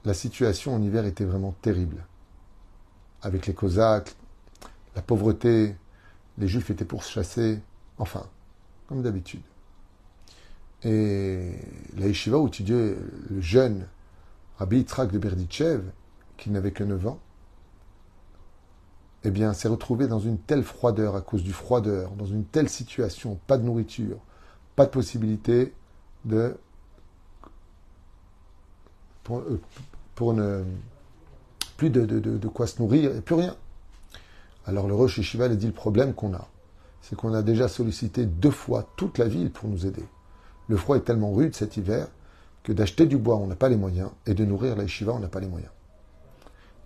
la 0.04 0.14
situation 0.14 0.76
en 0.76 0.82
hiver 0.82 1.06
était 1.06 1.24
vraiment 1.24 1.56
terrible. 1.62 2.06
Avec 3.22 3.48
les 3.48 3.54
Cosaques, 3.54 4.18
la 4.98 5.02
pauvreté, 5.02 5.78
les 6.38 6.50
Juifs 6.50 6.70
étaient 6.72 6.84
pourchassés, 6.84 7.62
enfin, 8.00 8.26
comme 8.88 9.02
d'habitude. 9.02 9.44
Et 10.84 11.54
la 11.96 12.08
yeshiva 12.08 12.38
où 12.38 12.48
étudiait 12.48 12.98
le 13.30 13.40
jeune 13.40 13.88
Rabbi 14.58 14.80
Itrak 14.80 15.10
de 15.14 15.20
Berditchev, 15.20 15.84
qui 16.36 16.50
n'avait 16.50 16.74
que 16.74 16.84
9 16.84 17.08
ans, 17.08 17.20
eh 19.24 19.32
bien, 19.32 19.54
s'est 19.54 19.70
retrouvé 19.70 20.10
dans 20.10 20.20
une 20.20 20.38
telle 20.38 20.64
froideur 20.64 21.16
à 21.16 21.22
cause 21.22 21.44
du 21.44 21.54
froideur, 21.54 22.12
dans 22.18 22.26
une 22.26 22.44
telle 22.44 22.68
situation, 22.68 23.40
pas 23.48 23.58
de 23.58 23.64
nourriture, 23.64 24.18
pas 24.76 24.86
de 24.86 24.92
possibilité 24.92 25.74
de 26.26 26.58
pour, 29.24 29.42
euh, 29.42 30.34
ne 30.34 30.64
plus 31.78 31.90
de, 31.90 32.48
quoi 32.48 32.68
se 32.68 32.82
nourrir 32.82 33.16
et 33.16 33.22
plus 33.22 33.36
rien. 33.36 33.56
Alors 34.66 34.88
le 34.88 34.94
Rosh 34.94 35.18
Yeshiva 35.18 35.46
a 35.46 35.50
dit 35.50 35.68
le 35.68 35.74
problème 35.74 36.14
qu'on 36.14 36.34
a, 36.34 36.48
c'est 37.02 37.16
qu'on 37.16 37.34
a 37.34 37.42
déjà 37.42 37.68
sollicité 37.68 38.26
deux 38.26 38.52
fois 38.52 38.88
toute 38.96 39.18
la 39.18 39.28
ville 39.28 39.52
pour 39.52 39.68
nous 39.70 39.86
aider. 39.86 40.06
Le 40.68 40.78
froid 40.78 40.98
est 40.98 41.02
tellement 41.02 41.34
rude 41.34 41.56
cet 41.56 41.78
hiver 41.78 42.08
que 42.64 42.72
d'acheter 42.72 43.08
du 43.08 43.18
bois, 43.18 43.38
on 43.38 43.48
n'a 43.48 43.56
pas 43.56 43.70
les 43.70 43.76
moyens, 43.76 44.12
et 44.28 44.36
de 44.36 44.46
nourrir 44.46 44.76
la 44.76 44.84
yeshiva, 44.84 45.12
on 45.14 45.20
n'a 45.20 45.28
pas 45.28 45.40
les 45.40 45.48
moyens. 45.48 45.72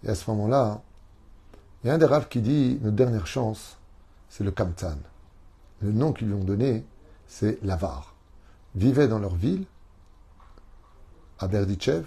Et 0.04 0.10
à 0.10 0.16
ce 0.16 0.30
moment-là, 0.32 0.82
il 1.84 1.88
y 1.88 1.90
a 1.90 1.94
un 1.94 1.98
des 1.98 2.06
raves 2.06 2.30
qui 2.30 2.42
dit 2.42 2.80
notre 2.82 2.96
dernière 2.96 3.28
chance, 3.28 3.78
c'est 4.30 4.44
le 4.44 4.52
Kamtan. 4.52 4.98
Le 5.82 5.92
nom 5.92 6.14
qu'ils 6.14 6.28
lui 6.28 6.34
ont 6.34 6.44
donné, 6.44 6.86
c'est 7.28 7.60
l'Avar. 7.64 8.16
Vivait 8.76 9.08
dans 9.08 9.20
leur 9.20 9.36
ville, 9.36 9.66
à 11.40 11.48
Berdichev, 11.48 12.06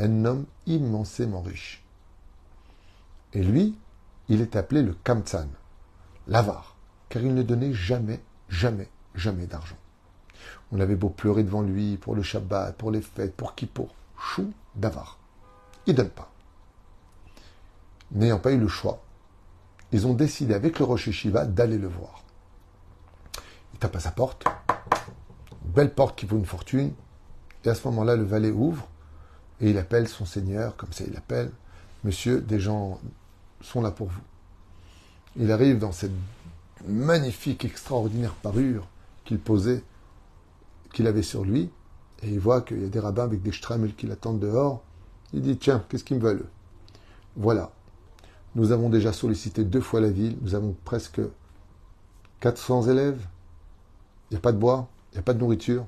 un 0.00 0.24
homme 0.24 0.46
immensément 0.66 1.42
riche. 1.42 1.84
Et 3.32 3.42
lui, 3.42 3.76
il 4.28 4.40
est 4.40 4.56
appelé 4.56 4.82
le 4.82 4.94
Kamtan, 4.94 5.46
l'Avar, 6.26 6.76
car 7.08 7.22
il 7.22 7.34
ne 7.34 7.42
donnait 7.42 7.72
jamais, 7.72 8.20
jamais, 8.48 8.88
jamais 9.14 9.46
d'argent. 9.46 9.76
On 10.72 10.80
avait 10.80 10.96
beau 10.96 11.10
pleurer 11.10 11.44
devant 11.44 11.62
lui 11.62 11.96
pour 11.96 12.14
le 12.14 12.22
Shabbat, 12.22 12.76
pour 12.76 12.90
les 12.90 13.02
fêtes, 13.02 13.36
pour 13.36 13.54
qui 13.54 13.66
pour 13.66 13.94
Chou 14.18 14.52
d'Avar. 14.74 15.18
Il 15.86 15.94
donne 15.94 16.10
pas. 16.10 16.32
N'ayant 18.12 18.38
pas 18.38 18.52
eu 18.52 18.58
le 18.58 18.68
choix, 18.68 19.02
ils 19.92 20.06
ont 20.06 20.14
décidé 20.14 20.54
avec 20.54 20.78
le 20.78 20.84
Rocher 20.84 21.12
Shiva 21.12 21.44
d'aller 21.44 21.78
le 21.78 21.88
voir. 21.88 22.22
Il 23.74 23.78
tape 23.78 23.96
à 23.96 24.00
sa 24.00 24.12
porte, 24.12 24.44
belle 25.64 25.94
porte 25.94 26.18
qui 26.18 26.26
vaut 26.26 26.38
une 26.38 26.46
fortune, 26.46 26.92
et 27.64 27.68
à 27.68 27.74
ce 27.74 27.86
moment-là, 27.88 28.16
le 28.16 28.24
valet 28.24 28.50
ouvre 28.50 28.88
et 29.60 29.70
il 29.70 29.78
appelle 29.78 30.08
son 30.08 30.24
seigneur, 30.24 30.76
comme 30.76 30.92
ça 30.92 31.04
il 31.06 31.16
appelle, 31.16 31.50
Monsieur, 32.02 32.40
des 32.40 32.58
gens 32.58 32.98
sont 33.60 33.82
là 33.82 33.90
pour 33.90 34.08
vous. 34.08 34.22
Il 35.36 35.52
arrive 35.52 35.78
dans 35.78 35.92
cette 35.92 36.12
magnifique, 36.86 37.64
extraordinaire 37.64 38.34
parure 38.34 38.88
qu'il 39.24 39.38
posait, 39.38 39.84
qu'il 40.94 41.06
avait 41.06 41.22
sur 41.22 41.44
lui, 41.44 41.70
et 42.22 42.30
il 42.30 42.40
voit 42.40 42.62
qu'il 42.62 42.80
y 42.80 42.84
a 42.84 42.88
des 42.88 43.00
rabbins 43.00 43.24
avec 43.24 43.42
des 43.42 43.52
stramels 43.52 43.94
qui 43.94 44.06
l'attendent 44.06 44.40
dehors. 44.40 44.82
Il 45.32 45.42
dit 45.42 45.58
Tiens, 45.58 45.84
qu'est-ce 45.88 46.04
qu'ils 46.04 46.16
me 46.16 46.22
veulent 46.22 46.46
Voilà, 47.36 47.70
nous 48.54 48.72
avons 48.72 48.88
déjà 48.88 49.12
sollicité 49.12 49.64
deux 49.64 49.80
fois 49.80 50.00
la 50.00 50.10
ville, 50.10 50.36
nous 50.40 50.54
avons 50.54 50.74
presque 50.84 51.20
400 52.40 52.88
élèves, 52.88 53.26
il 54.30 54.34
n'y 54.34 54.38
a 54.38 54.40
pas 54.40 54.52
de 54.52 54.58
bois, 54.58 54.88
il 55.12 55.16
n'y 55.16 55.20
a 55.20 55.22
pas 55.22 55.34
de 55.34 55.38
nourriture. 55.38 55.86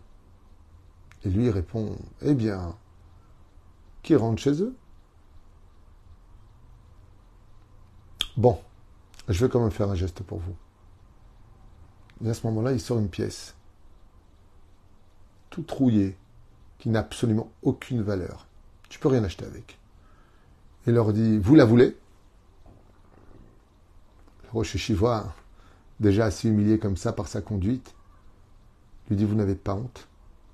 Et 1.25 1.31
lui 1.31 1.51
répond, 1.51 1.97
eh 2.21 2.35
bien, 2.35 2.75
qui 4.03 4.17
rentre 4.17 4.43
chez 4.43 4.63
eux 4.63 4.77
Bon, 8.37 8.59
je 9.29 9.45
vais 9.45 9.51
quand 9.51 9.61
même 9.61 9.71
faire 9.71 9.91
un 9.91 9.95
geste 9.95 10.23
pour 10.23 10.39
vous. 10.39 10.57
Et 12.25 12.31
à 12.31 12.35
ce 12.35 12.47
moment-là, 12.47 12.73
il 12.73 12.81
sort 12.81 12.99
une 12.99 13.11
pièce, 13.11 13.55
tout 15.51 15.63
trouillée, 15.63 16.17
qui 16.79 16.89
n'a 16.89 17.01
absolument 17.01 17.51
aucune 17.63 18.03
valeur. 18.03 18.47
Tu 18.89 18.99
peux 18.99 19.09
rien 19.09 19.23
acheter 19.23 19.45
avec. 19.45 19.79
Il 20.87 20.95
leur 20.95 21.13
dit, 21.13 21.39
vous 21.39 21.55
la 21.55 21.65
voulez? 21.65 21.97
Roche 24.53 24.77
Shiva, 24.77 25.35
déjà 26.01 26.27
assez 26.27 26.49
humilié 26.49 26.79
comme 26.79 26.97
ça 26.97 27.13
par 27.13 27.29
sa 27.29 27.41
conduite, 27.41 27.95
lui 29.09 29.17
dit 29.17 29.25
Vous 29.25 29.35
n'avez 29.35 29.55
pas 29.55 29.75
honte 29.75 30.09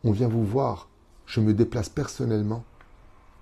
On 0.04 0.12
vient 0.12 0.28
vous 0.28 0.44
voir, 0.44 0.88
je 1.26 1.40
me 1.40 1.54
déplace 1.54 1.88
personnellement, 1.88 2.64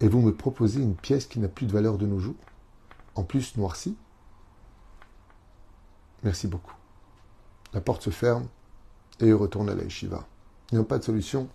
et 0.00 0.08
vous 0.08 0.20
me 0.20 0.34
proposez 0.34 0.82
une 0.82 0.94
pièce 0.94 1.26
qui 1.26 1.38
n'a 1.38 1.48
plus 1.48 1.66
de 1.66 1.72
valeur 1.72 1.98
de 1.98 2.06
nos 2.06 2.18
jours, 2.18 2.36
en 3.14 3.22
plus 3.22 3.56
noircie 3.56 3.96
Merci 6.22 6.48
beaucoup. 6.48 6.74
La 7.72 7.80
porte 7.80 8.02
se 8.02 8.10
ferme 8.10 8.48
et 9.20 9.26
il 9.26 9.34
retourne 9.34 9.68
à 9.70 9.74
la 9.74 9.84
yeshiva. 9.84 10.26
N'ont 10.72 10.84
pas 10.84 10.98
de 10.98 11.04
solution. 11.04 11.48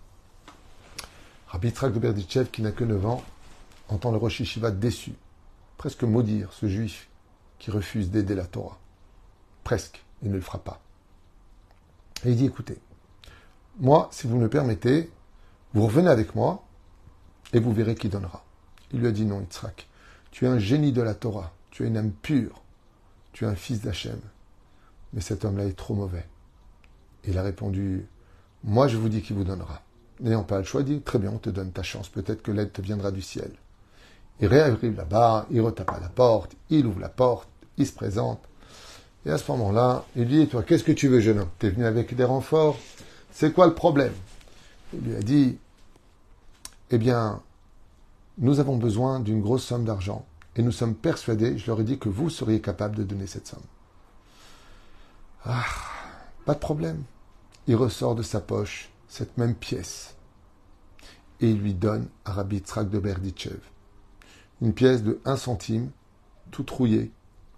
Rabbi 1.48 1.72
Trak 1.72 1.92
de 1.92 1.98
Berdichev, 1.98 2.48
qui 2.50 2.62
n'a 2.62 2.72
que 2.72 2.84
9 2.84 3.04
ans, 3.04 3.22
entend 3.88 4.10
le 4.10 4.16
Rosh 4.16 4.40
Yeshiva 4.40 4.70
déçu, 4.70 5.12
presque 5.76 6.04
maudire 6.04 6.52
ce 6.52 6.66
juif 6.66 7.10
qui 7.58 7.70
refuse 7.70 8.10
d'aider 8.10 8.34
la 8.34 8.46
Torah. 8.46 8.78
Presque, 9.62 10.02
il 10.22 10.30
ne 10.30 10.36
le 10.36 10.40
fera 10.40 10.58
pas. 10.58 10.80
Et 12.24 12.30
il 12.30 12.36
dit, 12.36 12.46
écoutez, 12.46 12.78
moi, 13.78 14.08
si 14.10 14.26
vous 14.26 14.38
me 14.38 14.48
permettez, 14.48 15.10
vous 15.74 15.86
revenez 15.86 16.08
avec 16.08 16.34
moi 16.34 16.64
et 17.52 17.60
vous 17.60 17.72
verrez 17.72 17.94
qui 17.94 18.08
donnera. 18.08 18.44
Il 18.92 19.00
lui 19.00 19.08
a 19.08 19.12
dit 19.12 19.24
non, 19.24 19.40
Yitzhak, 19.40 19.88
tu 20.30 20.44
es 20.44 20.48
un 20.48 20.58
génie 20.58 20.92
de 20.92 21.02
la 21.02 21.14
Torah, 21.14 21.52
tu 21.70 21.84
es 21.84 21.86
une 21.88 21.96
âme 21.96 22.12
pure, 22.12 22.62
tu 23.32 23.44
es 23.44 23.46
un 23.46 23.54
fils 23.54 23.80
d'Hachem. 23.80 24.20
Mais 25.12 25.20
cet 25.20 25.44
homme-là 25.44 25.64
est 25.64 25.76
trop 25.76 25.94
mauvais. 25.94 26.26
Il 27.24 27.38
a 27.38 27.42
répondu, 27.42 28.06
moi 28.64 28.88
je 28.88 28.96
vous 28.96 29.08
dis 29.08 29.22
qui 29.22 29.32
vous 29.32 29.44
donnera. 29.44 29.82
N'ayant 30.20 30.44
pas 30.44 30.58
le 30.58 30.64
choix, 30.64 30.82
dit, 30.82 31.00
très 31.00 31.18
bien, 31.18 31.30
on 31.30 31.38
te 31.38 31.50
donne 31.50 31.72
ta 31.72 31.82
chance, 31.82 32.08
peut-être 32.08 32.42
que 32.42 32.52
l'aide 32.52 32.72
te 32.72 32.80
viendra 32.80 33.10
du 33.10 33.22
ciel. 33.22 33.50
Il 34.40 34.46
réarrive 34.46 34.96
là-bas, 34.96 35.46
il 35.50 35.60
retape 35.60 35.90
à 35.90 36.00
la 36.00 36.08
porte, 36.08 36.52
il 36.70 36.86
ouvre 36.86 37.00
la 37.00 37.08
porte, 37.08 37.48
il 37.76 37.86
se 37.86 37.92
présente. 37.92 38.40
Et 39.24 39.30
à 39.30 39.38
ce 39.38 39.50
moment-là, 39.52 40.04
il 40.16 40.26
dit, 40.26 40.48
toi, 40.48 40.62
qu'est-ce 40.62 40.84
que 40.84 40.92
tu 40.92 41.08
veux, 41.08 41.20
jeune 41.20 41.40
homme? 41.40 41.48
Tu 41.58 41.66
es 41.66 41.70
venu 41.70 41.86
avec 41.86 42.14
des 42.14 42.24
renforts? 42.24 42.78
C'est 43.32 43.52
quoi 43.52 43.66
le 43.66 43.74
problème? 43.74 44.14
Il 44.92 45.00
lui 45.00 45.16
a 45.16 45.20
dit, 45.20 45.58
eh 46.92 46.98
bien, 46.98 47.42
nous 48.38 48.60
avons 48.60 48.76
besoin 48.76 49.18
d'une 49.18 49.40
grosse 49.40 49.64
somme 49.64 49.84
d'argent 49.84 50.24
et 50.56 50.62
nous 50.62 50.72
sommes 50.72 50.94
persuadés, 50.94 51.58
je 51.58 51.66
leur 51.66 51.80
ai 51.80 51.84
dit, 51.84 51.98
que 51.98 52.08
vous 52.08 52.30
seriez 52.30 52.60
capable 52.60 52.96
de 52.96 53.02
donner 53.02 53.26
cette 53.26 53.46
somme. 53.46 53.62
Ah, 55.44 55.64
pas 56.44 56.54
de 56.54 56.58
problème. 56.58 57.02
Il 57.66 57.76
ressort 57.76 58.14
de 58.14 58.22
sa 58.22 58.40
poche 58.40 58.90
cette 59.08 59.38
même 59.38 59.54
pièce 59.54 60.14
et 61.40 61.50
il 61.50 61.58
lui 61.58 61.74
donne 61.74 62.08
à 62.24 62.32
Rabbi 62.32 62.58
Tzrak 62.58 62.88
de 62.88 62.98
Berdichev. 62.98 63.58
Une 64.60 64.72
pièce 64.72 65.02
de 65.02 65.20
1 65.24 65.36
centime, 65.36 65.90
toute 66.52 66.70
rouillée, 66.70 67.10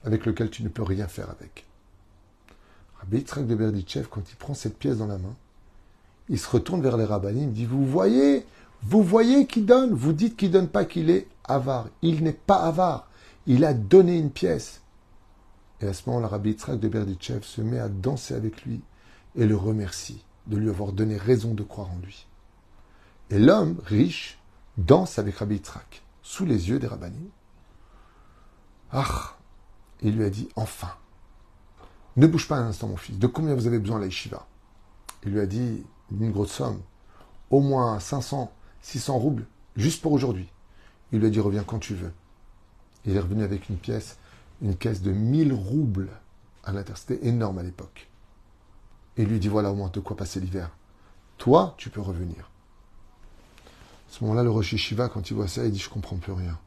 avec 0.04 0.26
lequel 0.26 0.50
tu 0.50 0.62
ne 0.62 0.68
peux 0.68 0.82
rien 0.82 1.08
faire 1.08 1.30
avec. 1.30 1.66
Rabbi 3.00 3.18
Yitzhak 3.18 3.46
de 3.46 3.54
Berditchev, 3.54 4.06
quand 4.10 4.30
il 4.30 4.36
prend 4.36 4.54
cette 4.54 4.78
pièce 4.78 4.98
dans 4.98 5.06
la 5.06 5.18
main, 5.18 5.34
il 6.28 6.38
se 6.38 6.48
retourne 6.48 6.80
vers 6.80 6.96
les 6.96 7.04
rabbins, 7.04 7.32
il 7.32 7.52
dit, 7.52 7.66
vous 7.66 7.84
voyez, 7.84 8.46
vous 8.86 9.02
voyez 9.02 9.46
qui 9.46 9.62
donne, 9.62 9.94
vous 9.94 10.12
dites 10.12 10.36
qu'il 10.36 10.50
donne 10.50 10.68
pas 10.68 10.84
qu'il 10.84 11.10
est 11.10 11.26
avare. 11.44 11.88
Il 12.02 12.22
n'est 12.22 12.32
pas 12.32 12.62
avare, 12.62 13.08
il 13.46 13.64
a 13.64 13.72
donné 13.72 14.18
une 14.18 14.30
pièce. 14.30 14.82
Et 15.80 15.86
à 15.86 15.92
ce 15.92 16.08
moment, 16.08 16.20
le 16.20 16.26
Rabbi 16.26 16.50
Yitzhak 16.50 16.78
de 16.78 16.88
Berditchev 16.88 17.42
se 17.42 17.60
met 17.60 17.78
à 17.78 17.88
danser 17.88 18.34
avec 18.34 18.62
lui 18.64 18.82
et 19.36 19.46
le 19.46 19.56
remercie 19.56 20.24
de 20.46 20.56
lui 20.56 20.68
avoir 20.68 20.92
donné 20.92 21.16
raison 21.16 21.54
de 21.54 21.62
croire 21.62 21.90
en 21.90 21.98
lui. 21.98 22.26
Et 23.30 23.38
l'homme 23.38 23.80
riche 23.84 24.38
danse 24.76 25.18
avec 25.18 25.36
Rabbi 25.36 25.56
Yitzhak, 25.56 26.02
sous 26.22 26.44
les 26.44 26.68
yeux 26.68 26.78
des 26.78 26.86
rabbinis. 26.86 27.30
Ah 28.92 29.36
Il 30.02 30.16
lui 30.16 30.24
a 30.24 30.30
dit, 30.30 30.48
enfin, 30.56 30.92
ne 32.16 32.26
bouge 32.26 32.46
pas 32.46 32.56
un 32.56 32.68
instant, 32.68 32.88
mon 32.88 32.96
fils. 32.96 33.18
De 33.18 33.26
combien 33.26 33.54
vous 33.54 33.66
avez 33.66 33.78
besoin 33.78 33.98
la 33.98 34.06
yeshiva? 34.06 34.46
Il 35.24 35.32
lui 35.32 35.40
a 35.40 35.46
dit 35.46 35.84
une 36.12 36.30
grosse 36.30 36.52
somme, 36.52 36.80
au 37.50 37.60
moins 37.60 37.98
500, 37.98 38.52
600 38.84 39.18
roubles, 39.18 39.46
juste 39.76 40.02
pour 40.02 40.12
aujourd'hui. 40.12 40.46
Il 41.10 41.20
lui 41.20 41.26
a 41.26 41.30
dit 41.30 41.40
reviens 41.40 41.64
quand 41.64 41.78
tu 41.78 41.94
veux. 41.94 42.12
Il 43.06 43.16
est 43.16 43.20
revenu 43.20 43.42
avec 43.42 43.70
une 43.70 43.78
pièce, 43.78 44.18
une 44.60 44.76
caisse 44.76 45.00
de 45.00 45.10
1000 45.10 45.54
roubles 45.54 46.10
à 46.64 46.72
l'intérieur. 46.72 47.18
Énorme 47.22 47.58
à 47.58 47.62
l'époque. 47.62 48.10
Et 49.16 49.22
il 49.22 49.28
lui 49.28 49.40
dit 49.40 49.48
voilà 49.48 49.72
au 49.72 49.74
moins 49.74 49.88
de 49.88 50.00
quoi 50.00 50.16
passer 50.16 50.38
l'hiver. 50.38 50.70
Toi, 51.38 51.74
tu 51.78 51.88
peux 51.88 52.02
revenir. 52.02 52.50
À 53.64 54.10
ce 54.10 54.22
moment-là, 54.24 54.42
le 54.42 54.50
Rosh 54.50 54.72
Yeshiva, 54.72 55.08
quand 55.08 55.30
il 55.30 55.34
voit 55.34 55.48
ça, 55.48 55.64
il 55.64 55.72
dit 55.72 55.78
je 55.78 55.88
comprends 55.88 56.16
plus 56.16 56.32
rien. 56.32 56.58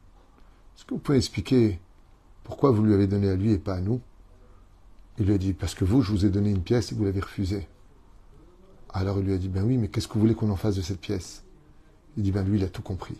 Est-ce 0.75 0.85
que 0.85 0.95
vous 0.95 0.99
pouvez 0.99 1.19
expliquer 1.19 1.79
pourquoi 2.43 2.71
vous 2.71 2.83
lui 2.83 2.95
avez 2.95 3.07
donné 3.07 3.29
à 3.29 3.35
lui 3.35 3.51
et 3.51 3.59
pas 3.59 3.75
à 3.75 3.81
nous? 3.81 4.01
Il 5.19 5.27
lui 5.27 5.33
a 5.33 5.37
dit, 5.37 5.53
parce 5.53 5.75
que 5.75 5.85
vous, 5.85 6.01
je 6.01 6.11
vous 6.11 6.25
ai 6.25 6.29
donné 6.29 6.49
une 6.49 6.63
pièce 6.63 6.91
et 6.91 6.95
vous 6.95 7.05
l'avez 7.05 7.21
refusée. 7.21 7.67
Alors 8.89 9.19
il 9.19 9.25
lui 9.25 9.33
a 9.33 9.37
dit, 9.37 9.49
ben 9.49 9.63
oui, 9.63 9.77
mais 9.77 9.87
qu'est-ce 9.87 10.07
que 10.07 10.13
vous 10.13 10.21
voulez 10.21 10.35
qu'on 10.35 10.49
en 10.49 10.55
fasse 10.55 10.75
de 10.75 10.81
cette 10.81 10.99
pièce? 10.99 11.43
Il 12.17 12.23
dit, 12.23 12.31
ben 12.31 12.43
lui, 12.43 12.57
il 12.57 12.63
a 12.63 12.69
tout 12.69 12.81
compris. 12.81 13.15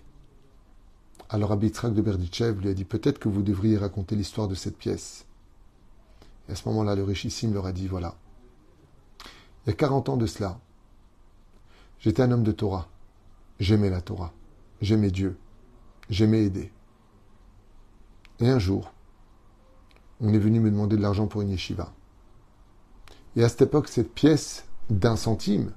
Alors 1.29 1.51
Abitrak 1.51 1.93
de 1.93 2.01
Berditchev 2.01 2.61
lui 2.61 2.69
a 2.69 2.73
dit, 2.73 2.85
peut-être 2.85 3.19
que 3.19 3.29
vous 3.29 3.41
devriez 3.41 3.77
raconter 3.77 4.15
l'histoire 4.15 4.47
de 4.47 4.55
cette 4.55 4.77
pièce. 4.77 5.25
Et 6.47 6.53
à 6.53 6.55
ce 6.55 6.67
moment-là, 6.69 6.95
le 6.95 7.03
richissime 7.03 7.53
leur 7.53 7.65
a 7.65 7.71
dit, 7.71 7.87
voilà, 7.87 8.15
il 9.65 9.69
y 9.69 9.73
a 9.73 9.75
40 9.75 10.09
ans 10.09 10.17
de 10.17 10.25
cela, 10.25 10.59
j'étais 11.99 12.21
un 12.23 12.31
homme 12.31 12.43
de 12.43 12.51
Torah. 12.51 12.87
J'aimais 13.59 13.89
la 13.89 14.01
Torah. 14.01 14.31
J'aimais 14.81 15.11
Dieu. 15.11 15.37
J'aimais 16.09 16.43
aider. 16.43 16.71
Et 18.39 18.49
un 18.49 18.59
jour, 18.59 18.93
on 20.21 20.33
est 20.33 20.39
venu 20.39 20.59
me 20.59 20.71
demander 20.71 20.95
de 20.95 21.01
l'argent 21.01 21.27
pour 21.27 21.41
une 21.41 21.49
yeshiva. 21.49 21.91
Et 23.35 23.43
à 23.43 23.49
cette 23.49 23.63
époque, 23.63 23.87
cette 23.87 24.13
pièce 24.13 24.63
d'un 24.89 25.15
centime 25.15 25.71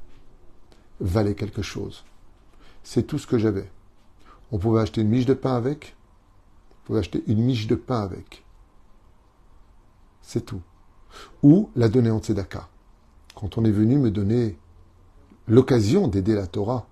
valait 1.01 1.35
quelque 1.35 1.63
chose. 1.63 2.05
C'est 2.83 3.07
tout 3.07 3.19
ce 3.19 3.27
que 3.27 3.39
j'avais. 3.39 3.71
On 4.53 4.59
pouvait 4.59 4.81
acheter 4.81 5.01
une 5.03 5.09
miche 5.09 5.27
de 5.27 5.35
pain 5.35 5.55
avec. 5.55 5.97
On 6.71 6.87
pouvait 6.87 6.99
acheter 7.01 7.23
une 7.27 7.43
miche 7.43 7.67
de 7.67 7.75
pain 7.75 8.01
avec. 8.01 8.45
C'est 10.23 10.45
tout. 10.45 10.63
Ou 11.43 11.71
la 11.77 11.89
donner 11.89 12.11
en 12.11 12.21
tzedaka. 12.21 12.69
Quand 13.35 13.59
on 13.59 13.65
est 13.65 13.71
venu 13.71 13.99
me 13.99 14.11
donner 14.11 14.59
l'occasion 15.47 16.09
d'aider 16.09 16.35
la 16.35 16.47
Torah, 16.47 16.87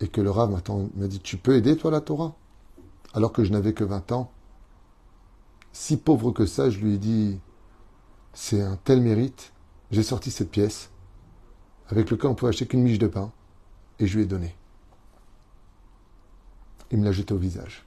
et 0.00 0.08
que 0.08 0.20
le 0.20 0.30
Rav 0.30 0.50
m'a 0.50 1.06
dit 1.06 1.20
Tu 1.20 1.36
peux 1.36 1.54
aider 1.54 1.76
toi 1.76 1.90
la 1.90 2.00
Torah? 2.00 2.34
Alors 3.14 3.32
que 3.32 3.44
je 3.44 3.52
n'avais 3.52 3.72
que 3.72 3.84
20 3.84 4.12
ans, 4.12 4.32
si 5.72 5.96
pauvre 5.96 6.32
que 6.32 6.46
ça, 6.46 6.70
je 6.70 6.78
lui 6.80 6.94
ai 6.94 6.98
dit, 6.98 7.38
c'est 8.32 8.60
un 8.60 8.76
tel 8.76 9.00
mérite, 9.00 9.52
j'ai 9.90 10.02
sorti 10.02 10.30
cette 10.30 10.50
pièce, 10.50 10.90
avec 11.88 12.10
lequel 12.10 12.30
on 12.30 12.34
pouvait 12.34 12.50
acheter 12.50 12.66
qu'une 12.66 12.82
miche 12.82 12.98
de 12.98 13.06
pain, 13.06 13.32
et 13.98 14.06
je 14.06 14.16
lui 14.16 14.24
ai 14.24 14.26
donné. 14.26 14.54
Il 16.92 16.98
me 16.98 17.04
l'a 17.04 17.12
jeté 17.12 17.34
au 17.34 17.38
visage. 17.38 17.84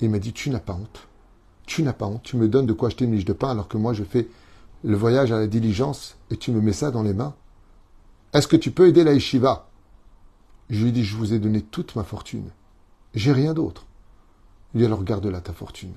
Il 0.00 0.10
m'a 0.10 0.18
dit, 0.18 0.32
tu 0.32 0.50
n'as 0.50 0.58
pas 0.58 0.74
honte. 0.74 1.08
Tu 1.66 1.82
n'as 1.82 1.92
pas 1.92 2.06
honte. 2.06 2.22
Tu 2.22 2.36
me 2.36 2.48
donnes 2.48 2.66
de 2.66 2.72
quoi 2.72 2.88
acheter 2.88 3.04
une 3.04 3.12
miche 3.12 3.24
de 3.24 3.32
pain 3.32 3.50
alors 3.50 3.68
que 3.68 3.78
moi 3.78 3.94
je 3.94 4.04
fais 4.04 4.28
le 4.84 4.96
voyage 4.96 5.32
à 5.32 5.38
la 5.38 5.46
diligence 5.46 6.16
et 6.30 6.36
tu 6.36 6.50
me 6.50 6.60
mets 6.60 6.72
ça 6.72 6.90
dans 6.90 7.02
les 7.02 7.14
mains. 7.14 7.34
Est-ce 8.32 8.48
que 8.48 8.56
tu 8.56 8.70
peux 8.70 8.88
aider 8.88 9.04
la 9.04 9.14
yeshiva 9.14 9.68
Je 10.68 10.82
lui 10.82 10.88
ai 10.90 10.92
dit, 10.92 11.04
je 11.04 11.16
vous 11.16 11.32
ai 11.32 11.38
donné 11.38 11.62
toute 11.62 11.96
ma 11.96 12.04
fortune. 12.04 12.50
J'ai 13.14 13.32
rien 13.32 13.54
d'autre. 13.54 13.86
Il 14.74 14.80
dit, 14.80 14.84
alors 14.84 15.02
garde 15.02 15.26
là 15.26 15.40
ta 15.40 15.52
fortune. 15.52 15.94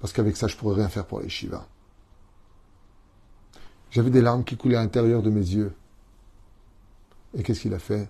Parce 0.00 0.12
qu'avec 0.12 0.36
ça, 0.36 0.48
je 0.48 0.56
pourrais 0.56 0.74
rien 0.74 0.88
faire 0.88 1.06
pour 1.06 1.20
les 1.20 1.28
Shiva. 1.28 1.66
J'avais 3.92 4.10
des 4.10 4.20
larmes 4.20 4.42
qui 4.42 4.56
coulaient 4.56 4.76
à 4.76 4.82
l'intérieur 4.82 5.22
de 5.22 5.30
mes 5.30 5.40
yeux. 5.40 5.72
Et 7.34 7.42
qu'est-ce 7.42 7.60
qu'il 7.60 7.72
a 7.72 7.78
fait? 7.78 8.08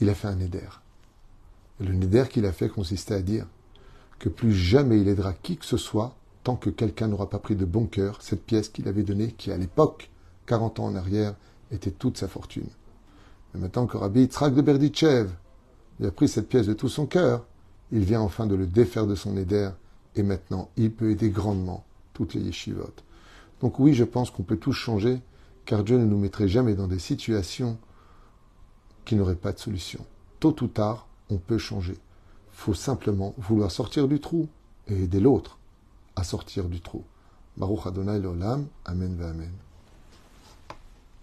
Il 0.00 0.08
a 0.08 0.14
fait 0.14 0.28
un 0.28 0.34
neder. 0.34 0.68
Le 1.80 1.92
neder 1.92 2.24
qu'il 2.30 2.46
a 2.46 2.52
fait 2.52 2.68
consistait 2.68 3.14
à 3.14 3.22
dire 3.22 3.46
que 4.18 4.28
plus 4.28 4.52
jamais 4.52 5.00
il 5.00 5.08
aidera 5.08 5.32
qui 5.32 5.56
que 5.56 5.64
ce 5.64 5.76
soit 5.76 6.14
tant 6.44 6.56
que 6.56 6.70
quelqu'un 6.70 7.08
n'aura 7.08 7.28
pas 7.28 7.38
pris 7.38 7.56
de 7.56 7.64
bon 7.64 7.86
cœur 7.86 8.18
cette 8.20 8.44
pièce 8.44 8.68
qu'il 8.68 8.88
avait 8.88 9.02
donnée, 9.02 9.32
qui 9.32 9.50
à 9.50 9.56
l'époque, 9.56 10.10
40 10.46 10.80
ans 10.80 10.86
en 10.86 10.94
arrière, 10.94 11.34
était 11.70 11.90
toute 11.90 12.18
sa 12.18 12.28
fortune. 12.28 12.68
Mais 13.52 13.60
maintenant 13.60 13.86
que 13.86 13.96
Rabbi 13.96 14.28
de 14.28 14.60
Berditchev 14.62 15.30
il 16.00 16.06
a 16.06 16.10
pris 16.10 16.28
cette 16.28 16.48
pièce 16.48 16.66
de 16.66 16.72
tout 16.72 16.88
son 16.88 17.06
cœur, 17.06 17.44
il 17.92 18.04
vient 18.04 18.22
enfin 18.22 18.46
de 18.46 18.54
le 18.54 18.66
défaire 18.66 19.06
de 19.06 19.14
son 19.14 19.32
neder 19.32 19.70
et 20.16 20.22
maintenant, 20.22 20.70
il 20.76 20.90
peut 20.92 21.10
aider 21.10 21.28
grandement 21.28 21.84
toutes 22.14 22.34
les 22.34 22.40
yeshivot. 22.40 22.94
Donc 23.60 23.78
oui, 23.78 23.92
je 23.92 24.04
pense 24.04 24.30
qu'on 24.30 24.42
peut 24.42 24.56
tous 24.56 24.72
changer, 24.72 25.20
car 25.66 25.84
Dieu 25.84 25.98
ne 25.98 26.06
nous 26.06 26.18
mettrait 26.18 26.48
jamais 26.48 26.74
dans 26.74 26.86
des 26.86 26.98
situations 26.98 27.78
qui 29.04 29.14
n'auraient 29.14 29.34
pas 29.34 29.52
de 29.52 29.58
solution. 29.58 30.04
Tôt 30.40 30.56
ou 30.62 30.68
tard, 30.68 31.06
on 31.30 31.38
peut 31.38 31.58
changer. 31.58 31.96
Faut 32.52 32.74
simplement 32.74 33.34
vouloir 33.38 33.70
sortir 33.70 34.08
du 34.08 34.20
trou 34.20 34.48
et 34.88 35.04
aider 35.04 35.20
l'autre 35.20 35.58
à 36.16 36.24
sortir 36.24 36.68
du 36.68 36.80
trou. 36.80 37.04
Baruch 37.56 37.86
Adonai 37.86 38.20
Amen 38.84 39.22
Amen. 39.22 39.50